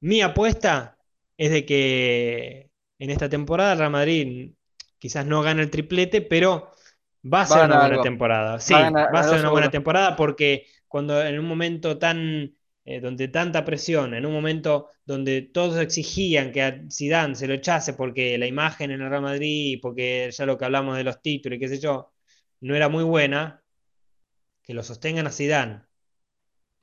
Mi 0.00 0.20
apuesta 0.20 0.98
es 1.38 1.50
de 1.50 1.64
que 1.64 2.70
en 2.98 3.08
esta 3.08 3.30
temporada 3.30 3.76
Real 3.76 3.92
Madrid 3.92 4.52
quizás 4.98 5.24
no 5.24 5.40
gane 5.40 5.62
el 5.62 5.70
triplete, 5.70 6.20
pero 6.20 6.70
va 7.24 7.42
a 7.42 7.46
ser 7.46 7.64
una 7.64 7.80
buena 7.86 8.02
temporada. 8.02 8.60
Sí, 8.60 8.74
va 8.74 9.08
a, 9.10 9.24
ser 9.24 9.40
una 9.40 9.48
buena 9.48 9.70
temporada 9.70 10.16
porque 10.16 10.66
cuando 10.86 11.22
en 11.22 11.38
un 11.38 11.46
momento 11.46 11.96
tan 11.96 12.54
eh, 12.84 13.00
donde 13.00 13.28
tanta 13.28 13.64
presión, 13.64 14.14
en 14.14 14.26
un 14.26 14.32
momento 14.32 14.88
donde 15.04 15.42
todos 15.42 15.80
exigían 15.80 16.52
que 16.52 16.62
a 16.62 16.82
Zidane 16.90 17.36
se 17.36 17.46
lo 17.46 17.54
echase 17.54 17.94
porque 17.94 18.36
la 18.38 18.46
imagen 18.46 18.90
en 18.90 19.00
el 19.02 19.10
Real 19.10 19.22
Madrid, 19.22 19.78
porque 19.80 20.30
ya 20.32 20.46
lo 20.46 20.58
que 20.58 20.64
hablamos 20.64 20.96
de 20.96 21.04
los 21.04 21.22
títulos 21.22 21.56
y 21.56 21.60
qué 21.60 21.68
sé 21.68 21.78
yo, 21.80 22.12
no 22.60 22.74
era 22.74 22.88
muy 22.88 23.04
buena, 23.04 23.62
que 24.62 24.74
lo 24.74 24.82
sostengan 24.82 25.26
a 25.26 25.30
Zidane. 25.32 25.82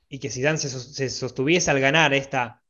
Y 0.08 0.18
que 0.18 0.30
Zidane 0.30 0.58
se, 0.58 1.10
sostuviese 1.10 1.70
al 1.70 1.80
ganar 1.80 2.14
esta, 2.14 2.62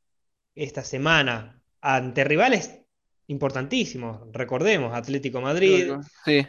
esta 0.55 0.83
semana 0.83 1.61
ante 1.81 2.23
rivales 2.23 2.80
importantísimos. 3.27 4.19
Recordemos, 4.31 4.93
Atlético 4.93 5.41
Madrid, 5.41 5.93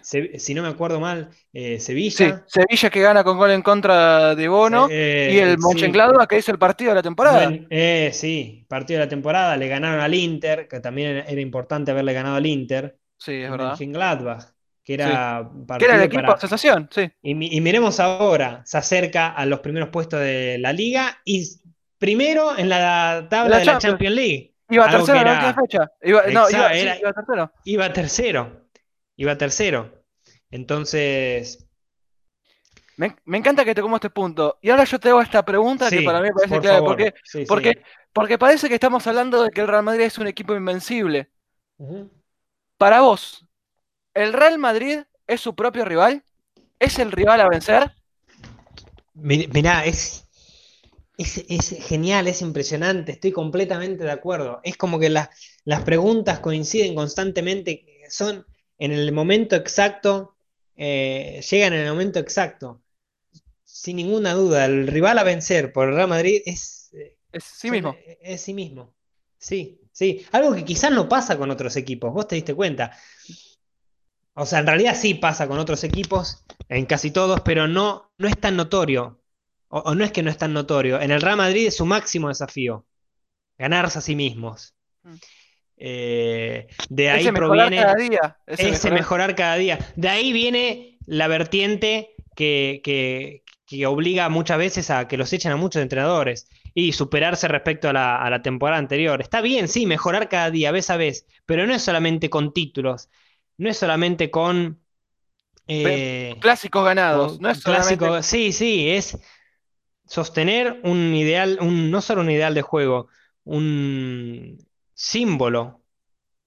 si 0.02 0.54
no 0.54 0.62
me 0.62 0.68
acuerdo 0.68 1.00
mal, 1.00 1.30
eh, 1.52 1.78
Sevilla. 1.78 2.44
Sevilla 2.46 2.90
que 2.90 3.00
gana 3.00 3.22
con 3.22 3.36
gol 3.36 3.50
en 3.52 3.62
contra 3.62 4.34
de 4.34 4.48
Bono 4.48 4.88
eh, 4.90 5.30
y 5.32 5.38
el 5.38 5.58
Mönchengladbach 5.58 6.28
que 6.28 6.38
hizo 6.38 6.52
el 6.52 6.58
partido 6.58 6.90
de 6.90 6.96
la 6.96 7.02
temporada. 7.02 7.52
Eh, 7.70 8.10
sí, 8.12 8.64
partido 8.68 9.00
de 9.00 9.06
la 9.06 9.10
temporada, 9.10 9.56
le 9.56 9.68
ganaron 9.68 10.00
al 10.00 10.14
Inter, 10.14 10.66
que 10.68 10.80
también 10.80 11.24
era 11.26 11.40
importante 11.40 11.90
haberle 11.90 12.12
ganado 12.12 12.36
al 12.36 12.46
Inter. 12.46 12.96
Sí, 13.16 13.34
es 13.34 13.50
verdad. 13.50 13.70
Mönchengladbach, 13.70 14.44
que 14.82 14.94
era 14.94 15.48
que 15.78 15.84
era 15.84 15.96
el 15.96 16.02
equipo 16.02 16.36
sensación, 16.36 16.88
sí. 16.90 17.10
Y, 17.22 17.56
y 17.56 17.60
miremos 17.60 18.00
ahora, 18.00 18.62
se 18.64 18.78
acerca 18.78 19.28
a 19.28 19.46
los 19.46 19.60
primeros 19.60 19.90
puestos 19.90 20.20
de 20.20 20.58
la 20.58 20.72
liga 20.72 21.20
y 21.24 21.46
primero 21.98 22.58
en 22.58 22.68
la 22.68 23.28
tabla 23.30 23.58
de 23.58 23.64
la 23.64 23.78
Champions 23.78 24.16
League. 24.16 24.51
Iba 24.68 24.88
tercero 24.90 25.18
en 25.18 25.24
la 25.24 25.32
última 25.32 25.54
fecha. 25.54 25.92
Iba, 26.02 26.22
no, 26.26 26.50
iba, 26.50 26.76
iba, 26.76 27.12
tercero. 27.12 27.52
Iba 27.64 27.92
tercero. 27.92 28.68
Iba 29.16 29.38
tercero. 29.38 30.04
Entonces. 30.50 31.66
Me, 32.96 33.16
me, 33.24 33.38
encanta 33.38 33.64
que 33.64 33.74
te 33.74 33.82
como 33.82 33.96
este 33.96 34.10
punto. 34.10 34.58
Y 34.62 34.70
ahora 34.70 34.84
yo 34.84 34.98
te 34.98 35.08
hago 35.08 35.20
esta 35.20 35.44
pregunta 35.44 35.90
que 35.90 36.02
para 36.02 36.20
mí 36.20 36.28
parece 36.34 36.60
clave. 36.60 36.82
Porque, 36.82 37.14
porque, 37.46 37.82
porque 38.12 38.38
parece 38.38 38.68
que 38.68 38.74
estamos 38.74 39.06
hablando 39.06 39.42
de 39.42 39.50
que 39.50 39.60
el 39.60 39.68
Real 39.68 39.82
Madrid 39.82 40.04
es 40.04 40.18
un 40.18 40.26
equipo 40.26 40.54
invencible. 40.54 41.30
Para 42.76 43.00
vos, 43.00 43.46
¿el 44.14 44.32
Real 44.32 44.58
Madrid 44.58 45.00
es 45.26 45.40
su 45.40 45.54
propio 45.54 45.84
rival? 45.84 46.22
¿Es 46.78 46.98
el 46.98 47.12
rival 47.12 47.40
a 47.40 47.48
vencer? 47.48 47.92
Mirá, 49.14 49.84
es, 49.84 50.21
es, 51.18 51.76
genial, 51.86 52.26
es 52.28 52.42
impresionante, 52.42 53.12
estoy 53.12 53.32
completamente 53.32 54.04
de 54.04 54.10
acuerdo. 54.10 54.60
Es 54.64 54.76
como 54.76 54.98
que 54.98 55.10
las 55.10 55.82
preguntas 55.84 56.40
coinciden 56.40 56.94
constantemente, 56.94 57.84
son 58.08 58.46
en 58.78 58.92
el 58.92 59.12
momento 59.12 59.56
exacto, 59.56 60.36
eh, 60.76 61.40
llegan 61.48 61.72
en 61.72 61.80
el 61.80 61.90
momento 61.90 62.18
exacto. 62.18 62.82
Sin 63.64 63.96
ninguna 63.96 64.34
duda, 64.34 64.64
el 64.64 64.86
rival 64.86 65.18
a 65.18 65.24
vencer 65.24 65.72
por 65.72 65.88
el 65.88 65.94
Real 65.94 66.08
Madrid 66.08 66.42
es, 66.44 66.90
eh, 66.92 67.16
es 67.32 67.44
sí 67.44 67.70
mismo. 67.70 67.96
Es, 68.20 68.40
sí 68.40 68.54
mismo. 68.54 68.94
Sí, 69.38 69.80
sí. 69.92 70.24
Algo 70.32 70.54
que 70.54 70.64
quizás 70.64 70.90
no 70.90 71.08
pasa 71.08 71.38
con 71.38 71.50
otros 71.50 71.76
equipos, 71.76 72.12
vos 72.12 72.28
te 72.28 72.34
diste 72.34 72.54
cuenta. 72.54 72.96
O 74.34 74.46
sea, 74.46 74.60
en 74.60 74.66
realidad 74.66 74.96
sí 74.98 75.14
pasa 75.14 75.46
con 75.46 75.58
otros 75.58 75.84
equipos, 75.84 76.44
en 76.68 76.86
casi 76.86 77.10
todos, 77.10 77.40
pero 77.42 77.68
no, 77.68 78.12
no 78.18 78.28
es 78.28 78.38
tan 78.38 78.56
notorio 78.56 79.21
o, 79.74 79.94
no 79.94 80.04
es 80.04 80.12
que 80.12 80.22
no 80.22 80.30
es 80.30 80.36
tan 80.36 80.52
notorio, 80.52 81.00
en 81.00 81.10
el 81.10 81.22
Real 81.22 81.38
Madrid 81.38 81.66
es 81.66 81.76
su 81.76 81.86
máximo 81.86 82.28
desafío, 82.28 82.84
ganarse 83.56 83.98
a 83.98 84.02
sí 84.02 84.14
mismos. 84.14 84.74
Mm. 85.02 85.14
Eh, 85.78 86.66
de 86.90 87.10
ahí 87.10 87.22
ese 87.22 87.32
proviene 87.32 87.76
cada 87.78 87.94
día, 87.94 88.36
ese, 88.46 88.90
mejorar. 88.90 89.34
cada 89.34 89.56
día. 89.56 89.78
De 89.96 90.10
ahí 90.10 90.34
viene 90.34 90.98
la 91.06 91.26
vertiente 91.26 92.14
que, 92.36 93.42
obliga 93.86 94.28
muchas 94.28 94.58
veces 94.58 94.90
a 94.90 95.08
que 95.08 95.16
los 95.16 95.32
echen 95.32 95.52
a 95.52 95.56
muchos 95.56 95.80
entrenadores 95.80 96.50
y 96.74 96.92
superarse 96.92 97.48
respecto 97.48 97.88
a 97.88 97.94
la, 97.94 98.42
temporada 98.42 98.78
anterior. 98.78 99.22
Está 99.22 99.40
bien, 99.40 99.68
sí, 99.68 99.86
mejorar 99.86 100.28
cada 100.28 100.50
día, 100.50 100.70
vez 100.70 100.90
a 100.90 100.98
vez, 100.98 101.26
pero 101.46 101.66
no 101.66 101.74
es 101.74 101.80
solamente 101.80 102.28
con 102.28 102.52
títulos, 102.52 103.08
no 103.56 103.70
es 103.70 103.78
solamente 103.78 104.30
con... 104.30 104.78
Eh, 105.66 106.36
clásicos 106.40 106.84
ganados, 106.84 107.40
no 107.40 107.48
es 107.48 107.64
clásico, 107.64 108.22
sí, 108.22 108.52
sí, 108.52 108.90
es 108.90 109.16
sostener 110.12 110.78
un 110.84 111.14
ideal, 111.14 111.58
no 111.62 112.02
solo 112.02 112.20
un 112.20 112.30
ideal 112.30 112.52
de 112.54 112.60
juego, 112.60 113.08
un 113.44 114.58
símbolo, 114.94 115.82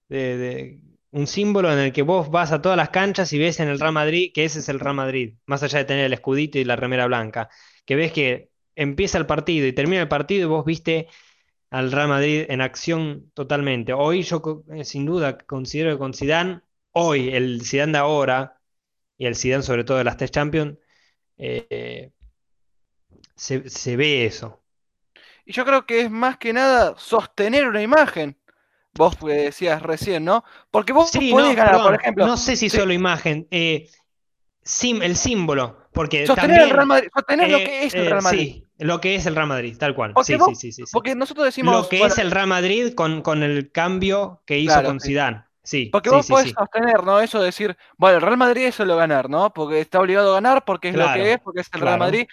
de, 0.07 0.79
un 1.11 1.25
símbolo 1.27 1.73
en 1.73 1.79
el 1.79 1.93
que 1.93 2.03
vos 2.03 2.29
vas 2.29 2.51
a 2.51 2.61
todas 2.61 2.77
las 2.77 2.89
canchas 2.89 3.33
y 3.33 3.39
ves 3.39 3.59
en 3.59 3.69
el 3.69 3.79
Real 3.79 3.93
Madrid 3.93 4.31
que 4.35 4.45
ese 4.45 4.59
es 4.59 4.69
el 4.69 4.79
Real 4.79 4.95
Madrid, 4.95 5.35
más 5.47 5.63
allá 5.63 5.79
de 5.79 5.85
tener 5.85 6.05
el 6.05 6.13
escudito 6.13 6.59
y 6.59 6.63
la 6.63 6.75
remera 6.75 7.07
blanca, 7.07 7.49
que 7.85 7.95
ves 7.95 8.11
que 8.11 8.51
empieza 8.75 9.17
el 9.17 9.25
partido 9.25 9.65
y 9.67 9.73
termina 9.73 10.01
el 10.03 10.09
partido 10.09 10.43
y 10.43 10.49
vos 10.49 10.65
viste 10.65 11.07
al 11.71 11.91
Real 11.91 12.09
Madrid 12.09 12.45
en 12.49 12.61
acción 12.61 13.31
totalmente. 13.33 13.93
Hoy 13.93 14.23
yo 14.23 14.63
eh, 14.73 14.85
sin 14.85 15.05
duda 15.05 15.39
considero 15.39 15.91
que 15.93 15.97
con 15.99 16.13
Zidane, 16.13 16.61
hoy 16.91 17.29
el 17.29 17.63
Zidane 17.65 17.93
de 17.93 17.97
ahora 17.99 18.61
y 19.17 19.25
el 19.27 19.35
Zidane 19.35 19.63
sobre 19.63 19.83
todo 19.85 19.97
de 19.97 20.03
las 20.05 20.17
tres 20.17 20.31
Champions, 20.31 20.77
eh, 21.37 22.11
se, 23.35 23.95
ve 23.95 24.25
eso. 24.25 24.61
Y 25.45 25.53
yo 25.53 25.65
creo 25.65 25.85
que 25.85 26.01
es 26.01 26.11
más 26.11 26.37
que 26.37 26.53
nada 26.53 26.95
sostener 26.97 27.67
una 27.67 27.81
imagen. 27.81 28.37
Vos 28.93 29.17
decías 29.21 29.81
recién, 29.81 30.23
¿no? 30.23 30.43
Porque 30.71 30.93
vos 30.93 31.11
podés 31.11 31.55
ganar, 31.55 31.81
por 31.81 31.95
ejemplo. 31.95 32.25
No 32.25 32.37
sé 32.37 32.55
si 32.55 32.69
solo 32.69 32.93
imagen. 32.93 33.47
Eh, 33.51 33.89
el 34.81 35.15
símbolo. 35.15 35.85
Porque 35.91 36.25
sostener 36.25 36.61
el 36.61 36.69
Real 36.69 36.87
Madrid. 36.87 37.09
Sostener 37.13 37.49
lo 37.49 37.57
eh, 37.57 37.63
que 37.63 37.83
es 37.85 37.93
el 37.93 38.05
Real 38.05 38.19
eh, 38.19 38.21
Madrid. 38.21 38.53
Sí, 38.53 38.65
lo 38.79 39.01
que 39.01 39.15
es 39.15 39.25
el 39.25 39.35
Real 39.35 39.47
Madrid, 39.47 39.77
tal 39.77 39.95
cual. 39.95 40.13
sí, 40.23 40.37
sí, 40.55 40.71
sí, 40.71 40.83
porque 40.91 41.15
nosotros 41.15 41.45
decimos. 41.45 41.75
Lo 41.75 41.89
que 41.89 42.03
es 42.03 42.17
el 42.17 42.31
Real 42.31 42.47
Madrid 42.47 42.93
con, 42.93 43.21
con 43.21 43.43
el 43.43 43.71
cambio 43.71 44.41
que 44.45 44.59
hizo 44.59 44.81
con 44.83 44.99
Zidane. 44.99 45.43
Sí, 45.63 45.89
porque 45.91 46.11
vos 46.11 46.27
podés 46.27 46.51
sostener, 46.51 47.03
¿no? 47.03 47.19
Eso 47.19 47.39
de 47.39 47.45
decir, 47.45 47.75
bueno, 47.97 48.17
el 48.17 48.21
Real 48.21 48.37
Madrid 48.37 48.65
es 48.65 48.75
solo 48.75 48.95
ganar, 48.95 49.29
¿no? 49.29 49.51
Porque 49.51 49.81
está 49.81 49.99
obligado 49.99 50.31
a 50.31 50.35
ganar, 50.35 50.63
porque 50.63 50.89
es 50.89 50.95
lo 50.95 51.11
que 51.13 51.33
es, 51.33 51.39
porque 51.39 51.61
es 51.61 51.69
el 51.73 51.81
Real 51.81 51.99
Madrid 51.99 52.27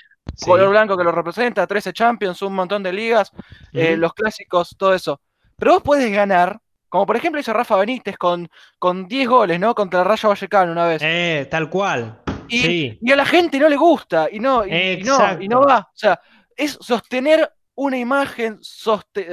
color 0.45 0.71
blanco 0.71 0.97
que 0.97 1.05
lo 1.05 1.13
representa, 1.13 1.67
13 1.67 1.93
Champions, 1.93 2.43
un 2.43 2.55
montón 2.55 2.83
de 2.83 2.93
ligas, 2.93 3.31
eh, 3.73 3.97
los 3.97 4.15
clásicos, 4.15 4.75
todo 4.79 4.95
eso. 4.95 5.21
Pero 5.57 5.75
vos 5.75 5.83
puedes 5.83 6.11
ganar, 6.13 6.61
como 6.89 7.07
por 7.07 7.17
ejemplo 7.17 7.41
hizo 7.41 7.53
Rafa 7.53 7.77
Benítez 7.77 8.17
con, 8.17 8.49
con 8.79 9.07
10 9.07 9.29
goles, 9.29 9.61
¿no? 9.61 9.75
Contra 9.75 10.01
el 10.01 10.07
Rayo 10.07 10.29
Vallecano 10.29 10.73
una 10.73 10.87
vez. 10.87 11.03
Eh, 11.05 11.47
tal 11.51 11.69
cual. 11.71 12.21
Y, 12.49 12.99
y 13.01 13.13
a 13.13 13.17
la 13.17 13.25
gente 13.25 13.59
no 13.59 13.69
le 13.69 13.77
gusta, 13.77 14.29
y 14.31 14.39
no, 14.39 14.67
y, 14.67 15.03
no, 15.03 15.41
y 15.41 15.49
no 15.49 15.63
va. 15.63 15.79
O 15.79 15.97
sea, 15.97 16.21
es 16.57 16.77
sostener 16.81 17.51
una 17.75 17.99
imagen, 17.99 18.61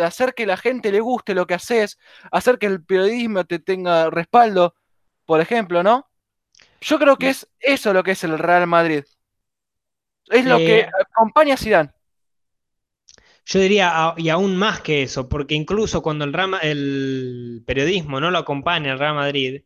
hacer 0.01 0.33
que 0.33 0.45
la 0.45 0.57
gente 0.57 0.91
le 0.91 1.01
guste 1.01 1.33
lo 1.33 1.45
que 1.45 1.55
haces, 1.55 1.97
hacer 2.31 2.57
que 2.57 2.67
el 2.67 2.83
periodismo 2.83 3.43
te 3.43 3.59
tenga 3.59 4.09
respaldo, 4.09 4.75
por 5.25 5.41
ejemplo, 5.41 5.83
¿no? 5.83 6.09
Yo 6.81 6.97
creo 6.97 7.17
que 7.17 7.29
es 7.29 7.49
eso 7.59 7.93
lo 7.93 8.03
que 8.03 8.11
es 8.11 8.23
el 8.23 8.39
Real 8.39 8.65
Madrid. 8.67 9.03
Es 10.29 10.45
lo 10.45 10.57
que 10.57 10.79
eh, 10.79 10.89
acompaña 11.11 11.55
a 11.55 11.57
Zidane. 11.57 11.91
Yo 13.45 13.59
diría, 13.59 14.13
y 14.17 14.29
aún 14.29 14.55
más 14.55 14.81
que 14.81 15.01
eso, 15.01 15.27
porque 15.27 15.55
incluso 15.55 16.03
cuando 16.03 16.23
el, 16.25 16.35
el 16.61 17.63
periodismo 17.65 18.19
no 18.19 18.29
lo 18.29 18.37
acompaña 18.37 18.91
al 18.91 18.99
Real 18.99 19.15
Madrid, 19.15 19.63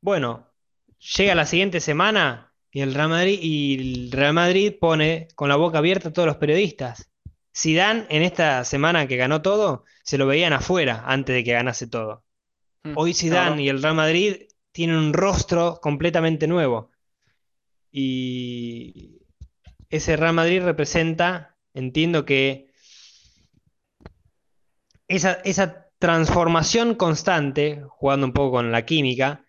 bueno, 0.00 0.48
llega 1.16 1.34
la 1.34 1.46
siguiente 1.46 1.80
semana 1.80 2.52
y 2.72 2.80
el 2.80 2.94
Real 2.94 3.08
Madrid, 3.08 3.38
y 3.42 3.74
el 4.04 4.12
Real 4.12 4.32
Madrid 4.34 4.74
pone 4.80 5.28
con 5.34 5.48
la 5.48 5.56
boca 5.56 5.78
abierta 5.78 6.08
a 6.08 6.12
todos 6.12 6.26
los 6.26 6.36
periodistas. 6.36 7.10
Zidane 7.56 8.06
en 8.08 8.22
esta 8.22 8.64
semana 8.64 9.06
que 9.06 9.16
ganó 9.16 9.42
todo, 9.42 9.84
se 10.02 10.18
lo 10.18 10.26
veían 10.26 10.52
afuera 10.52 11.04
antes 11.06 11.34
de 11.34 11.44
que 11.44 11.52
ganase 11.52 11.86
todo. 11.86 12.24
Mm, 12.84 12.92
Hoy 12.96 13.14
Zidane 13.14 13.62
y 13.62 13.68
el 13.68 13.82
Real 13.82 13.94
Madrid 13.94 14.48
tienen 14.72 14.96
un 14.96 15.12
rostro 15.12 15.78
completamente 15.80 16.46
nuevo. 16.46 16.90
Y 17.92 18.59
ese 19.90 20.16
Real 20.16 20.34
Madrid 20.34 20.62
representa, 20.62 21.56
entiendo 21.74 22.24
que 22.24 22.70
esa, 25.08 25.34
esa 25.44 25.88
transformación 25.98 26.94
constante, 26.94 27.82
jugando 27.88 28.26
un 28.26 28.32
poco 28.32 28.52
con 28.52 28.72
la 28.72 28.86
química, 28.86 29.44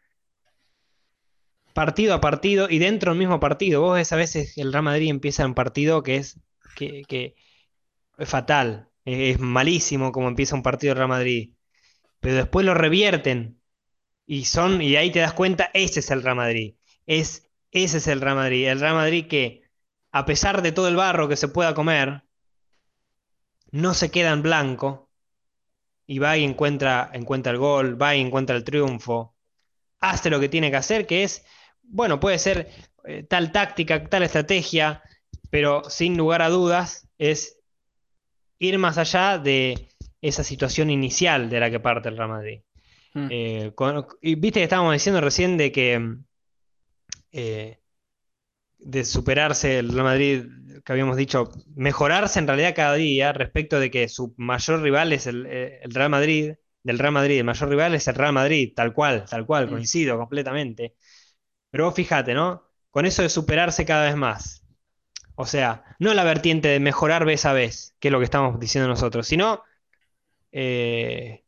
partido 1.73 2.13
a 2.13 2.21
partido 2.21 2.69
y 2.69 2.79
dentro 2.79 3.11
del 3.11 3.19
mismo 3.19 3.39
partido. 3.39 3.81
Vos 3.81 3.95
ves 3.95 4.11
a 4.11 4.17
veces 4.17 4.57
el 4.57 4.73
Real 4.73 4.83
Madrid 4.83 5.09
empieza 5.09 5.45
un 5.45 5.53
partido 5.53 6.03
que 6.03 6.17
es, 6.17 6.39
que, 6.75 7.35
es 8.17 8.29
fatal, 8.29 8.89
es 9.05 9.39
malísimo 9.39 10.11
como 10.11 10.27
empieza 10.27 10.55
un 10.55 10.63
partido 10.63 10.91
del 10.91 10.97
Real 10.97 11.09
Madrid, 11.09 11.53
pero 12.19 12.35
después 12.35 12.65
lo 12.65 12.73
revierten 12.73 13.61
y 14.25 14.45
son 14.45 14.81
y 14.81 14.95
ahí 14.95 15.11
te 15.11 15.19
das 15.19 15.33
cuenta, 15.33 15.71
ese 15.73 16.01
es 16.01 16.11
el 16.11 16.23
Real 16.23 16.35
Madrid, 16.35 16.75
es, 17.05 17.49
ese 17.71 17.97
es 17.97 18.07
el 18.07 18.21
Real 18.21 18.35
Madrid, 18.35 18.67
el 18.67 18.79
Real 18.79 18.95
Madrid 18.95 19.27
que 19.27 19.60
a 20.11 20.25
pesar 20.25 20.61
de 20.61 20.71
todo 20.71 20.87
el 20.87 20.95
barro 20.95 21.27
que 21.27 21.37
se 21.37 21.47
pueda 21.47 21.73
comer, 21.73 22.23
no 23.71 23.93
se 23.93 24.11
queda 24.11 24.31
en 24.31 24.41
blanco 24.41 25.09
y 26.05 26.19
va 26.19 26.37
y 26.37 26.43
encuentra, 26.43 27.09
encuentra 27.13 27.51
el 27.53 27.57
gol, 27.57 28.01
va 28.01 28.15
y 28.15 28.21
encuentra 28.21 28.55
el 28.55 28.63
triunfo, 28.63 29.35
hace 29.99 30.29
lo 30.29 30.39
que 30.39 30.49
tiene 30.49 30.69
que 30.69 30.77
hacer, 30.77 31.07
que 31.07 31.23
es, 31.23 31.45
bueno, 31.83 32.19
puede 32.19 32.37
ser 32.37 32.69
eh, 33.05 33.23
tal 33.23 33.51
táctica, 33.51 34.03
tal 34.07 34.23
estrategia, 34.23 35.01
pero 35.49 35.83
sin 35.89 36.17
lugar 36.17 36.41
a 36.41 36.49
dudas 36.49 37.07
es 37.17 37.59
ir 38.59 38.77
más 38.77 38.97
allá 38.97 39.37
de 39.37 39.87
esa 40.21 40.43
situación 40.43 40.89
inicial 40.89 41.49
de 41.49 41.59
la 41.59 41.71
que 41.71 41.79
parte 41.79 42.09
el 42.09 42.17
Real 42.17 42.29
Madrid. 42.29 42.61
Mm. 43.13 43.27
Eh, 43.29 43.71
con- 43.75 44.07
y 44.21 44.35
viste 44.35 44.59
que 44.59 44.63
estábamos 44.65 44.93
diciendo 44.93 45.21
recién 45.21 45.57
de 45.57 45.71
que 45.71 46.17
eh, 47.31 47.80
de 48.81 49.05
superarse 49.05 49.79
el 49.79 49.91
Real 49.91 50.03
Madrid, 50.03 50.45
que 50.83 50.91
habíamos 50.91 51.17
dicho, 51.17 51.51
mejorarse 51.75 52.39
en 52.39 52.47
realidad 52.47 52.73
cada 52.75 52.95
día 52.95 53.33
respecto 53.33 53.79
de 53.79 53.91
que 53.91 54.09
su 54.09 54.33
mayor 54.37 54.81
rival 54.81 55.13
es 55.13 55.27
el, 55.27 55.45
eh, 55.47 55.79
el 55.83 55.93
Real 55.93 56.09
Madrid, 56.09 56.53
del 56.83 56.99
Real 56.99 57.13
Madrid, 57.13 57.37
el 57.37 57.43
mayor 57.43 57.69
rival 57.69 57.93
es 57.95 58.07
el 58.07 58.15
Real 58.15 58.33
Madrid, 58.33 58.73
tal 58.75 58.93
cual, 58.93 59.25
tal 59.29 59.45
cual, 59.45 59.69
coincido 59.69 60.17
completamente. 60.17 60.95
Pero 61.69 61.85
vos 61.85 61.95
fíjate, 61.95 62.33
¿no? 62.33 62.67
Con 62.89 63.05
eso 63.05 63.21
de 63.21 63.29
superarse 63.29 63.85
cada 63.85 64.05
vez 64.05 64.15
más. 64.15 64.65
O 65.35 65.45
sea, 65.45 65.83
no 65.99 66.13
la 66.13 66.23
vertiente 66.23 66.67
de 66.67 66.79
mejorar 66.79 67.25
vez 67.25 67.45
a 67.45 67.53
vez, 67.53 67.95
que 67.99 68.09
es 68.09 68.11
lo 68.11 68.19
que 68.19 68.25
estamos 68.25 68.59
diciendo 68.59 68.87
nosotros, 68.87 69.27
sino 69.27 69.63
eh, 70.51 71.43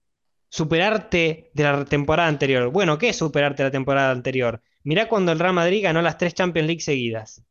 superarte 0.49 1.51
de 1.53 1.63
la 1.63 1.85
temporada 1.85 2.29
anterior. 2.29 2.69
Bueno, 2.71 2.97
¿qué 2.97 3.09
es 3.09 3.17
superarte 3.17 3.63
de 3.63 3.69
la 3.69 3.71
temporada 3.71 4.11
anterior? 4.11 4.61
Mirá 4.83 5.07
cuando 5.09 5.31
el 5.31 5.39
Real 5.39 5.53
Madrid 5.53 5.83
ganó 5.83 6.01
las 6.01 6.17
tres 6.17 6.33
Champions 6.33 6.67
League 6.67 6.81
seguidas. 6.81 7.43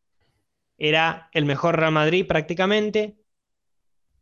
Era 0.78 1.30
el 1.32 1.46
mejor 1.46 1.78
Real 1.78 1.92
Madrid 1.92 2.26
prácticamente. 2.26 3.16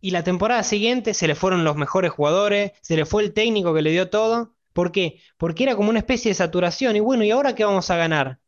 Y 0.01 0.11
la 0.13 0.25
temporada 0.25 0.63
siguiente 0.63 1.15
se 1.15 1.27
le 1.27 1.35
fueron 1.35 1.65
los 1.65 1.77
mejores 1.77 2.11
jugadores, 2.11 2.73
se 2.83 2.97
le 2.97 3.05
fue 3.07 3.23
el 3.23 3.33
técnico 3.35 3.75
que 3.75 3.83
le 3.83 3.91
dio 3.91 4.09
todo. 4.11 4.55
¿Por 4.73 4.93
qué? 4.93 5.21
Porque 5.37 5.65
era 5.65 5.77
como 5.77 5.91
una 5.91 5.99
especie 5.99 6.31
de 6.31 6.35
saturación. 6.35 6.97
Y 6.97 7.01
bueno, 7.01 7.25
¿y 7.25 7.31
ahora 7.31 7.55
qué 7.55 7.65
vamos 7.65 7.91
a 7.91 7.97
ganar? 7.97 8.39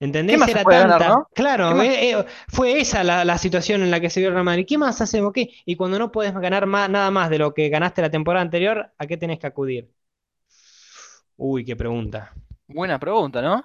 ¿Entendés? 0.00 0.36
¿Qué 0.36 0.36
más 0.38 0.50
se 0.52 0.60
Era 0.60 0.64
puede 0.64 0.78
ganar, 0.78 1.04
tanta. 1.04 1.06
no? 1.06 1.28
Claro, 1.34 1.66
¿Qué 1.66 1.74
más? 1.74 1.88
eh, 1.88 2.12
eh, 2.12 2.26
fue 2.48 2.80
esa 2.80 3.04
la, 3.04 3.24
la 3.24 3.38
situación 3.38 3.82
en 3.82 3.90
la 3.90 4.00
que 4.00 4.10
se 4.10 4.20
vio 4.20 4.28
el 4.30 4.34
Real 4.34 4.44
Madrid. 4.44 4.66
¿Qué 4.68 4.78
más 4.78 5.00
hacemos? 5.00 5.32
¿Qué? 5.32 5.50
Y 5.66 5.76
cuando 5.76 5.98
no 5.98 6.12
puedes 6.12 6.34
ganar 6.34 6.66
más, 6.66 6.90
nada 6.90 7.10
más 7.10 7.30
de 7.30 7.38
lo 7.38 7.54
que 7.54 7.68
ganaste 7.70 8.02
la 8.02 8.10
temporada 8.10 8.42
anterior, 8.44 8.92
¿a 8.98 9.06
qué 9.06 9.16
tenés 9.16 9.38
que 9.40 9.46
acudir? 9.48 9.90
Uy, 11.36 11.64
qué 11.64 11.74
pregunta. 11.76 12.32
Buena 12.68 12.98
pregunta, 12.98 13.42
¿no? 13.42 13.62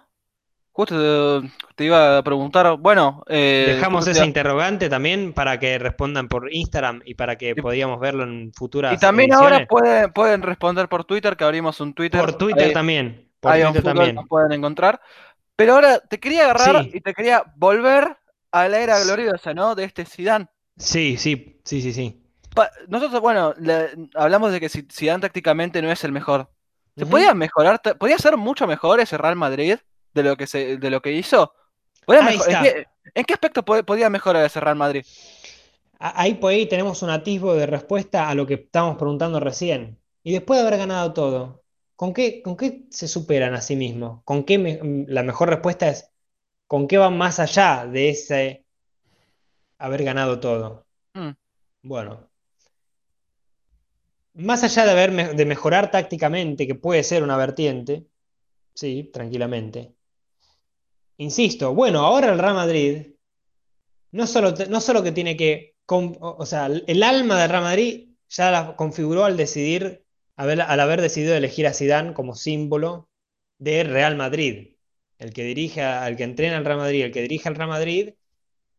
Justo 0.78 1.42
te, 1.42 1.50
te 1.76 1.86
iba 1.86 2.18
a 2.18 2.22
preguntar, 2.24 2.76
bueno, 2.78 3.24
eh, 3.30 3.76
Dejamos 3.76 4.04
te 4.04 4.12
iba- 4.12 4.26
interrogante 4.26 4.90
también 4.90 5.32
para 5.32 5.58
que 5.58 5.80
respondan 5.80 6.28
por 6.28 6.54
Instagram 6.54 7.02
y 7.06 7.14
para 7.16 7.38
que 7.38 7.52
y, 7.52 7.54
podíamos 7.56 7.98
verlo 8.02 8.24
en 8.24 8.50
y 8.50 8.52
futuras 8.52 9.00
también 9.00 9.32
ahora 9.34 9.66
pueden, 9.68 10.12
pueden 10.12 10.42
responder 10.42 10.90
por 10.90 11.06
Twitter, 11.06 11.38
que 11.38 11.46
abrimos 11.46 11.80
un 11.80 11.94
Twitter, 11.94 12.20
Por 12.20 12.34
Twitter 12.34 12.66
ahí, 12.66 12.74
también. 12.74 13.32
Por 13.40 13.54
ahí 13.54 13.62
Twitter 13.62 13.82
fútbol 13.84 13.94
nos 13.96 14.06
también. 14.08 14.28
pueden 14.28 14.52
encontrar. 14.52 15.00
Pero 15.56 15.76
ahora 15.76 16.00
te 16.02 16.20
quería 16.20 16.44
agarrar 16.50 16.84
Sí, 16.84 16.92
y 16.96 17.00
te 17.00 17.14
quería 17.14 17.42
volver 17.56 18.18
a 18.52 18.68
la 18.68 18.80
era 18.80 19.00
gloriosa, 19.00 19.54
¿no? 19.54 19.76
De 19.76 19.86
este 19.86 20.04
Zidane. 20.04 20.48
sí, 20.76 21.16
sí, 21.16 21.62
sí, 21.64 21.82
sí, 21.82 21.94
sí. 21.94 22.22
Pa- 22.54 22.70
nosotros, 22.90 23.22
bueno, 23.22 23.54
le- 23.60 23.92
hablamos 24.14 24.52
de 24.52 24.60
que 24.60 24.68
Si- 24.68 24.88
Zidane 24.92 25.22
tácticamente 25.22 25.82
no 25.82 25.90
es 25.90 26.04
el 26.04 26.12
mejor. 26.12 26.50
¿Se 26.98 27.06
podía 27.06 27.34
mejorar? 27.34 27.82
¿Podía 27.98 28.18
ser 28.18 28.36
mucho 28.36 28.68
mejor 28.68 29.00
ese 29.00 29.18
Real 29.18 29.38
Madrid 29.38 29.78
de 30.16 30.24
lo 30.24 30.38
que 30.38 30.48
se, 30.48 30.78
de 30.78 30.92
lo 30.92 31.02
que 31.02 31.14
hizo? 31.14 31.54
¿Podía 32.06 32.22
Ahí 32.22 32.38
mejo- 32.38 32.48
¿En 32.48 32.58
qué, 32.60 32.86
en 33.16 33.26
qué 33.26 33.34
aspecto 33.34 33.64
po- 33.66 33.84
podía 33.84 34.10
mejorar 34.10 34.46
ese 34.46 34.60
Real 34.60 34.76
Madrid? 34.78 35.06
Ahí 36.00 36.36
por 36.36 36.52
ahí 36.52 36.68
tenemos 36.68 37.02
un 37.04 37.10
atisbo 37.10 37.54
de 37.56 37.66
respuesta 37.66 38.30
a 38.30 38.36
lo 38.36 38.46
que 38.46 38.56
estábamos 38.56 38.98
preguntando 38.98 39.40
recién. 39.40 40.00
Y 40.24 40.34
después 40.34 40.60
de 40.60 40.68
haber 40.68 40.80
ganado 40.80 41.14
todo, 41.14 41.64
¿con 41.96 42.14
qué, 42.14 42.42
con 42.42 42.58
qué 42.58 42.86
se 42.92 43.08
superan 43.08 43.54
a 43.54 43.62
sí 43.62 43.76
mismos? 43.76 44.22
¿Con 44.26 44.44
qué 44.44 44.58
me- 44.58 44.80
la 45.08 45.24
mejor 45.24 45.50
respuesta 45.50 45.88
es 45.90 46.10
¿con 46.68 46.88
qué 46.88 46.98
van 46.98 47.18
más 47.18 47.40
allá 47.40 47.88
de 47.88 48.10
ese 48.10 48.66
haber 49.78 50.04
ganado 50.04 50.40
todo? 50.42 50.86
Mm, 51.16 51.36
Bueno, 51.84 52.30
más 54.34 54.64
allá 54.64 54.86
de 54.86 54.92
haber 54.92 55.36
de 55.36 55.46
mejorar 55.46 55.90
tácticamente, 55.92 56.68
que 56.68 56.76
puede 56.76 57.02
ser 57.04 57.24
una 57.24 57.38
vertiente, 57.38 58.08
sí, 58.76 59.10
tranquilamente. 59.14 59.95
Insisto, 61.18 61.74
bueno, 61.74 62.00
ahora 62.00 62.32
el 62.32 62.40
Real 62.40 62.56
Madrid 62.56 63.08
no 64.12 64.28
solo, 64.28 64.54
no 64.70 64.82
solo 64.82 65.04
que 65.04 65.12
tiene 65.12 65.38
que, 65.38 65.76
o 65.88 66.46
sea, 66.46 66.68
el 66.68 67.04
alma 67.04 67.40
del 67.42 67.50
Real 67.50 67.64
Madrid 67.64 68.10
ya 68.30 68.52
la 68.52 68.76
configuró 68.76 69.26
al 69.26 69.38
decidir, 69.38 70.06
al 70.36 70.80
haber 70.80 71.02
decidido 71.02 71.36
elegir 71.36 71.68
a 71.68 71.74
Zidane 71.74 72.14
como 72.14 72.36
símbolo 72.36 73.10
de 73.58 73.84
Real 73.84 74.16
Madrid. 74.16 74.76
El 75.18 75.34
que 75.34 75.44
dirige, 75.44 75.82
al 75.82 76.18
que 76.18 76.24
entrena 76.24 76.58
al 76.58 76.66
Real 76.66 76.78
Madrid, 76.78 77.04
el 77.06 77.12
que 77.12 77.22
dirige 77.22 77.50
al 77.50 77.56
Real 77.56 77.70
Madrid 77.70 78.14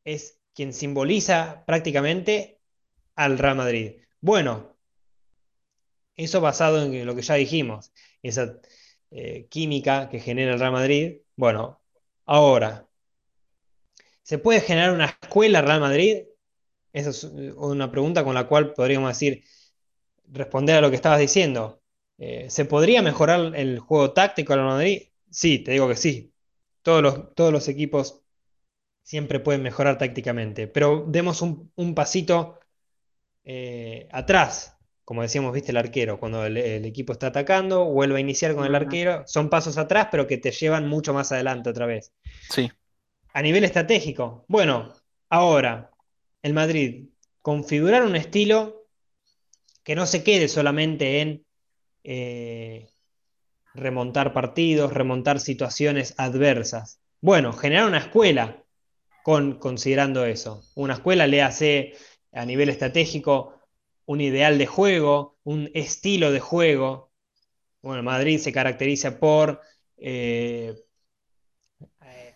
es 0.05 0.39
quien 0.55 0.73
simboliza 0.73 1.65
prácticamente 1.67 2.61
al 3.15 3.39
Real 3.39 3.57
Madrid. 3.57 3.97
Bueno, 4.21 4.77
eso 6.17 6.41
basado 6.41 6.83
en 6.83 7.07
lo 7.07 7.15
que 7.15 7.23
ya 7.23 7.35
dijimos, 7.35 7.93
esa 8.23 8.59
eh, 9.11 9.47
química 9.49 10.09
que 10.09 10.21
genera 10.21 10.55
el 10.55 10.61
Real 10.61 10.73
Madrid. 10.73 11.19
Bueno, 11.37 11.81
ahora, 12.27 12.89
¿se 14.23 14.39
puede 14.39 14.61
generar 14.61 14.93
una 14.93 15.07
escuela 15.07 15.63
Real 15.63 15.81
Madrid? 15.81 16.25
Esa 16.93 17.11
es 17.11 17.25
eh, 17.25 17.53
una 17.57 17.91
pregunta 17.91 18.25
con 18.25 18.35
la 18.35 18.49
cual 18.49 18.75
podríamos 18.75 19.11
decir, 19.11 19.45
responder 20.29 20.77
a 20.77 20.81
lo 20.81 20.91
que 20.91 20.97
estabas 20.97 21.21
diciendo. 21.21 21.83
Eh, 22.19 22.49
¿se 22.51 22.65
podría 22.65 23.03
mejorar 23.03 23.55
el 23.57 23.79
juego 23.79 24.13
táctico 24.13 24.53
del 24.53 24.61
Real 24.63 24.75
Madrid? 24.75 25.03
Sí, 25.31 25.61
te 25.61 25.73
digo 25.73 25.89
que 25.89 25.97
sí. 25.97 26.33
Todos 26.83 27.03
los, 27.53 27.69
equipos 27.69 28.23
siempre 29.03 29.41
pueden 29.41 29.63
mejorar 29.63 29.99
tácticamente, 29.99 30.69
pero 30.69 31.05
demos 31.09 31.43
un, 31.43 31.73
un 31.77 31.95
pasito 31.95 32.61
eh, 33.45 34.09
atrás, 34.13 34.76
como 35.07 35.23
decíamos, 35.23 35.53
viste, 35.53 35.71
el 35.71 35.77
arquero, 35.77 36.19
cuando 36.19 36.45
el, 36.45 36.57
el 36.57 36.85
equipo 36.85 37.13
está 37.13 37.29
atacando, 37.29 37.85
vuelve 37.85 38.17
a 38.17 38.21
iniciar 38.21 38.57
con 38.57 38.67
el 38.67 38.75
arquero, 38.75 39.23
son 39.29 39.49
pasos 39.49 39.79
atrás, 39.79 40.09
pero 40.11 40.27
que 40.27 40.37
te 40.37 40.51
llevan 40.51 40.89
mucho 40.89 41.15
más 41.15 41.31
adelante 41.31 41.71
otra 41.71 41.87
vez. 41.87 42.13
Sí. 42.51 42.69
A 43.33 43.41
nivel 43.41 43.63
estratégico, 43.63 44.45
bueno, 44.49 44.93
ahora, 45.29 45.93
el 46.43 46.55
Madrid, 46.55 47.05
configurar 47.41 48.03
un 48.03 48.17
estilo 48.17 48.89
que 49.85 49.95
no 49.95 50.07
se 50.07 50.25
quede 50.25 50.49
solamente 50.49 51.21
en 51.21 51.47
eh, 52.03 52.89
remontar 53.75 54.33
partidos, 54.33 54.93
remontar 54.93 55.39
situaciones 55.39 56.15
adversas. 56.17 56.99
Bueno, 57.21 57.53
generar 57.53 57.87
una 57.87 57.99
escuela 57.99 58.65
con, 59.23 59.61
considerando 59.61 60.25
eso. 60.27 60.65
Una 60.75 60.95
escuela 60.95 61.29
le 61.29 61.43
hace 61.43 61.95
a 62.33 62.45
nivel 62.45 62.71
estratégico 62.71 63.56
un 64.07 64.21
ideal 64.21 64.59
de 64.59 64.67
juego, 64.67 65.39
un 65.45 65.71
estilo 65.75 66.33
de 66.33 66.41
juego. 66.41 67.13
Bueno, 67.83 68.03
Madrid 68.03 68.39
se 68.39 68.53
caracteriza 68.53 69.19
por 69.19 69.61
eh, 69.97 70.75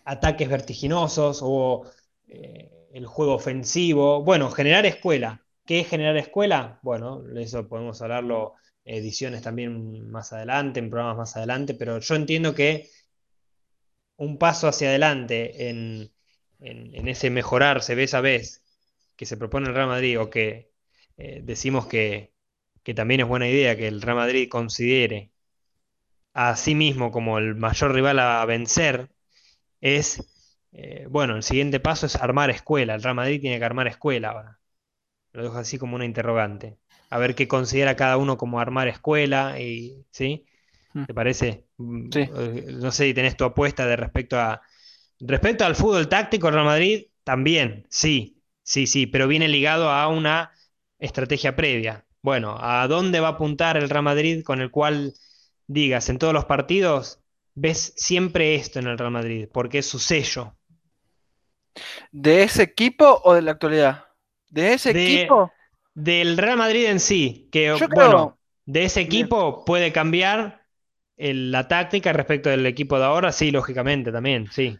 ataques 0.05 0.49
vertiginosos 0.49 1.39
o 1.41 1.83
eh, 2.27 2.87
el 2.93 3.05
juego 3.05 3.35
ofensivo. 3.35 4.23
Bueno, 4.23 4.49
generar 4.51 4.85
escuela. 4.85 5.45
¿Qué 5.65 5.79
es 5.79 5.87
generar 5.87 6.17
escuela? 6.17 6.79
Bueno, 6.83 7.23
eso 7.37 7.67
podemos 7.67 8.01
hablarlo 8.01 8.55
ediciones 8.83 9.41
también 9.41 10.09
más 10.09 10.33
adelante, 10.33 10.79
en 10.79 10.89
programas 10.89 11.17
más 11.17 11.37
adelante, 11.37 11.73
pero 11.75 11.99
yo 11.99 12.15
entiendo 12.15 12.53
que 12.55 12.89
un 14.17 14.37
paso 14.37 14.67
hacia 14.67 14.89
adelante 14.89 15.69
en, 15.69 16.11
en, 16.59 16.93
en 16.95 17.07
ese 17.07 17.29
mejorarse 17.29 17.95
vez 17.95 18.13
a 18.13 18.21
vez 18.21 18.63
que 19.15 19.25
se 19.25 19.37
propone 19.37 19.67
el 19.67 19.75
Real 19.75 19.87
Madrid 19.87 20.19
o 20.19 20.29
que 20.29 20.70
eh, 21.23 21.41
decimos 21.43 21.87
que, 21.87 22.33
que 22.83 22.93
también 22.93 23.21
es 23.21 23.27
buena 23.27 23.47
idea 23.49 23.75
que 23.77 23.87
el 23.87 24.01
Real 24.01 24.17
Madrid 24.17 24.49
considere 24.49 25.31
a 26.33 26.55
sí 26.55 26.75
mismo 26.75 27.11
como 27.11 27.37
el 27.37 27.55
mayor 27.55 27.93
rival 27.93 28.19
a 28.19 28.43
vencer, 28.45 29.09
es, 29.81 30.23
eh, 30.73 31.07
bueno, 31.09 31.35
el 31.35 31.43
siguiente 31.43 31.79
paso 31.79 32.05
es 32.05 32.15
armar 32.15 32.49
escuela. 32.49 32.95
El 32.95 33.03
Real 33.03 33.15
Madrid 33.15 33.41
tiene 33.41 33.59
que 33.59 33.65
armar 33.65 33.87
escuela 33.87 34.29
ahora. 34.29 34.59
Lo 35.33 35.43
dejo 35.43 35.57
así 35.57 35.77
como 35.77 35.95
una 35.95 36.05
interrogante. 36.05 36.77
A 37.09 37.19
ver 37.19 37.35
qué 37.35 37.47
considera 37.47 37.95
cada 37.95 38.17
uno 38.17 38.37
como 38.37 38.59
armar 38.59 38.87
escuela 38.87 39.59
y, 39.59 40.05
¿sí? 40.11 40.45
Mm, 40.93 41.03
¿Te 41.05 41.13
parece? 41.13 41.67
Mm, 41.77 42.09
Sí. 42.11 42.19
eh, 42.21 42.65
No 42.81 42.91
sé 42.91 43.05
si 43.07 43.13
tenés 43.13 43.37
tu 43.37 43.45
apuesta 43.45 43.85
de 43.85 43.95
respecto 43.95 44.39
a... 44.39 44.61
Respecto 45.19 45.65
al 45.65 45.75
fútbol 45.75 46.09
táctico, 46.09 46.47
el 46.47 46.55
Real 46.55 46.65
Madrid 46.65 47.05
también, 47.23 47.85
sí, 47.89 48.41
sí, 48.63 48.87
sí, 48.87 49.07
pero 49.07 49.27
viene 49.27 49.47
ligado 49.47 49.89
a 49.89 50.07
una 50.07 50.51
estrategia 51.01 51.55
previa. 51.57 52.05
Bueno, 52.23 52.57
¿a 52.59 52.87
dónde 52.87 53.19
va 53.19 53.29
a 53.29 53.31
apuntar 53.31 53.77
el 53.77 53.89
Real 53.89 54.03
Madrid 54.05 54.43
con 54.45 54.61
el 54.61 54.71
cual 54.71 55.13
digas 55.67 56.09
en 56.09 56.19
todos 56.19 56.33
los 56.33 56.45
partidos, 56.45 57.19
ves 57.55 57.93
siempre 57.97 58.55
esto 58.55 58.79
en 58.79 58.87
el 58.87 58.97
Real 58.97 59.11
Madrid, 59.11 59.49
porque 59.53 59.79
es 59.79 59.87
su 59.87 59.99
sello? 59.99 60.55
¿De 62.11 62.43
ese 62.43 62.63
equipo 62.63 63.21
o 63.23 63.33
de 63.33 63.41
la 63.41 63.51
actualidad? 63.51 64.05
¿De 64.49 64.73
ese 64.73 64.91
De, 64.91 65.23
equipo? 65.23 65.51
Del 65.93 66.37
Real 66.37 66.57
Madrid 66.57 66.85
en 66.85 66.99
sí, 66.99 67.49
que 67.51 67.65
Yo 67.77 67.87
creo- 67.89 67.95
bueno, 67.95 68.39
de 68.65 68.83
ese 68.85 69.01
equipo 69.01 69.65
puede 69.65 69.91
cambiar 69.91 70.65
el- 71.17 71.51
la 71.51 71.67
táctica 71.67 72.13
respecto 72.13 72.49
del 72.49 72.65
equipo 72.65 72.97
de 72.99 73.05
ahora, 73.05 73.31
sí, 73.31 73.51
lógicamente 73.51 74.11
también, 74.11 74.47
sí. 74.51 74.77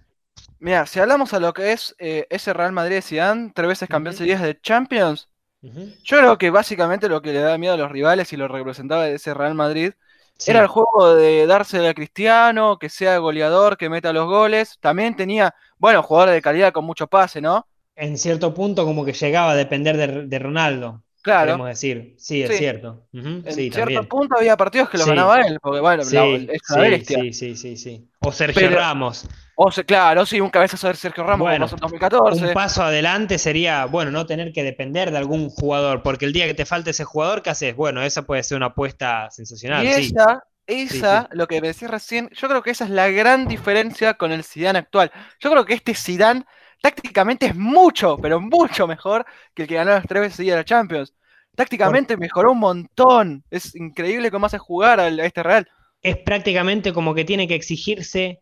Mira, 0.59 0.85
si 0.85 0.99
hablamos 0.99 1.33
a 1.33 1.39
lo 1.39 1.53
que 1.53 1.71
es 1.73 1.95
eh, 1.99 2.27
ese 2.29 2.53
Real 2.53 2.71
Madrid 2.71 2.95
de 2.95 3.01
Zidane, 3.01 3.51
tres 3.53 3.67
veces 3.67 3.89
campeón 3.89 4.15
seguidas 4.15 4.41
de 4.41 4.59
Champions, 4.61 5.29
Yo 5.61 6.17
creo 6.17 6.37
que 6.37 6.49
básicamente 6.49 7.07
lo 7.07 7.21
que 7.21 7.33
le 7.33 7.39
da 7.39 7.57
miedo 7.57 7.73
a 7.75 7.77
los 7.77 7.91
rivales 7.91 8.31
y 8.33 8.37
lo 8.37 8.47
representaba 8.47 9.07
ese 9.07 9.33
Real 9.33 9.53
Madrid 9.55 9.93
Sí. 10.37 10.49
era 10.49 10.61
el 10.61 10.67
juego 10.67 11.13
de 11.13 11.45
dársela 11.45 11.89
a 11.89 11.93
Cristiano, 11.93 12.79
que 12.79 12.89
sea 12.89 13.17
goleador, 13.19 13.77
que 13.77 13.89
meta 13.89 14.11
los 14.11 14.25
goles. 14.25 14.77
También 14.79 15.15
tenía, 15.15 15.53
bueno, 15.77 16.01
jugadores 16.01 16.33
de 16.33 16.41
calidad 16.41 16.71
con 16.73 16.83
mucho 16.85 17.05
pase, 17.05 17.41
¿no? 17.41 17.67
En 17.95 18.17
cierto 18.17 18.51
punto 18.51 18.83
como 18.85 19.05
que 19.05 19.13
llegaba 19.13 19.51
a 19.51 19.55
depender 19.55 19.97
de, 19.97 20.25
de 20.25 20.39
Ronaldo, 20.39 21.03
Claro. 21.21 21.45
queremos 21.45 21.67
decir. 21.67 22.15
Sí, 22.17 22.41
es 22.41 22.49
Sí. 22.49 22.57
cierto. 22.57 23.03
En 23.13 23.43
Sí, 23.49 23.53
cierto 23.69 23.79
también. 23.81 24.05
punto 24.07 24.35
había 24.39 24.57
partidos 24.57 24.89
que 24.89 24.97
Sí. 24.97 25.07
ganaba 25.07 25.41
él, 25.41 25.59
porque 25.61 25.79
bueno, 25.79 26.03
Sí, 26.03 26.15
la- 26.15 26.23
es 26.53 26.61
una 26.71 26.83
sí, 26.85 26.89
bestia. 26.89 27.17
sí, 27.21 27.33
sí, 27.33 27.55
sí, 27.55 27.77
sí. 27.77 28.09
O 28.21 28.31
Sergio 28.31 28.61
Pero- 28.67 28.77
Ramos. 28.77 29.27
O 29.63 29.71
sea, 29.71 29.83
claro, 29.83 30.25
sí, 30.25 30.41
un 30.41 30.49
cabezazo 30.49 30.87
de 30.87 30.95
Sergio 30.95 31.23
Ramos 31.23 31.45
Bueno, 31.45 31.67
como 31.67 31.69
pasó 31.69 31.75
en 31.75 31.81
2014. 31.81 32.47
Un 32.47 32.53
paso 32.53 32.83
adelante 32.83 33.37
sería, 33.37 33.85
bueno, 33.85 34.09
no 34.09 34.25
tener 34.25 34.51
que 34.53 34.63
depender 34.63 35.11
de 35.11 35.19
algún 35.19 35.49
jugador, 35.51 36.01
porque 36.01 36.25
el 36.25 36.33
día 36.33 36.47
que 36.47 36.55
te 36.55 36.65
falte 36.65 36.89
ese 36.89 37.03
jugador, 37.03 37.43
¿qué 37.43 37.51
haces? 37.51 37.75
Bueno, 37.75 38.01
esa 38.01 38.23
puede 38.23 38.41
ser 38.41 38.57
una 38.57 38.67
apuesta 38.67 39.29
sensacional, 39.29 39.85
Y 39.85 39.93
sí. 39.93 40.13
esa, 40.15 40.43
esa, 40.65 41.21
sí. 41.21 41.37
lo 41.37 41.47
que 41.47 41.61
me 41.61 41.67
decís 41.67 41.87
recién, 41.87 42.31
yo 42.31 42.47
creo 42.49 42.63
que 42.63 42.71
esa 42.71 42.85
es 42.85 42.89
la 42.89 43.09
gran 43.09 43.47
diferencia 43.47 44.15
con 44.15 44.31
el 44.31 44.43
Zidane 44.43 44.79
actual. 44.79 45.11
Yo 45.39 45.51
creo 45.51 45.63
que 45.63 45.75
este 45.75 45.93
Zidane 45.93 46.43
tácticamente 46.81 47.45
es 47.45 47.55
mucho, 47.55 48.17
pero 48.17 48.41
mucho 48.41 48.87
mejor 48.87 49.27
que 49.53 49.61
el 49.61 49.67
que 49.67 49.75
ganó 49.75 49.91
las 49.91 50.07
tres 50.07 50.21
veces 50.21 50.37
seguidas 50.37 50.57
la 50.57 50.65
Champions. 50.65 51.13
Tácticamente 51.55 52.17
mejoró 52.17 52.53
un 52.53 52.59
montón. 52.59 53.43
Es 53.51 53.75
increíble 53.75 54.31
cómo 54.31 54.47
hace 54.47 54.57
jugar 54.57 54.99
a 54.99 55.07
este 55.09 55.43
Real. 55.43 55.69
Es 56.01 56.17
prácticamente 56.17 56.93
como 56.93 57.13
que 57.13 57.25
tiene 57.25 57.47
que 57.47 57.53
exigirse, 57.53 58.40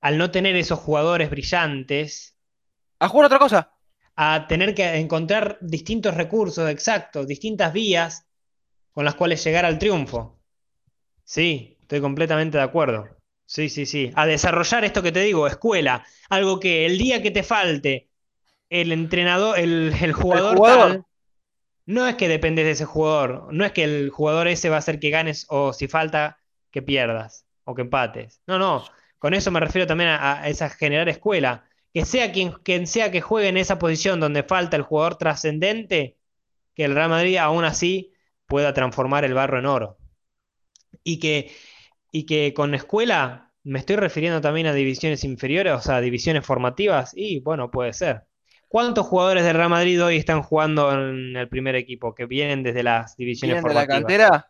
al 0.00 0.18
no 0.18 0.30
tener 0.30 0.56
esos 0.56 0.78
jugadores 0.78 1.30
brillantes, 1.30 2.36
A 3.00 3.08
jugar 3.08 3.26
otra 3.26 3.38
cosa. 3.38 3.72
a 4.16 4.46
tener 4.48 4.74
que 4.74 4.96
encontrar 4.96 5.58
distintos 5.60 6.14
recursos, 6.14 6.68
exactos, 6.70 7.26
distintas 7.26 7.72
vías 7.72 8.26
con 8.92 9.04
las 9.04 9.14
cuales 9.14 9.42
llegar 9.44 9.64
al 9.64 9.78
triunfo. 9.78 10.38
Sí, 11.24 11.76
estoy 11.80 12.00
completamente 12.00 12.58
de 12.58 12.64
acuerdo. 12.64 13.08
Sí, 13.46 13.68
sí, 13.68 13.86
sí. 13.86 14.12
A 14.14 14.26
desarrollar 14.26 14.84
esto 14.84 15.02
que 15.02 15.12
te 15.12 15.20
digo, 15.20 15.46
escuela. 15.46 16.04
Algo 16.28 16.60
que 16.60 16.86
el 16.86 16.98
día 16.98 17.22
que 17.22 17.30
te 17.30 17.42
falte 17.42 18.10
el 18.68 18.92
entrenador, 18.92 19.58
el, 19.58 19.92
el 20.00 20.12
jugador, 20.12 20.56
jugador. 20.56 20.90
tal, 20.92 21.04
no 21.86 22.06
es 22.08 22.16
que 22.16 22.28
dependes 22.28 22.64
de 22.66 22.72
ese 22.72 22.84
jugador. 22.84 23.52
No 23.52 23.64
es 23.64 23.72
que 23.72 23.84
el 23.84 24.10
jugador 24.10 24.48
ese 24.48 24.68
va 24.70 24.76
a 24.76 24.78
hacer 24.80 25.00
que 25.00 25.10
ganes 25.10 25.46
o 25.48 25.72
si 25.72 25.88
falta 25.88 26.38
que 26.70 26.82
pierdas 26.82 27.46
o 27.64 27.74
que 27.74 27.82
empates. 27.82 28.40
No, 28.46 28.58
no. 28.58 28.84
Con 29.20 29.34
eso 29.34 29.52
me 29.52 29.60
refiero 29.60 29.86
también 29.86 30.10
a, 30.10 30.42
a 30.42 30.48
esa 30.48 30.68
generar 30.70 31.08
escuela. 31.08 31.64
Que 31.94 32.04
sea 32.04 32.32
quien, 32.32 32.52
quien 32.64 32.88
sea 32.88 33.12
que 33.12 33.20
juegue 33.20 33.48
en 33.48 33.56
esa 33.56 33.78
posición 33.78 34.18
donde 34.20 34.42
falta 34.42 34.76
el 34.76 34.82
jugador 34.82 35.16
trascendente, 35.18 36.18
que 36.74 36.84
el 36.84 36.94
Real 36.96 37.10
Madrid 37.10 37.36
aún 37.36 37.64
así 37.64 38.12
pueda 38.46 38.74
transformar 38.74 39.24
el 39.24 39.34
barro 39.34 39.60
en 39.60 39.66
oro. 39.66 39.98
Y 41.04 41.18
que, 41.18 41.52
y 42.12 42.26
que 42.26 42.54
con 42.54 42.74
escuela 42.74 43.52
me 43.62 43.78
estoy 43.78 43.96
refiriendo 43.96 44.40
también 44.40 44.66
a 44.66 44.74
divisiones 44.74 45.24
inferiores, 45.24 45.74
o 45.74 45.80
sea, 45.80 46.00
divisiones 46.00 46.46
formativas, 46.46 47.12
y 47.14 47.40
bueno, 47.40 47.70
puede 47.70 47.92
ser. 47.92 48.24
¿Cuántos 48.68 49.06
jugadores 49.06 49.44
del 49.44 49.56
Real 49.56 49.70
Madrid 49.70 50.02
hoy 50.02 50.16
están 50.16 50.42
jugando 50.42 50.92
en 50.92 51.36
el 51.36 51.48
primer 51.48 51.74
equipo 51.74 52.14
que 52.14 52.26
vienen 52.26 52.62
desde 52.62 52.82
las 52.82 53.16
divisiones 53.16 53.56
¿Vienen 53.56 53.64
de 53.64 53.74
la 53.74 53.86
formativas? 53.86 54.00
cantera? 54.02 54.46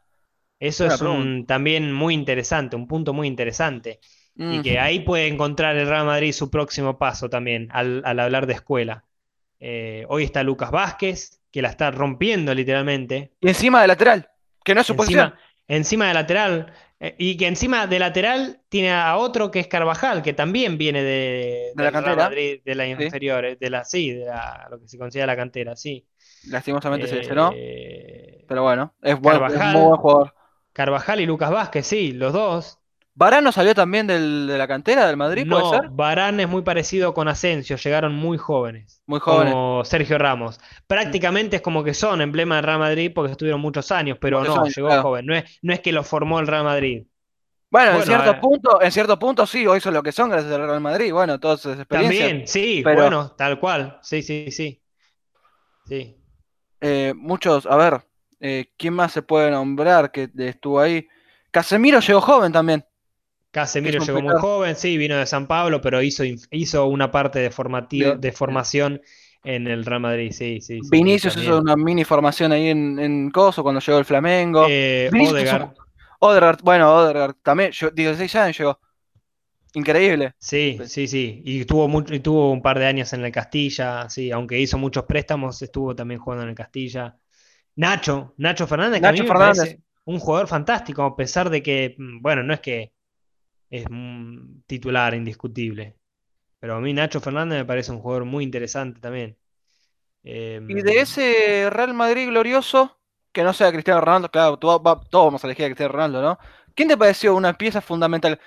Eso 0.58 0.86
es 0.86 1.00
un, 1.00 1.46
también 1.46 1.92
muy 1.92 2.12
interesante, 2.14 2.76
un 2.76 2.86
punto 2.86 3.14
muy 3.14 3.26
interesante. 3.26 3.98
Y 4.36 4.62
que 4.62 4.78
ahí 4.78 5.00
puede 5.00 5.26
encontrar 5.26 5.76
el 5.76 5.86
Real 5.86 6.06
Madrid 6.06 6.32
su 6.32 6.50
próximo 6.50 6.98
paso 6.98 7.28
también, 7.28 7.68
al, 7.72 8.02
al 8.04 8.20
hablar 8.20 8.46
de 8.46 8.54
escuela. 8.54 9.04
Eh, 9.58 10.06
hoy 10.08 10.24
está 10.24 10.42
Lucas 10.42 10.70
Vázquez, 10.70 11.42
que 11.50 11.60
la 11.60 11.68
está 11.68 11.90
rompiendo 11.90 12.54
literalmente. 12.54 13.32
Y 13.40 13.48
encima 13.48 13.82
de 13.82 13.88
lateral, 13.88 14.30
que 14.64 14.74
no 14.74 14.80
es 14.80 14.86
su 14.86 14.96
posición. 14.96 15.34
Encima, 15.34 15.40
encima 15.68 16.08
de 16.08 16.14
lateral. 16.14 16.72
eh, 17.00 17.14
y 17.18 17.36
que 17.36 17.46
encima 17.48 17.86
de 17.86 17.98
lateral 17.98 18.60
tiene 18.68 18.92
a 18.92 19.16
otro 19.16 19.50
que 19.50 19.60
es 19.60 19.66
Carvajal, 19.66 20.22
que 20.22 20.32
también 20.32 20.78
viene 20.78 21.02
de, 21.02 21.72
De 21.74 21.84
la 21.84 21.90
del 21.90 21.92
Real 21.92 22.04
cantera. 22.04 22.24
Madrid, 22.24 22.60
de 22.64 22.74
la 22.74 22.86
inferior, 22.86 23.58
de 23.58 23.70
la, 23.70 23.84
sí, 23.84 24.12
de 24.12 24.26
la, 24.26 24.68
lo 24.70 24.80
que 24.80 24.88
se 24.88 24.98
considera 24.98 25.26
la 25.26 25.36
cantera, 25.36 25.76
sí. 25.76 26.06
Lastimosamente 26.48 27.06
se 27.06 27.16
lesionó. 27.16 27.52
Eh, 27.54 28.44
Pero 28.48 28.62
bueno, 28.62 28.94
es, 29.02 29.18
buen, 29.20 29.42
es 29.44 29.64
muy 29.64 29.82
buen 29.82 29.96
jugador. 29.96 30.34
Carvajal 30.72 31.20
y 31.20 31.26
Lucas 31.26 31.50
Vázquez, 31.50 31.86
sí, 31.86 32.12
los 32.12 32.32
dos. 32.32 32.79
¿Varano 33.14 33.52
salió 33.52 33.74
también 33.74 34.06
del- 34.06 34.46
de 34.46 34.56
la 34.56 34.66
cantera 34.68 35.06
del 35.06 35.16
Madrid, 35.16 35.46
puede 35.48 35.62
No, 35.62 35.70
ser? 35.70 36.40
Es 36.40 36.48
muy 36.48 36.62
parecido 36.62 37.12
con 37.12 37.28
Asensio, 37.28 37.76
llegaron 37.76 38.14
muy 38.14 38.38
jóvenes. 38.38 39.02
Muy 39.06 39.20
jóvenes. 39.20 39.52
Como 39.52 39.84
Sergio 39.84 40.16
Ramos. 40.16 40.58
Prácticamente 40.86 41.56
es 41.56 41.62
como 41.62 41.84
que 41.84 41.92
son 41.92 42.20
emblema 42.22 42.56
del 42.56 42.64
Real 42.64 42.78
Madrid 42.78 43.12
porque 43.14 43.32
estuvieron 43.32 43.60
muchos 43.60 43.90
años, 43.92 44.16
pero 44.20 44.38
Muchos 44.40 44.54
no, 44.56 44.62
años, 44.62 44.76
llegó 44.76 44.88
claro. 44.88 45.02
joven. 45.02 45.26
No 45.26 45.34
es, 45.34 45.58
no 45.62 45.72
es 45.72 45.80
que 45.80 45.92
lo 45.92 46.02
formó 46.04 46.40
el 46.40 46.46
Real 46.46 46.64
Madrid. 46.64 47.04
Bueno, 47.70 47.98
en 47.98 48.02
cierto 48.02 48.30
eh. 48.30 48.38
punto, 48.40 48.82
en 48.82 48.90
cierto 48.90 49.18
punto 49.18 49.46
sí, 49.46 49.66
hoy 49.66 49.80
son 49.80 49.94
lo 49.94 50.02
que 50.02 50.12
son 50.12 50.30
gracias 50.30 50.52
al 50.52 50.66
Real 50.66 50.80
Madrid. 50.80 51.12
Bueno, 51.12 51.38
todas 51.38 51.60
esas 51.60 51.78
experiencias. 51.78 52.28
También, 52.28 52.48
sí, 52.48 52.80
pero- 52.84 53.02
bueno, 53.02 53.32
tal 53.36 53.60
cual. 53.60 53.98
Sí, 54.02 54.22
sí, 54.22 54.50
sí. 54.50 54.82
Sí. 55.86 56.16
Eh, 56.80 57.12
muchos, 57.16 57.66
a 57.66 57.76
ver, 57.76 58.00
eh, 58.40 58.72
¿quién 58.76 58.94
más 58.94 59.12
se 59.12 59.22
puede 59.22 59.50
nombrar 59.50 60.10
que 60.10 60.30
estuvo 60.38 60.80
ahí? 60.80 61.06
Casemiro 61.50 62.00
llegó 62.00 62.20
joven 62.20 62.52
también. 62.52 62.84
Casemiro 63.50 63.98
llegó 63.98 64.20
muy 64.22 64.34
joven, 64.34 64.76
sí, 64.76 64.96
vino 64.96 65.16
de 65.16 65.26
San 65.26 65.46
Pablo, 65.48 65.80
pero 65.80 66.02
hizo, 66.02 66.22
hizo 66.50 66.86
una 66.86 67.10
parte 67.10 67.40
de, 67.40 67.50
formativo, 67.50 68.16
De- 68.16 68.32
formación 68.32 69.00
en 69.44 69.66
el 69.66 69.84
Real 69.84 70.00
Madrid, 70.00 70.32
sí, 70.32 70.60
sí. 70.60 70.82
sí, 70.84 70.88
Vinicius 70.90 71.36
hizo 71.36 71.58
una 71.58 71.76
mini 71.76 72.04
formación 72.04 72.52
ahí 72.52 72.68
en, 72.68 72.98
en 72.98 73.30
Coso 73.30 73.62
cuando 73.62 73.80
llegó 73.80 73.98
el 73.98 74.04
Flamengo. 74.04 74.66
Eh, 74.66 75.10
Odegaard. 75.18 75.74
Odegaard, 76.20 76.60
bueno, 76.62 76.94
Odegaard 76.94 77.34
también, 77.42 77.72
llegó- 77.72 77.92
16 77.92 78.34
años 78.36 78.58
llegó. 78.58 78.80
Increíble. 79.74 80.34
Sí, 80.38 80.80
sí, 80.86 81.06
sí. 81.06 81.42
Y 81.44 81.64
tuvo 81.66 81.86
mucho, 81.86 82.14
y 82.14 82.20
tuvo 82.20 82.50
un 82.50 82.62
par 82.62 82.78
de 82.78 82.86
años 82.86 83.12
en 83.12 83.24
el 83.24 83.30
Castilla, 83.32 84.08
sí, 84.08 84.30
aunque 84.30 84.58
hizo 84.58 84.78
muchos 84.78 85.04
préstamos, 85.04 85.60
estuvo 85.60 85.94
también 85.94 86.18
jugando 86.20 86.44
en 86.44 86.50
el 86.50 86.54
Castilla. 86.54 87.18
Nacho, 87.76 88.34
Nacho 88.38 88.66
Fernández, 88.66 89.02
que 89.02 89.08
a 89.08 89.12
mí 89.12 89.20
Nacho 89.20 89.22
me 89.22 89.32
Fernández. 89.32 89.34
parece 89.34 89.80
un 90.04 90.20
jugador 90.20 90.48
fantástico, 90.48 91.02
a 91.04 91.16
pesar 91.16 91.50
de 91.50 91.62
que, 91.62 91.94
mm, 91.98 92.22
bueno, 92.22 92.42
no 92.44 92.54
es 92.54 92.60
que 92.60 92.92
es 93.70 93.86
un 93.86 94.64
titular 94.66 95.14
indiscutible. 95.14 95.98
Pero 96.60 96.76
a 96.76 96.80
mí 96.80 96.92
Nacho 96.94 97.20
Fernández 97.20 97.58
me 97.60 97.64
parece 97.66 97.92
un 97.92 98.00
jugador 98.00 98.24
muy 98.26 98.44
interesante 98.44 99.00
también. 99.00 99.38
Eh, 100.24 100.60
Y 100.66 100.82
de 100.82 101.00
ese 101.00 101.68
Real 101.70 101.94
Madrid 101.94 102.28
glorioso, 102.28 102.98
que 103.32 103.42
no 103.42 103.52
sea 103.52 103.72
Cristiano 103.72 104.00
Ronaldo, 104.00 104.30
claro, 104.30 104.58
todos 104.58 104.82
vamos 104.82 105.42
a 105.44 105.46
elegir 105.46 105.64
a 105.64 105.68
Cristiano 105.68 105.92
Ronaldo, 105.92 106.22
¿no? 106.22 106.38
¿Quién 106.74 106.88
te 106.88 106.96
pareció 106.96 107.34
una 107.34 107.54
pieza 107.58 107.80
fundamental 107.80 108.40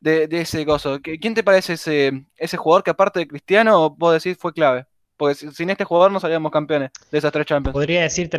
de, 0.00 0.28
de 0.28 0.42
ese 0.42 0.64
gozo? 0.64 1.00
¿Quién 1.02 1.34
te 1.34 1.44
parece 1.44 1.74
ese, 1.74 2.26
ese 2.36 2.56
jugador 2.58 2.84
que 2.84 2.90
aparte 2.92 3.20
de 3.20 3.28
Cristiano, 3.28 3.90
vos 3.90 4.14
decís 4.22 4.38
fue 4.40 4.52
clave? 4.54 4.86
Porque 5.16 5.34
si- 5.36 5.52
sin 5.52 5.70
este 5.70 5.84
jugador 5.84 6.12
no 6.12 6.20
salíamos 6.20 6.52
campeones 6.52 6.90
de 7.10 7.18
esas 7.18 7.32
tres 7.32 7.46
Champions. 7.46 7.80
podría 7.80 8.02
decir, 8.02 8.30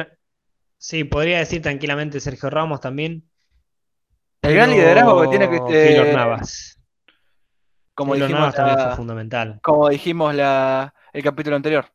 sí, 0.77 1.03
podría 1.05 1.39
decir 1.39 1.61
tranquilamente 1.63 2.19
Sergio 2.21 2.49
Ramos 2.49 2.81
también. 2.81 3.29
El 4.41 4.53
gran 4.53 4.69
liderazgo 4.71 5.21
que 5.21 5.27
tiene 5.27 5.45
eh, 5.69 6.13
Navas. 6.13 6.79
como 7.93 8.13
Keylor 8.13 8.27
dijimos, 8.27 8.39
Navas 8.41 8.55
también 8.55 8.77
la- 8.77 8.85
fue 8.87 8.95
fundamental. 8.95 9.59
como 9.61 9.89
dijimos 9.89 10.33
la, 10.35 10.93
el 11.13 11.23
capítulo 11.23 11.55
anterior. 11.55 11.85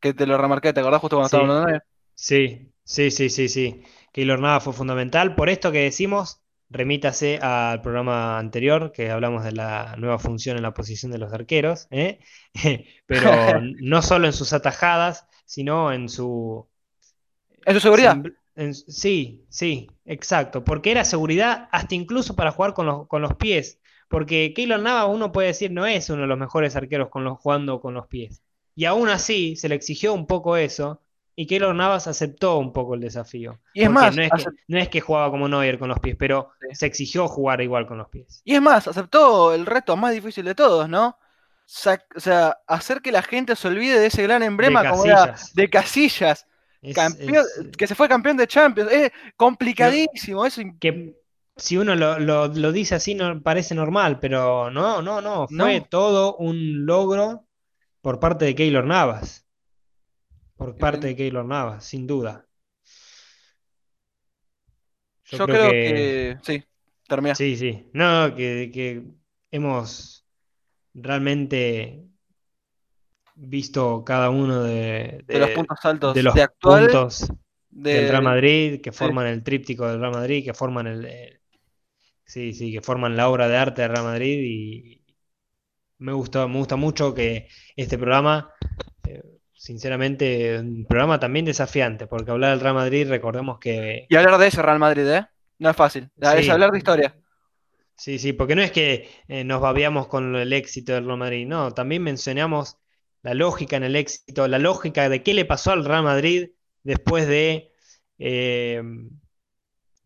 Que 0.00 0.12
te 0.12 0.26
lo 0.26 0.36
remarqué, 0.36 0.72
¿te 0.72 0.80
acordás 0.80 1.00
justo 1.00 1.16
cuando 1.16 1.28
Sí. 1.28 1.36
estábamos 1.36 1.50
hablando 1.56 1.70
de 1.70 1.76
él? 1.76 1.82
Sí, 2.14 2.72
sí, 2.84 3.10
sí, 3.12 3.30
sí, 3.30 3.48
sí. 3.48 3.82
Keylor 4.12 4.40
Navas 4.40 4.64
fue 4.64 4.72
fundamental. 4.72 5.36
Por 5.36 5.48
esto 5.48 5.70
que 5.70 5.84
decimos, 5.84 6.42
remítase 6.68 7.38
al 7.38 7.80
programa 7.82 8.38
anterior, 8.38 8.90
que 8.90 9.10
hablamos 9.12 9.44
de 9.44 9.52
la 9.52 9.94
nueva 9.96 10.18
función 10.18 10.56
en 10.56 10.64
la 10.64 10.74
posición 10.74 11.12
de 11.12 11.18
los 11.18 11.32
arqueros, 11.32 11.86
¿eh? 11.90 12.18
Pero 13.06 13.30
no 13.80 14.02
solo 14.02 14.26
en 14.26 14.32
sus 14.32 14.52
atajadas, 14.52 15.26
sino 15.44 15.92
en 15.92 16.08
su... 16.08 16.68
En 17.64 17.74
su 17.74 17.80
seguridad. 17.80 18.16
En- 18.56 18.74
sí, 18.74 19.44
sí, 19.48 19.90
exacto. 20.04 20.64
Porque 20.64 20.90
era 20.90 21.04
seguridad 21.04 21.68
hasta 21.72 21.94
incluso 21.94 22.34
para 22.36 22.52
jugar 22.52 22.74
con 22.74 22.86
los, 22.86 23.06
con 23.08 23.22
los 23.22 23.34
pies. 23.36 23.78
Porque 24.08 24.52
Keylor 24.54 24.80
Navas, 24.80 25.06
uno 25.14 25.32
puede 25.32 25.48
decir, 25.48 25.70
no 25.70 25.86
es 25.86 26.10
uno 26.10 26.22
de 26.22 26.28
los 26.28 26.38
mejores 26.38 26.76
arqueros 26.76 27.08
con 27.08 27.24
los, 27.24 27.38
jugando 27.38 27.80
con 27.80 27.94
los 27.94 28.06
pies. 28.08 28.42
Y 28.74 28.84
aún 28.84 29.08
así 29.08 29.56
se 29.56 29.68
le 29.68 29.74
exigió 29.74 30.12
un 30.14 30.26
poco 30.26 30.56
eso. 30.56 31.00
Y 31.34 31.46
Keylor 31.46 31.74
Navas 31.74 32.06
aceptó 32.08 32.58
un 32.58 32.74
poco 32.74 32.94
el 32.94 33.00
desafío. 33.00 33.58
Y 33.72 33.82
es 33.84 33.90
más, 33.90 34.14
no 34.14 34.22
es, 34.22 34.30
que, 34.30 34.36
acep- 34.44 34.56
no 34.68 34.78
es 34.78 34.88
que 34.90 35.00
jugaba 35.00 35.30
como 35.30 35.48
Neuer 35.48 35.78
con 35.78 35.88
los 35.88 35.98
pies, 35.98 36.14
pero 36.18 36.50
Sí. 36.60 36.74
se 36.74 36.86
exigió 36.86 37.26
jugar 37.26 37.62
igual 37.62 37.86
con 37.86 37.96
los 37.96 38.08
pies. 38.10 38.42
Y 38.44 38.54
es 38.54 38.60
más, 38.60 38.86
aceptó 38.86 39.54
el 39.54 39.64
reto 39.64 39.96
más 39.96 40.12
difícil 40.12 40.44
de 40.44 40.54
todos, 40.54 40.88
¿no? 40.90 41.08
O 41.08 42.18
sea, 42.20 42.58
hacer 42.66 43.00
que 43.00 43.12
la 43.12 43.22
gente 43.22 43.56
se 43.56 43.66
olvide 43.68 43.98
de 43.98 44.06
ese 44.08 44.22
gran 44.24 44.42
emblema 44.42 44.82
De 44.82 44.90
como 44.90 45.06
era 45.06 45.34
de 45.54 45.70
Casillas. 45.70 46.46
Es- 46.82 46.94
campeón, 46.94 47.34
es- 47.36 47.76
que 47.76 47.86
se 47.86 47.94
fue 47.94 48.08
campeón 48.08 48.36
de 48.36 48.46
Champions. 48.46 48.90
Es 48.92 49.12
complicadísimo. 49.36 50.44
Eso 50.44 50.60
que 50.80 51.16
si 51.56 51.76
uno 51.76 51.94
lo, 51.94 52.18
lo- 52.18 52.48
lo 52.48 52.72
dice 52.72 52.96
así 52.96 53.14
no 53.14 53.40
parece 53.42 53.74
normal, 53.74 54.18
pero 54.20 54.70
no, 54.70 55.00
no, 55.00 55.20
no, 55.20 55.46
fue 55.48 55.80
No. 55.80 55.86
todo 55.86 56.36
un 56.36 56.84
logro 56.84 57.46
por 58.00 58.18
parte 58.18 58.44
de 58.46 58.54
Keylor 58.54 58.84
Navas. 58.84 59.46
Por 60.56 60.76
parte 60.76 61.08
de 61.08 61.16
Keylor 61.16 61.44
Navas, 61.44 61.84
sin 61.84 62.06
duda. 62.06 62.46
yo, 65.24 65.46
creo, 65.46 65.70
que... 65.70 66.36
Sí, 66.42 66.62
termina. 67.08 67.34
Sí, 67.34 67.56
sí. 67.56 67.88
No, 67.92 68.34
que, 68.34 68.70
que 68.72 69.02
hemos 69.50 70.26
realmente 70.94 72.04
visto 73.34 74.04
cada 74.04 74.30
uno 74.30 74.62
de, 74.62 75.24
de 75.28 75.38
los 75.38 75.50
puntos 75.50 75.78
altos 75.84 76.14
de 76.14 76.22
los 76.22 76.34
de 76.34 76.42
actual. 76.42 76.86
puntos 76.86 77.28
de- 77.70 77.90
del 77.90 78.08
Real 78.08 78.22
Madrid, 78.22 78.80
que 78.82 78.92
sí. 78.92 79.04
forman 79.04 79.26
el 79.26 79.42
tríptico 79.42 79.86
del 79.88 80.00
Real 80.00 80.12
Madrid, 80.12 80.44
que 80.44 80.54
forman 80.54 80.86
el, 80.86 81.04
eh, 81.06 81.40
sí, 82.24 82.52
sí, 82.54 82.72
que 82.72 82.82
forman 82.82 83.16
la 83.16 83.28
obra 83.30 83.48
de 83.48 83.56
arte 83.58 83.82
del 83.82 83.92
Real 83.92 84.04
Madrid 84.04 84.40
y 84.44 85.02
me 85.98 86.12
gusta, 86.12 86.46
me 86.48 86.58
gusta 86.58 86.76
mucho 86.76 87.14
que 87.14 87.48
este 87.76 87.98
programa, 87.98 88.50
eh, 89.08 89.22
sinceramente, 89.54 90.58
un 90.60 90.86
programa 90.86 91.20
también 91.20 91.44
desafiante, 91.46 92.06
porque 92.06 92.30
hablar 92.32 92.52
del 92.52 92.60
Real 92.60 92.74
Madrid, 92.74 93.08
recordemos 93.08 93.58
que 93.58 94.08
Y 94.08 94.16
hablar 94.16 94.38
de 94.38 94.46
ese 94.46 94.62
Real 94.62 94.78
Madrid, 94.78 95.08
¿eh? 95.08 95.26
No 95.58 95.70
es 95.70 95.76
fácil. 95.76 96.08
Es 96.20 96.48
hablar 96.48 96.70
de 96.70 96.78
historia. 96.78 97.16
Sí, 97.96 98.18
sí, 98.18 98.32
porque 98.32 98.56
no 98.56 98.62
es 98.62 98.72
que 98.72 99.08
eh, 99.28 99.44
nos 99.44 99.60
babiamos 99.60 100.08
con 100.08 100.34
el 100.36 100.52
éxito 100.52 100.92
del 100.92 101.04
Real 101.06 101.18
Madrid, 101.18 101.46
no, 101.46 101.72
también 101.72 102.02
mencionamos 102.02 102.78
la 103.22 103.34
lógica 103.34 103.76
en 103.76 103.84
el 103.84 103.96
éxito, 103.96 104.48
la 104.48 104.58
lógica 104.58 105.08
de 105.08 105.22
qué 105.22 105.34
le 105.34 105.44
pasó 105.44 105.72
al 105.72 105.84
Real 105.84 106.02
Madrid 106.04 106.50
después 106.82 107.26
de, 107.28 107.72
eh, 108.18 108.82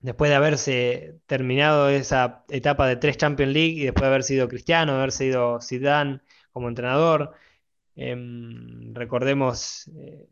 después 0.01 0.31
de 0.31 0.37
haberse 0.37 1.21
terminado 1.27 1.89
esa 1.89 2.45
etapa 2.49 2.87
de 2.89 2.97
tres 2.97 3.17
Champions 3.17 3.53
League 3.53 3.75
y 3.75 3.85
después 3.85 4.03
de 4.03 4.09
haber 4.09 4.23
sido 4.25 4.49
Cristiano, 4.49 4.95
haber 4.95 5.13
sido 5.13 5.61
Zidane 5.61 6.21
como 6.53 6.69
entrenador. 6.69 7.35
Em, 7.97 8.95
recordemos 8.95 9.89
eh, 9.97 10.29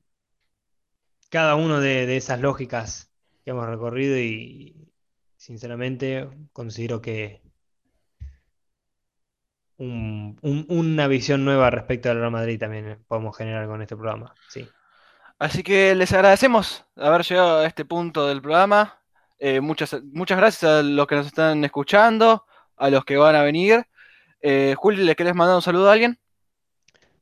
cada 1.31 1.55
uno 1.57 1.81
de, 1.81 2.07
de 2.07 2.17
esas 2.17 2.41
lógicas 2.41 3.11
que 3.45 3.51
hemos 3.51 3.67
recorrido 3.67 4.19
y 4.19 4.91
sinceramente 5.37 6.29
considero 6.53 7.01
que 7.03 7.44
un- 9.79 10.39
un- 10.43 10.67
una 10.69 11.07
visión 11.09 11.45
nueva 11.45 11.71
respecto 11.71 12.11
al 12.11 12.19
Real 12.19 12.31
Madrid 12.31 12.59
también 12.59 12.99
podemos 13.09 13.37
generar 13.37 13.67
con 13.67 13.83
este 13.83 13.97
programa. 13.97 14.35
Sí. 14.49 14.69
Así 15.39 15.63
que 15.63 15.95
les 15.95 16.13
agradecemos 16.13 16.85
haber 16.97 17.23
llegado 17.23 17.59
a 17.59 17.67
este 17.67 17.85
punto 17.85 18.27
del 18.29 18.41
programa. 18.41 18.99
Eh, 19.39 19.61
muchas, 19.61 20.01
muchas 20.05 20.39
gracias 20.39 20.65
a 20.71 20.83
los 20.83 21.07
que 21.07 21.17
nos 21.17 21.27
están 21.27 21.65
escuchando, 21.65 22.47
a 22.77 22.89
los 22.89 23.05
que 23.05 23.17
van 23.17 23.35
a 23.35 23.43
venir. 23.43 23.85
Eh, 24.41 24.75
Juli, 24.77 25.03
¿le 25.05 25.17
querés 25.17 25.35
mandar 25.35 25.57
un 25.57 25.63
saludo 25.63 25.91
a 25.91 25.93
alguien? 25.95 26.19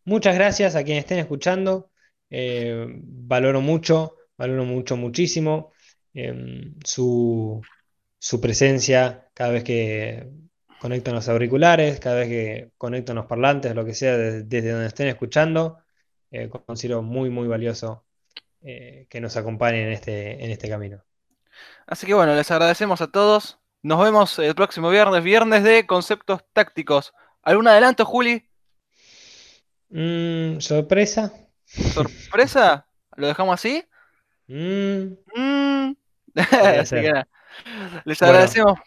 Muchas 0.04 0.34
gracias 0.34 0.76
a 0.76 0.84
quienes 0.84 1.04
estén 1.04 1.18
escuchando. 1.18 1.90
Eh, 2.28 2.86
valoro 3.02 3.60
mucho, 3.60 4.16
valoro 4.36 4.64
mucho, 4.64 4.96
muchísimo 4.96 5.72
em, 6.14 6.74
su, 6.84 7.62
su 8.18 8.40
presencia 8.40 9.28
cada 9.34 9.50
vez 9.52 9.64
que 9.64 10.28
conectan 10.82 11.14
los 11.14 11.28
auriculares, 11.28 12.00
cada 12.00 12.16
vez 12.16 12.28
que 12.28 12.70
conectan 12.76 13.16
los 13.16 13.26
parlantes, 13.26 13.74
lo 13.74 13.84
que 13.84 13.94
sea, 13.94 14.16
de- 14.16 14.42
desde 14.42 14.70
donde 14.72 14.88
estén 14.88 15.08
escuchando. 15.08 15.78
Eh, 16.32 16.50
considero 16.66 17.02
muy, 17.02 17.30
muy 17.30 17.46
valioso 17.46 18.04
eh, 18.62 19.06
que 19.08 19.20
nos 19.20 19.36
acompañen 19.36 19.86
en 19.86 19.92
este, 19.92 20.44
en 20.44 20.50
este 20.50 20.68
camino. 20.68 21.04
Así 21.86 22.06
que 22.06 22.14
bueno, 22.14 22.34
les 22.34 22.50
agradecemos 22.50 23.00
a 23.00 23.10
todos. 23.10 23.58
Nos 23.82 24.02
vemos 24.02 24.38
el 24.38 24.54
próximo 24.54 24.90
viernes, 24.90 25.22
viernes 25.22 25.62
de 25.64 25.86
conceptos 25.86 26.40
tácticos. 26.52 27.12
¿Algún 27.42 27.68
adelanto, 27.68 28.04
Juli? 28.04 28.48
Mm, 29.90 30.58
¿sorpresa? 30.60 31.32
¿Sorpresa? 31.66 32.86
¿Lo 33.16 33.26
dejamos 33.28 33.54
así? 33.54 33.84
Mm, 34.48 35.14
Mm. 35.34 35.94
Podría 36.34 36.80
Así 36.80 36.86
ser. 36.90 37.02
que 37.02 37.10
nada. 37.12 37.28
Les 38.04 38.18
Bueno. 38.18 38.32
agradecemos. 38.34 38.78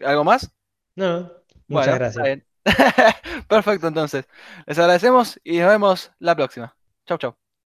¿Algo 0.00 0.24
más? 0.24 0.50
No, 0.96 1.32
muchas 1.68 1.94
Bueno, 1.94 1.94
gracias. 1.94 2.30
Perfecto, 3.48 3.88
entonces. 3.88 4.26
Les 4.66 4.78
agradecemos 4.78 5.40
y 5.44 5.58
nos 5.58 5.68
vemos 5.70 6.12
la 6.18 6.34
próxima. 6.36 6.76
Chau, 7.06 7.18
chau. 7.18 7.45